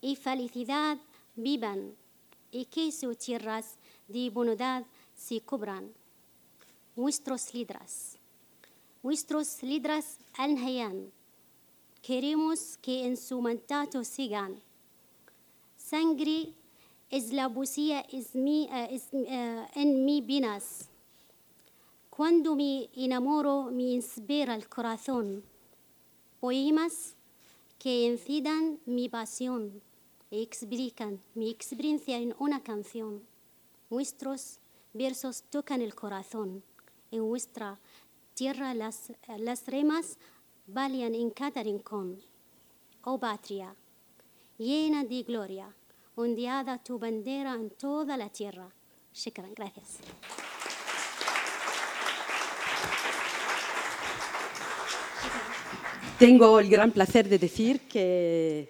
y 0.00 0.16
felicidad 0.16 0.98
vivan 1.34 1.94
y 2.50 2.64
que 2.64 2.90
sus 2.92 3.18
tierras 3.18 3.76
de 4.08 4.30
bondad 4.30 4.84
se 5.14 5.40
cubran. 5.42 5.92
Nuestros 6.94 7.52
líderes, 7.52 8.16
nuestros 9.02 9.62
líderes 9.62 10.18
al 10.38 10.56
queremos 12.00 12.78
que 12.80 13.04
en 13.04 13.18
su 13.18 13.42
mandato 13.42 14.02
sigan. 14.02 14.62
Sangre 15.76 16.54
es 17.10 17.32
la 17.32 17.50
poesía 17.50 18.06
uh, 18.12 18.16
uh, 18.16 19.66
en 19.74 20.04
mi 20.06 20.22
vinas. 20.22 20.88
Cuando 22.16 22.56
me 22.56 22.88
enamoro 22.94 23.64
me 23.70 23.82
inspira 23.82 24.54
el 24.54 24.70
corazón. 24.70 25.44
Poemas 26.40 27.14
que 27.78 28.06
incidan 28.06 28.80
mi 28.86 29.10
pasión 29.10 29.82
y 30.30 30.42
explican 30.42 31.20
mi 31.34 31.50
experiencia 31.50 32.16
en 32.16 32.34
una 32.38 32.62
canción. 32.62 33.20
Nuestros 33.90 34.60
versos 34.94 35.42
tocan 35.50 35.82
el 35.82 35.94
corazón. 35.94 36.64
En 37.10 37.18
nuestra 37.18 37.78
tierra 38.32 38.72
las, 38.72 39.12
las 39.36 39.66
remas 39.66 40.16
valían 40.66 41.14
en 41.14 41.28
cada 41.28 41.62
rincón. 41.62 42.22
Oh 43.04 43.18
patria, 43.20 43.76
llena 44.56 45.04
de 45.04 45.22
gloria, 45.22 45.68
ondeada 46.14 46.82
tu 46.82 46.98
bandera 46.98 47.56
en 47.56 47.68
toda 47.68 48.16
la 48.16 48.30
tierra. 48.30 48.72
Gracias. 49.54 49.98
Tengo 56.18 56.58
el 56.60 56.70
gran 56.70 56.90
placer 56.92 57.28
de 57.28 57.38
decir 57.38 57.88
que 57.88 58.68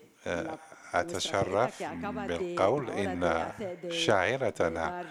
أتشرف 0.94 1.82
بالقول 2.28 2.90
إن 2.90 3.48
شاعرتنا 3.90 5.04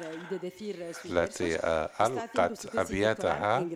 التي 1.05 1.55
ألقت 2.01 2.75
أبياتها 2.75 3.67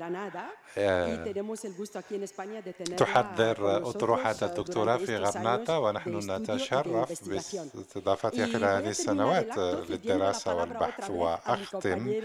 تحضر 2.97 3.89
أطروحة 3.89 4.35
الدكتوراه 4.41 4.97
في 4.97 5.17
غرناطة 5.17 5.79
ونحن 5.79 6.31
نتشرف 6.31 7.29
باستضافتها 7.29 8.45
خلال 8.45 8.63
هذه 8.63 8.89
السنوات 8.89 9.57
للدراسة 9.89 10.55
والبحث 10.55 11.09
وأختم 11.09 12.21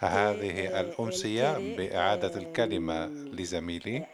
هذه 0.00 0.80
الأمسية 0.80 1.76
بإعادة 1.76 2.36
الكلمة 2.36 3.06
لزميلي 3.06 4.06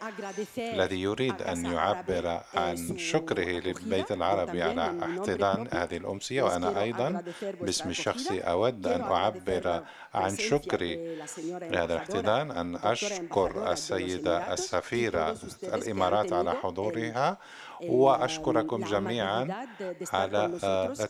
الذي 0.57 1.01
يريد 1.01 1.41
أن 1.41 1.65
يعبر 1.65 2.41
عن 2.53 2.97
شكره 2.97 3.49
للبيت 3.59 4.11
العربي 4.11 4.63
على 4.63 4.93
احتضان 5.03 5.67
هذه 5.71 5.97
الأمسية 5.97 6.43
وأنا 6.43 6.81
أيضا 6.81 7.23
باسمي 7.61 7.91
الشخصي 7.91 8.39
أود 8.39 8.87
أن 8.87 9.01
أعبر 9.01 9.83
عن 10.13 10.37
شكري 10.37 11.17
لهذا 11.61 11.93
الاحتضان 11.93 12.51
أن 12.51 12.75
أشكر 12.75 13.71
السيدة 13.71 14.53
السفيرة 14.53 15.37
الإمارات 15.63 16.33
على 16.33 16.51
حضورها. 16.51 17.37
وأشكركم 17.81 18.83
جميعا 18.83 19.67
على 20.13 20.51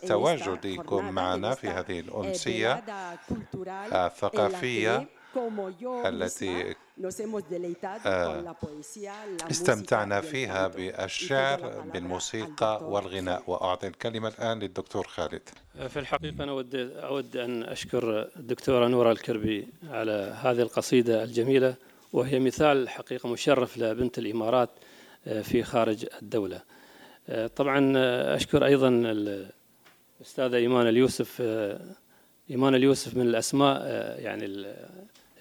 تواجدكم 0.08 1.12
معنا 1.12 1.56
في 1.56 1.68
هذه 1.68 2.00
الأمسية 2.00 2.84
الثقافية 3.94 5.08
التي 6.06 6.76
استمتعنا 9.52 10.22
فيها 10.22 10.68
بالشعر 10.68 11.82
بالموسيقى 11.94 12.80
والغناء. 12.84 13.44
وأعطي 13.48 13.88
الكلمة 13.88 14.28
الآن 14.28 14.60
للدكتور 14.60 15.08
خالد. 15.08 15.42
في 15.90 16.00
الحقيقة 16.00 16.44
أنا 16.44 16.52
أود, 16.52 16.76
أود 16.76 17.38
أن 17.38 17.64
أشكر 17.64 18.30
الدكتورة 18.36 18.88
نورا 18.88 19.12
الكربي 19.12 19.68
على 19.90 20.38
هذه 20.42 20.62
القصيدة 20.62 21.24
الجميلة 21.24 21.76
وهي 22.14 22.40
مثال 22.40 22.90
حقيقة 22.90 23.30
مشرف 23.30 23.78
لبنت 23.78 24.18
الإمارات 24.18 24.70
في 25.44 25.64
خارج 25.64 26.06
الدولة. 26.22 26.62
طبعا 27.56 27.94
أشكر 28.36 28.66
أيضا 28.66 28.90
الأستاذة 28.90 30.56
إيمان 30.56 30.88
اليوسف 30.88 31.42
إيمان 32.50 32.76
اليوسف 32.76 33.16
من 33.16 33.22
الأسماء 33.28 33.82
يعني 34.20 34.66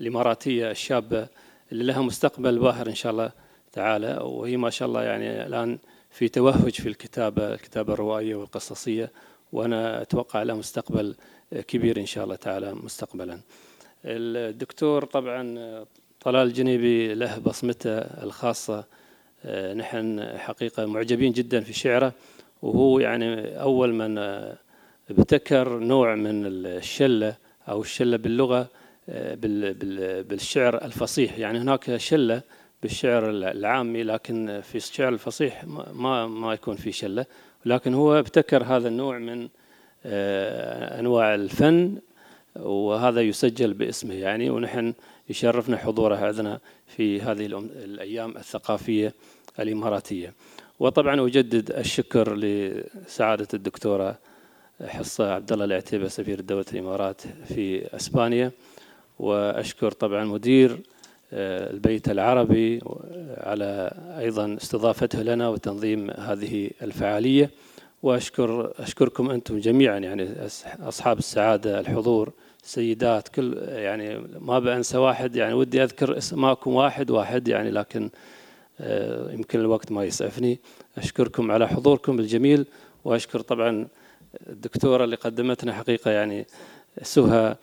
الإماراتية 0.00 0.70
الشابة 0.70 1.28
اللي 1.72 1.84
لها 1.84 2.02
مستقبل 2.02 2.58
باهر 2.58 2.88
إن 2.88 2.94
شاء 2.94 3.12
الله 3.12 3.32
تعالى. 3.72 4.18
وهي 4.22 4.56
ما 4.56 4.70
شاء 4.70 4.88
الله 4.88 5.02
يعني 5.02 5.46
الآن 5.46 5.78
في 6.10 6.28
توهج 6.28 6.72
في 6.72 6.88
الكتابة 6.88 7.54
الكتابة 7.54 7.92
الروائية 7.92 8.34
والقصصية. 8.34 9.10
وأنا 9.52 10.02
أتوقع 10.02 10.42
لها 10.42 10.54
مستقبل 10.54 11.14
كبير 11.68 12.00
إن 12.00 12.06
شاء 12.06 12.24
الله 12.24 12.36
تعالى 12.36 12.74
مستقبلا. 12.74 13.40
الدكتور 14.04 15.04
طبعا 15.04 15.84
طلال 16.20 16.46
الجنيبي 16.46 17.14
له 17.14 17.38
بصمته 17.38 17.98
الخاصة 17.98 18.84
نحن 19.76 20.28
حقيقة 20.36 20.86
معجبين 20.86 21.32
جدا 21.32 21.60
في 21.60 21.72
شعره 21.72 22.12
وهو 22.62 22.98
يعني 22.98 23.60
أول 23.60 23.92
من 23.94 24.18
ابتكر 25.10 25.78
نوع 25.78 26.14
من 26.14 26.46
الشلة 26.46 27.36
أو 27.68 27.82
الشلة 27.82 28.16
باللغة 28.16 28.68
بالشعر 30.28 30.84
الفصيح. 30.84 31.38
يعني 31.38 31.58
هناك 31.58 31.96
شلة 31.96 32.42
بالشعر 32.82 33.30
العامي 33.30 34.02
لكن 34.02 34.60
في 34.62 34.74
الشعر 34.74 35.08
الفصيح 35.12 35.64
ما 35.92 36.26
ما 36.26 36.54
يكون 36.54 36.76
في 36.76 36.92
شلة. 36.92 37.26
لكن 37.66 37.94
هو 37.94 38.18
ابتكر 38.18 38.64
هذا 38.64 38.88
النوع 38.88 39.18
من 39.18 39.48
أنواع 40.04 41.34
الفن 41.34 41.98
وهذا 42.56 43.20
يسجل 43.20 43.74
باسمه 43.74 44.14
يعني. 44.14 44.50
ونحن 44.50 44.94
يشرفنا 45.28 45.76
حضوره 45.76 46.16
عندنا 46.16 46.60
في 46.86 47.20
هذه 47.20 47.46
الأيام 47.84 48.36
الثقافية. 48.36 49.14
الإماراتية. 49.60 50.32
وطبعا 50.80 51.26
أجدد 51.26 51.70
الشكر 51.70 52.36
لسعادة 52.36 53.48
الدكتورة 53.54 54.18
حصة 54.86 55.32
عبد 55.32 55.52
الله 55.52 55.64
العتيبة 55.64 56.08
سفير 56.08 56.40
دولة 56.40 56.64
الإمارات 56.72 57.20
في 57.54 57.96
أسبانيا. 57.96 58.50
وأشكر 59.18 59.90
طبعا 59.90 60.24
مدير 60.24 60.80
آه، 61.32 61.70
البيت 61.70 62.08
العربي 62.08 62.80
على 63.36 63.94
أيضا 64.18 64.56
استضافته 64.56 65.22
لنا 65.22 65.48
وتنظيم 65.48 66.10
هذه 66.10 66.70
الفعالية. 66.82 67.50
وأشكر 68.02 68.72
أشكركم 68.78 69.30
أنتم 69.30 69.58
جميعا 69.58 69.98
يعني 69.98 70.28
أصحاب 70.80 71.18
السعادة 71.18 71.80
الحضور 71.80 72.32
سيدات 72.62 73.28
كل 73.28 73.58
يعني 73.68 74.18
ما 74.40 74.58
بأنسى 74.58 74.98
واحد 74.98 75.36
يعني 75.36 75.54
ودي 75.54 75.82
أذكر 75.82 76.18
اسماءكم 76.18 76.74
واحد 76.74 77.10
واحد 77.10 77.48
يعني 77.48 77.70
لكن 77.70 78.10
يمكن 79.30 79.60
الوقت 79.60 79.92
ما 79.92 80.04
يسعفني. 80.04 80.58
أشكركم 80.98 81.50
على 81.50 81.68
حضوركم 81.68 82.18
الجميل 82.18 82.66
وأشكر 83.04 83.40
طبعا 83.40 83.88
الدكتورة 84.46 85.04
اللي 85.04 85.16
قدمتنا 85.16 85.72
حقيقة 85.72 86.10
يعني 86.10 86.46
سهى 87.02 87.56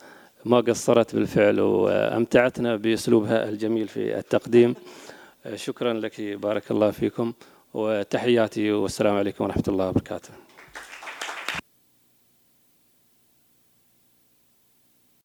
ما 0.45 0.59
قصرت 0.59 1.15
بالفعل 1.15 1.59
وأمتعتنا 1.59 2.75
بأسلوبها 2.75 3.49
الجميل 3.49 3.87
في 3.87 4.17
التقديم. 4.17 4.75
آه، 5.45 5.55
شكرا 5.55 5.93
لك 5.93 6.21
بارك 6.21 6.71
الله 6.71 6.91
فيكم 6.91 7.33
وتحياتي 7.73 8.71
والسلام 8.71 9.15
عليكم 9.15 9.43
ورحمة 9.43 9.63
الله 9.67 9.89
وبركاته. 9.89 10.50